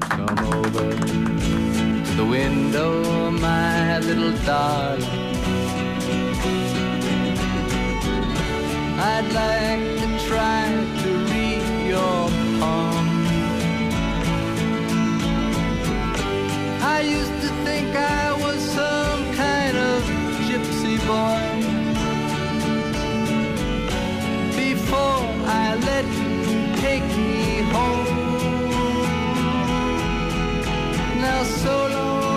Come 0.00 0.38
over 0.54 0.90
to 0.90 2.12
the 2.16 2.24
window, 2.24 3.30
my 3.30 3.98
little 4.00 4.32
darling. 4.44 5.21
I'd 9.04 9.28
like 9.32 9.84
to 10.00 10.08
try 10.28 10.62
to 11.02 11.08
read 11.32 11.64
your 11.88 12.20
palm. 12.60 13.06
I 16.80 17.00
used 17.00 17.36
to 17.42 17.48
think 17.64 17.96
I 17.96 18.32
was 18.44 18.60
some 18.78 19.22
kind 19.34 19.76
of 19.76 19.98
gypsy 20.46 20.96
boy. 21.10 21.42
Before 24.56 25.22
I 25.62 25.74
let 25.88 26.06
you 26.20 26.32
take 26.86 27.08
me 27.26 27.62
home. 27.74 28.06
Now 31.20 31.42
so 31.42 31.74
long, 31.96 32.31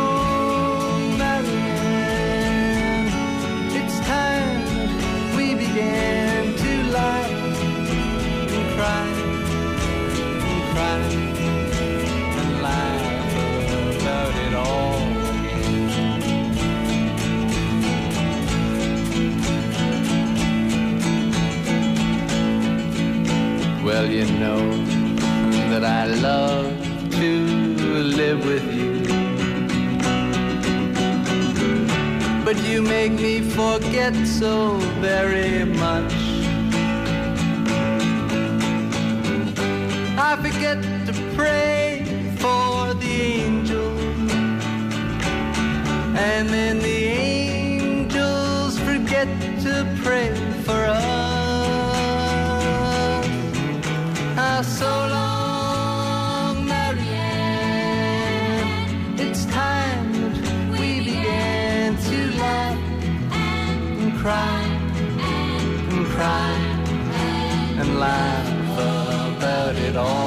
you 24.16 24.26
know 24.40 24.64
that 25.72 25.84
I 25.84 26.06
love 26.06 26.72
to 27.20 27.32
live 28.22 28.46
with 28.46 28.66
you. 28.74 28.94
But 32.46 32.58
you 32.64 32.82
make 32.82 33.12
me 33.12 33.42
forget 33.42 34.16
so 34.26 34.78
very 35.02 35.66
much. 35.66 36.15
Laugh 68.06 69.38
about 69.38 69.76
it 69.88 69.96
all 69.96 70.25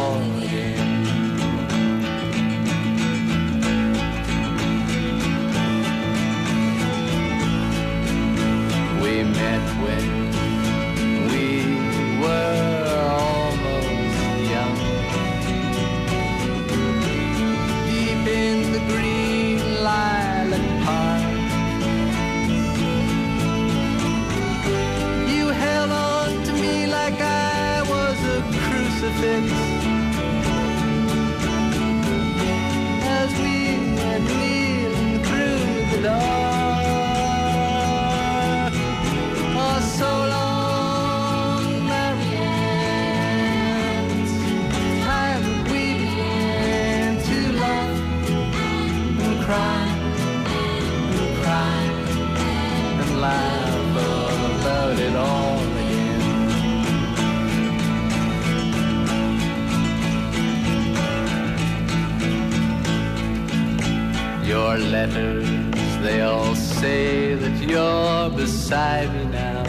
beside 68.68 69.10
me 69.14 69.24
now. 69.24 69.62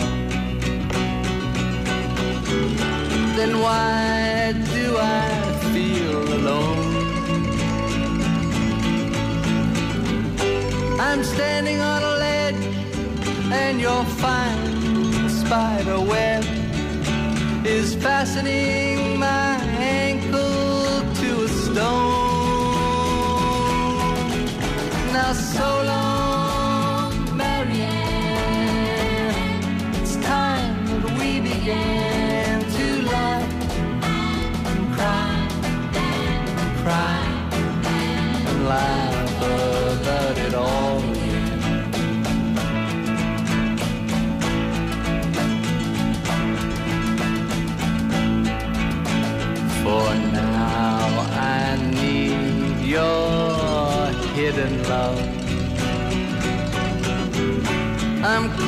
Then 3.37 3.61
why 3.61 4.51
do 4.75 4.97
I 4.97 5.29
feel 5.71 6.21
alone? 6.39 6.89
I'm 10.99 11.23
standing 11.23 11.79
on 11.79 12.03
a 12.03 12.15
ledge 12.25 12.65
and 13.63 13.79
your 13.79 14.03
fine 14.03 15.29
spider 15.29 16.01
web 16.01 16.43
is 17.65 17.95
fastening 17.95 18.78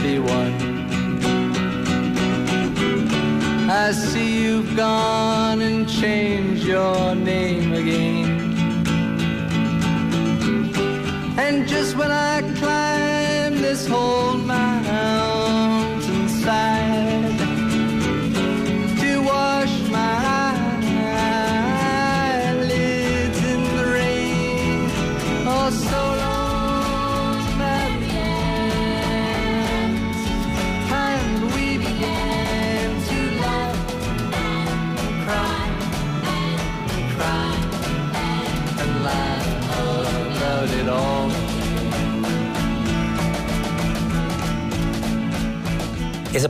pretty 0.00 0.18
one. 0.20 0.54
I 3.68 3.90
see 3.90 4.44
you've 4.44 4.76
gone 4.76 5.60
and 5.60 5.88
changed 5.88 6.64
your 6.64 7.16
name 7.16 7.72
again. 7.72 8.28
And 11.36 11.66
just 11.66 11.96
when 11.96 12.12
I 12.12 12.42
climb 12.60 13.60
this 13.60 13.88
whole 13.88 14.27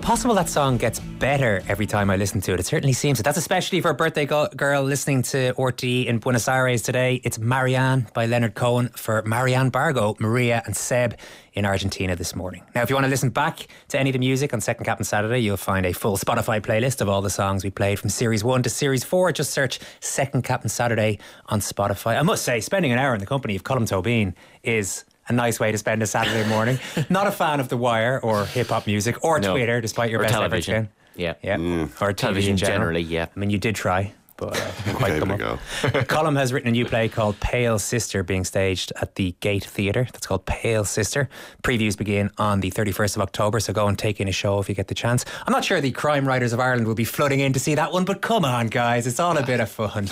possible 0.08 0.34
that 0.34 0.48
song 0.48 0.78
gets 0.78 1.00
better 1.00 1.62
every 1.68 1.84
time 1.84 2.08
I 2.08 2.16
listen 2.16 2.40
to 2.40 2.54
it? 2.54 2.60
It 2.60 2.64
certainly 2.64 2.94
seems 2.94 3.20
it. 3.20 3.24
That's 3.24 3.36
especially 3.36 3.82
for 3.82 3.90
a 3.90 3.94
birthday 3.94 4.24
go- 4.24 4.48
girl 4.56 4.82
listening 4.82 5.20
to 5.24 5.52
Orti 5.58 6.06
in 6.06 6.18
Buenos 6.18 6.48
Aires 6.48 6.80
today. 6.80 7.20
It's 7.24 7.38
Marianne 7.38 8.06
by 8.14 8.24
Leonard 8.24 8.54
Cohen 8.54 8.88
for 8.96 9.20
Marianne 9.26 9.68
Bargo, 9.68 10.16
Maria, 10.18 10.62
and 10.64 10.74
Seb 10.74 11.18
in 11.52 11.66
Argentina 11.66 12.16
this 12.16 12.34
morning. 12.34 12.62
Now, 12.74 12.80
if 12.80 12.88
you 12.88 12.96
want 12.96 13.04
to 13.04 13.10
listen 13.10 13.28
back 13.28 13.66
to 13.88 14.00
any 14.00 14.08
of 14.08 14.14
the 14.14 14.18
music 14.18 14.54
on 14.54 14.62
Second 14.62 14.86
Captain 14.86 15.04
Saturday, 15.04 15.40
you'll 15.40 15.58
find 15.58 15.84
a 15.84 15.92
full 15.92 16.16
Spotify 16.16 16.58
playlist 16.62 17.02
of 17.02 17.10
all 17.10 17.20
the 17.20 17.28
songs 17.28 17.62
we 17.62 17.68
played 17.68 17.98
from 17.98 18.08
Series 18.08 18.42
1 18.42 18.62
to 18.62 18.70
Series 18.70 19.04
4. 19.04 19.32
Just 19.32 19.50
search 19.50 19.78
Second 20.00 20.42
Captain 20.42 20.70
Saturday 20.70 21.18
on 21.50 21.60
Spotify. 21.60 22.18
I 22.18 22.22
must 22.22 22.44
say, 22.44 22.60
spending 22.60 22.92
an 22.92 22.98
hour 22.98 23.12
in 23.12 23.20
the 23.20 23.26
company 23.26 23.56
of 23.56 23.62
Colm 23.62 23.82
Tóibín 23.82 24.32
is 24.62 25.04
a 25.28 25.32
nice 25.32 25.60
way 25.60 25.72
to 25.72 25.78
spend 25.78 26.02
a 26.02 26.06
Saturday 26.06 26.48
morning. 26.48 26.78
Not 27.10 27.26
a 27.26 27.30
fan 27.32 27.60
of 27.60 27.68
The 27.68 27.76
Wire 27.76 28.18
or 28.22 28.46
hip 28.46 28.68
hop 28.68 28.86
music 28.86 29.22
or 29.24 29.38
No. 29.40 29.52
Twitter, 29.52 29.80
despite 29.80 30.10
your 30.10 30.20
Or 30.20 30.24
best 30.24 30.34
television. 30.34 30.74
efforts, 30.76 30.92
Yeah. 31.16 31.34
Yeah. 31.42 31.56
Mm. 31.56 31.84
Or 32.00 32.12
TV 32.12 32.16
Television 32.16 32.56
general. 32.56 32.78
generally, 32.78 33.02
yeah. 33.02 33.26
I 33.34 33.38
mean, 33.38 33.50
you 33.50 33.58
did 33.58 33.74
try, 33.74 34.12
but 34.38 34.56
uh, 34.56 34.70
quite 34.94 35.10
There 35.10 35.20
come 35.20 35.32
up. 35.32 35.40
Colm 36.08 36.38
has 36.38 36.52
written 36.52 36.68
a 36.68 36.72
new 36.72 36.86
play 36.86 37.08
called 37.08 37.38
Pale 37.40 37.80
Sister 37.80 38.22
being 38.22 38.44
staged 38.44 38.92
at 39.00 39.16
the 39.16 39.34
Gate 39.40 39.64
Theatre. 39.64 40.08
That's 40.12 40.26
called 40.26 40.46
Pale 40.46 40.84
Sister. 40.84 41.28
Previews 41.62 41.98
begin 41.98 42.30
on 42.38 42.60
the 42.60 42.70
31st 42.70 43.16
of 43.16 43.22
October, 43.22 43.60
so 43.60 43.72
go 43.72 43.88
and 43.88 43.98
take 43.98 44.20
in 44.20 44.28
a 44.28 44.32
show 44.32 44.58
if 44.60 44.68
you 44.68 44.74
get 44.74 44.88
the 44.88 44.94
chance. 44.94 45.24
I'm 45.46 45.52
not 45.52 45.64
sure 45.64 45.80
the 45.80 45.90
crime 45.90 46.26
writers 46.26 46.52
of 46.52 46.60
Ireland 46.60 46.86
will 46.86 46.94
be 46.94 47.04
flooding 47.04 47.40
in 47.40 47.52
to 47.52 47.60
see 47.60 47.74
that 47.74 47.92
one, 47.92 48.04
but 48.04 48.22
come 48.22 48.44
on, 48.44 48.68
guys, 48.68 49.06
it's 49.06 49.20
all 49.20 49.36
a 49.36 49.44
bit 49.44 49.60
of 49.60 49.68
fun. 49.68 50.08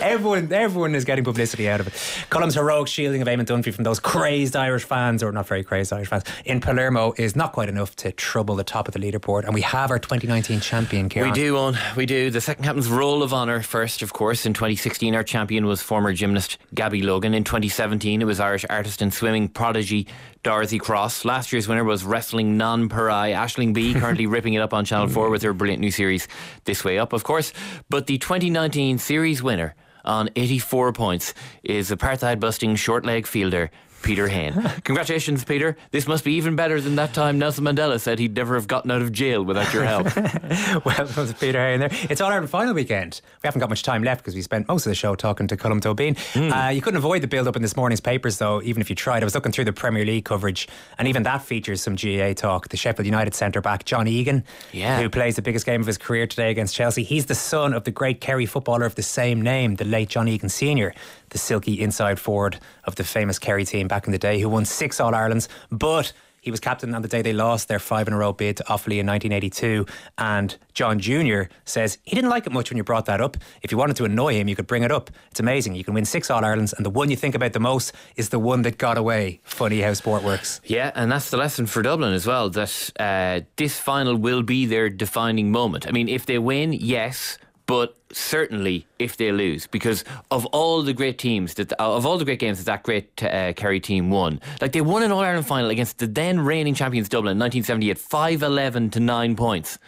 everyone, 0.00 0.52
everyone 0.52 0.94
is 0.94 1.04
getting 1.04 1.24
publicity 1.24 1.68
out 1.68 1.80
of 1.80 1.88
it. 1.88 1.94
Colm's 2.30 2.54
heroic 2.54 2.88
shielding 2.88 3.22
of 3.22 3.28
Eamon 3.28 3.46
Dunphy 3.46 3.72
from 3.72 3.84
those 3.84 3.98
crazed 3.98 4.54
Irish 4.54 4.84
fans, 4.84 5.22
or 5.22 5.32
not 5.32 5.48
very 5.48 5.64
crazed 5.64 5.92
Irish 5.92 6.08
fans, 6.08 6.24
in 6.44 6.60
Palermo 6.60 7.14
is 7.16 7.34
not 7.34 7.52
quite 7.52 7.70
enough 7.70 7.96
to 7.96 8.12
trouble 8.12 8.54
the 8.54 8.64
top 8.64 8.86
of 8.86 8.92
the 8.92 9.00
leaderboard. 9.00 9.44
And 9.44 9.54
we 9.54 9.62
have 9.62 9.90
our 9.90 9.98
2019 9.98 10.60
champion, 10.60 11.08
Kieran. 11.08 11.30
We 11.30 11.34
do, 11.34 11.56
on 11.56 11.78
we 11.96 12.04
do. 12.04 12.30
The 12.30 12.40
second 12.40 12.64
captain's 12.64 12.88
roll 12.88 13.22
of 13.22 13.29
honour 13.32 13.62
first, 13.62 14.02
of 14.02 14.12
course. 14.12 14.46
In 14.46 14.54
2016, 14.54 15.14
our 15.14 15.22
champion 15.22 15.66
was 15.66 15.82
former 15.82 16.12
gymnast 16.12 16.58
Gabby 16.74 17.02
Logan. 17.02 17.34
In 17.34 17.44
2017, 17.44 18.22
it 18.22 18.24
was 18.24 18.40
Irish 18.40 18.64
artist 18.70 19.02
and 19.02 19.12
swimming 19.12 19.48
prodigy 19.48 20.06
Dorothy 20.42 20.78
Cross. 20.78 21.24
Last 21.24 21.52
year's 21.52 21.68
winner 21.68 21.84
was 21.84 22.04
wrestling 22.04 22.56
non-pariah 22.56 23.34
Aisling 23.34 23.74
Bea, 23.74 23.94
currently 24.00 24.26
ripping 24.26 24.54
it 24.54 24.60
up 24.60 24.74
on 24.74 24.84
Channel 24.84 25.08
4 25.08 25.30
with 25.30 25.42
her 25.42 25.52
brilliant 25.52 25.80
new 25.80 25.90
series 25.90 26.28
This 26.64 26.84
Way 26.84 26.98
Up, 26.98 27.12
of 27.12 27.24
course. 27.24 27.52
But 27.88 28.06
the 28.06 28.18
2019 28.18 28.98
series 28.98 29.42
winner 29.42 29.74
on 30.04 30.30
84 30.36 30.92
points 30.92 31.34
is 31.62 31.90
apartheid-busting 31.90 32.76
short-leg 32.76 33.26
fielder 33.26 33.70
Peter 34.02 34.28
Hain. 34.28 34.52
Congratulations, 34.84 35.44
Peter. 35.44 35.76
This 35.90 36.06
must 36.06 36.24
be 36.24 36.32
even 36.34 36.56
better 36.56 36.80
than 36.80 36.96
that 36.96 37.12
time 37.14 37.38
Nelson 37.38 37.64
Mandela 37.64 38.00
said 38.00 38.18
he'd 38.18 38.34
never 38.34 38.54
have 38.54 38.66
gotten 38.66 38.90
out 38.90 39.02
of 39.02 39.12
jail 39.12 39.42
without 39.44 39.72
your 39.74 39.84
help. 39.84 40.04
well, 40.84 41.06
there's 41.06 41.32
Peter 41.34 41.58
Hay 41.60 41.74
in 41.74 41.80
there. 41.80 41.90
It's 42.08 42.20
All 42.20 42.30
Ireland 42.30 42.50
final 42.50 42.74
weekend. 42.74 43.20
We 43.42 43.46
haven't 43.46 43.60
got 43.60 43.68
much 43.68 43.82
time 43.82 44.02
left 44.02 44.22
because 44.22 44.34
we 44.34 44.42
spent 44.42 44.68
most 44.68 44.86
of 44.86 44.90
the 44.90 44.94
show 44.94 45.14
talking 45.14 45.46
to 45.48 45.56
Colm 45.56 45.80
Tóibín. 45.80 46.18
Hmm. 46.32 46.52
Uh, 46.52 46.68
you 46.70 46.80
couldn't 46.80 46.98
avoid 46.98 47.22
the 47.22 47.28
build 47.28 47.46
up 47.46 47.56
in 47.56 47.62
this 47.62 47.76
morning's 47.76 48.00
papers, 48.00 48.38
though, 48.38 48.62
even 48.62 48.80
if 48.80 48.88
you 48.90 48.96
tried. 48.96 49.22
I 49.22 49.24
was 49.24 49.34
looking 49.34 49.52
through 49.52 49.64
the 49.66 49.72
Premier 49.72 50.04
League 50.04 50.24
coverage, 50.24 50.66
and 50.98 51.06
even 51.06 51.22
that 51.24 51.42
features 51.42 51.80
some 51.82 51.96
GA 51.96 52.34
talk. 52.34 52.68
The 52.68 52.76
Sheffield 52.76 53.06
United 53.06 53.34
centre 53.34 53.60
back, 53.60 53.84
John 53.84 54.08
Egan, 54.08 54.44
Yeah. 54.72 55.00
who 55.00 55.08
plays 55.10 55.36
the 55.36 55.42
biggest 55.42 55.66
game 55.66 55.80
of 55.80 55.86
his 55.86 55.98
career 55.98 56.26
today 56.26 56.50
against 56.50 56.74
Chelsea. 56.74 57.02
He's 57.02 57.26
the 57.26 57.34
son 57.34 57.74
of 57.74 57.84
the 57.84 57.90
great 57.90 58.20
Kerry 58.20 58.46
footballer 58.46 58.86
of 58.86 58.94
the 58.94 59.02
same 59.02 59.42
name, 59.42 59.76
the 59.76 59.84
late 59.84 60.08
John 60.08 60.26
Egan 60.28 60.48
Sr., 60.48 60.94
the 61.30 61.38
silky 61.38 61.80
inside 61.80 62.18
forward 62.20 62.58
of 62.84 62.96
the 62.96 63.04
famous 63.04 63.38
Kerry 63.38 63.64
team 63.64 63.88
back 63.88 64.06
in 64.06 64.12
the 64.12 64.18
day, 64.18 64.40
who 64.40 64.48
won 64.48 64.64
six 64.64 65.00
All 65.00 65.14
Irelands. 65.14 65.48
But 65.70 66.12
he 66.40 66.50
was 66.50 66.60
captain 66.60 66.94
on 66.94 67.02
the 67.02 67.08
day 67.08 67.22
they 67.22 67.32
lost 67.32 67.68
their 67.68 67.78
five 67.78 68.08
in 68.08 68.14
a 68.14 68.16
row 68.16 68.32
bid 68.32 68.56
to 68.58 68.64
Offaly 68.64 68.98
in 68.98 69.06
1982. 69.06 69.86
And 70.18 70.56
John 70.72 70.98
Jr. 70.98 71.42
says 71.64 71.98
he 72.04 72.14
didn't 72.16 72.30
like 72.30 72.46
it 72.46 72.52
much 72.52 72.70
when 72.70 72.76
you 72.76 72.84
brought 72.84 73.06
that 73.06 73.20
up. 73.20 73.36
If 73.62 73.70
you 73.70 73.78
wanted 73.78 73.96
to 73.96 74.04
annoy 74.04 74.34
him, 74.34 74.48
you 74.48 74.56
could 74.56 74.66
bring 74.66 74.82
it 74.82 74.90
up. 74.90 75.10
It's 75.30 75.40
amazing. 75.40 75.74
You 75.74 75.84
can 75.84 75.94
win 75.94 76.04
six 76.04 76.30
All 76.30 76.44
Irelands, 76.44 76.72
and 76.72 76.84
the 76.84 76.90
one 76.90 77.10
you 77.10 77.16
think 77.16 77.34
about 77.34 77.52
the 77.52 77.60
most 77.60 77.92
is 78.16 78.30
the 78.30 78.38
one 78.38 78.62
that 78.62 78.78
got 78.78 78.96
away. 78.96 79.40
Funny 79.44 79.80
how 79.80 79.92
sport 79.92 80.22
works. 80.22 80.60
Yeah, 80.64 80.92
and 80.94 81.12
that's 81.12 81.30
the 81.30 81.36
lesson 81.36 81.66
for 81.66 81.82
Dublin 81.82 82.14
as 82.14 82.26
well. 82.26 82.48
That 82.48 82.90
uh, 82.98 83.40
this 83.56 83.78
final 83.78 84.16
will 84.16 84.42
be 84.42 84.66
their 84.66 84.88
defining 84.88 85.52
moment. 85.52 85.86
I 85.86 85.90
mean, 85.90 86.08
if 86.08 86.26
they 86.26 86.38
win, 86.38 86.72
yes, 86.72 87.38
but 87.70 87.96
certainly 88.10 88.84
if 88.98 89.16
they 89.16 89.30
lose, 89.30 89.68
because 89.68 90.02
of 90.32 90.44
all 90.46 90.82
the 90.82 90.92
great 90.92 91.18
teams 91.18 91.54
that 91.54 91.72
of 91.74 92.04
all 92.04 92.18
the 92.18 92.24
great 92.24 92.40
games 92.40 92.58
that 92.58 92.64
that 92.64 92.82
great 92.82 93.22
uh, 93.22 93.52
Kerry 93.52 93.78
team 93.78 94.10
won, 94.10 94.40
like 94.60 94.72
they 94.72 94.80
won 94.80 95.04
an 95.04 95.12
All 95.12 95.20
Ireland 95.20 95.46
final 95.46 95.70
against 95.70 95.98
the 95.98 96.08
then 96.08 96.40
reigning 96.40 96.74
champions 96.74 97.08
Dublin 97.08 97.36
in 97.36 97.38
1978, 97.38 97.96
5-11 97.96 98.90
to 98.92 99.00
nine 99.00 99.36
points. 99.36 99.78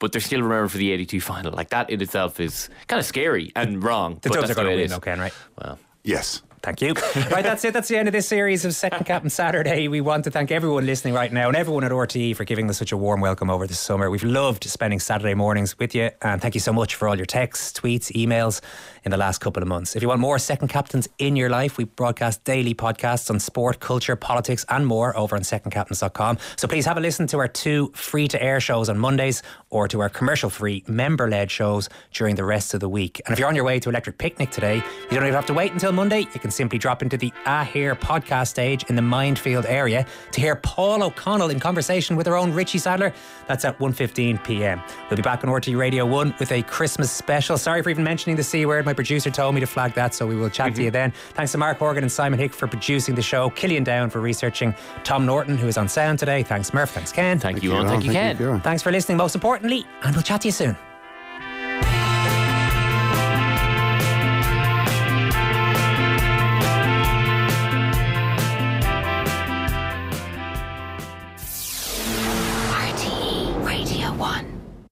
But 0.00 0.10
they're 0.10 0.20
still 0.20 0.42
remembered 0.42 0.72
for 0.72 0.78
the 0.78 0.90
82 0.90 1.20
final. 1.20 1.52
Like 1.52 1.70
that 1.70 1.90
in 1.90 2.00
itself 2.02 2.40
is 2.40 2.68
kind 2.88 2.98
of 2.98 3.06
scary 3.06 3.52
and 3.54 3.82
wrong. 3.84 4.14
The 4.22 4.30
but 4.30 4.34
Dubs 4.34 4.48
that's 4.48 4.58
are 4.58 4.62
going 4.62 4.74
to 4.74 4.82
win, 4.82 4.84
is. 4.86 4.92
okay, 4.94 5.16
right? 5.16 5.32
Well, 5.62 5.78
Yes. 6.02 6.42
Thank 6.62 6.80
you. 6.80 6.94
right, 7.30 7.44
that's 7.44 7.64
it. 7.64 7.72
That's 7.72 7.88
the 7.88 7.96
end 7.96 8.08
of 8.08 8.12
this 8.12 8.28
series 8.28 8.64
of 8.64 8.74
Second 8.74 9.06
Captain 9.06 9.30
Saturday. 9.30 9.88
We 9.88 10.00
want 10.00 10.24
to 10.24 10.30
thank 10.30 10.50
everyone 10.50 10.86
listening 10.86 11.14
right 11.14 11.32
now 11.32 11.48
and 11.48 11.56
everyone 11.56 11.84
at 11.84 11.92
RTE 11.92 12.36
for 12.36 12.44
giving 12.44 12.68
us 12.68 12.78
such 12.78 12.92
a 12.92 12.96
warm 12.96 13.20
welcome 13.20 13.48
over 13.50 13.66
the 13.66 13.74
summer. 13.74 14.10
We've 14.10 14.24
loved 14.24 14.64
spending 14.64 14.98
Saturday 14.98 15.34
mornings 15.34 15.78
with 15.78 15.94
you, 15.94 16.10
and 16.22 16.42
thank 16.42 16.54
you 16.54 16.60
so 16.60 16.72
much 16.72 16.94
for 16.94 17.08
all 17.08 17.16
your 17.16 17.26
texts, 17.26 17.78
tweets, 17.78 18.12
emails 18.12 18.60
in 19.04 19.10
the 19.10 19.16
last 19.16 19.38
couple 19.38 19.62
of 19.62 19.68
months. 19.68 19.96
If 19.96 20.02
you 20.02 20.08
want 20.08 20.20
more 20.20 20.38
Second 20.38 20.68
Captains 20.68 21.08
in 21.18 21.36
your 21.36 21.48
life, 21.48 21.78
we 21.78 21.84
broadcast 21.84 22.44
daily 22.44 22.74
podcasts 22.74 23.30
on 23.30 23.40
sport, 23.40 23.80
culture, 23.80 24.16
politics, 24.16 24.66
and 24.68 24.86
more 24.86 25.16
over 25.16 25.36
on 25.36 25.42
secondcaptains.com. 25.42 26.38
So 26.56 26.68
please 26.68 26.86
have 26.86 26.96
a 26.96 27.00
listen 27.00 27.26
to 27.28 27.38
our 27.38 27.48
two 27.48 27.92
free 27.94 28.28
to 28.28 28.42
air 28.42 28.60
shows 28.60 28.88
on 28.88 28.98
Mondays 28.98 29.42
or 29.70 29.88
to 29.88 30.00
our 30.00 30.08
commercial 30.08 30.50
free 30.50 30.82
member 30.86 31.28
led 31.28 31.50
shows 31.50 31.88
during 32.12 32.36
the 32.36 32.44
rest 32.44 32.74
of 32.74 32.80
the 32.80 32.88
week. 32.88 33.20
And 33.26 33.32
if 33.32 33.38
you're 33.38 33.48
on 33.48 33.54
your 33.54 33.64
way 33.64 33.78
to 33.80 33.88
Electric 33.88 34.18
Picnic 34.18 34.50
today, 34.50 34.76
you 34.76 35.10
don't 35.10 35.24
even 35.24 35.34
have 35.34 35.46
to 35.46 35.54
wait 35.54 35.72
until 35.72 35.92
Monday. 35.92 36.20
You 36.20 36.40
can 36.40 36.50
simply 36.50 36.78
drop 36.78 37.02
into 37.02 37.16
the 37.16 37.32
Ahir 37.46 37.94
podcast 37.94 38.48
stage 38.48 38.84
in 38.84 38.96
the 38.96 39.02
Mindfield 39.02 39.66
area 39.68 40.06
to 40.32 40.40
hear 40.40 40.56
Paul 40.56 41.02
O'Connell 41.02 41.50
in 41.50 41.60
conversation 41.60 42.16
with 42.16 42.26
our 42.28 42.36
own 42.36 42.52
Richie 42.52 42.78
Sadlier. 42.78 43.12
That's 43.46 43.64
at 43.64 43.78
1.15 43.78 44.42
pm. 44.44 44.82
We'll 45.10 45.16
be 45.16 45.22
back 45.22 45.44
on 45.44 45.50
RT 45.50 45.68
Radio 45.68 46.06
1 46.06 46.34
with 46.38 46.52
a 46.52 46.62
Christmas 46.62 47.10
special. 47.10 47.58
Sorry 47.58 47.82
for 47.82 47.90
even 47.90 48.04
mentioning 48.04 48.36
the 48.36 48.42
C 48.42 48.66
word. 48.66 48.86
My 48.86 48.94
producer 48.94 49.30
told 49.30 49.54
me 49.54 49.60
to 49.60 49.66
flag 49.66 49.94
that, 49.94 50.14
so 50.14 50.26
we 50.26 50.36
will 50.36 50.50
chat 50.50 50.74
to 50.74 50.82
you 50.82 50.90
mhm. 50.90 50.92
then. 50.92 51.10
Thanks 51.34 51.52
to 51.52 51.58
Mark 51.58 51.78
Horgan 51.78 52.04
and 52.04 52.12
Simon 52.12 52.38
Hick 52.38 52.52
for 52.52 52.66
producing 52.66 53.14
the 53.14 53.22
show, 53.22 53.50
Killian 53.50 53.84
Down 53.84 54.10
for 54.10 54.20
researching, 54.20 54.74
Tom 55.04 55.26
Norton, 55.26 55.56
who 55.56 55.68
is 55.68 55.76
on 55.76 55.88
sound 55.88 56.18
today. 56.18 56.42
Thanks, 56.42 56.72
Murph. 56.72 56.90
Thanks, 56.90 57.12
Ken. 57.12 57.38
thank 57.38 57.62
you, 57.62 57.72
on. 57.72 57.86
Thank 57.86 58.04
you, 58.04 58.12
Ken. 58.12 58.36
Kieran. 58.36 58.60
Thanks 58.60 58.82
for 58.82 58.90
listening, 58.90 59.18
most 59.18 59.34
importantly, 59.58 59.86
and 60.02 60.14
we'll 60.14 60.22
chat 60.22 60.42
to 60.42 60.48
you 60.48 60.52
soon. 60.52 60.87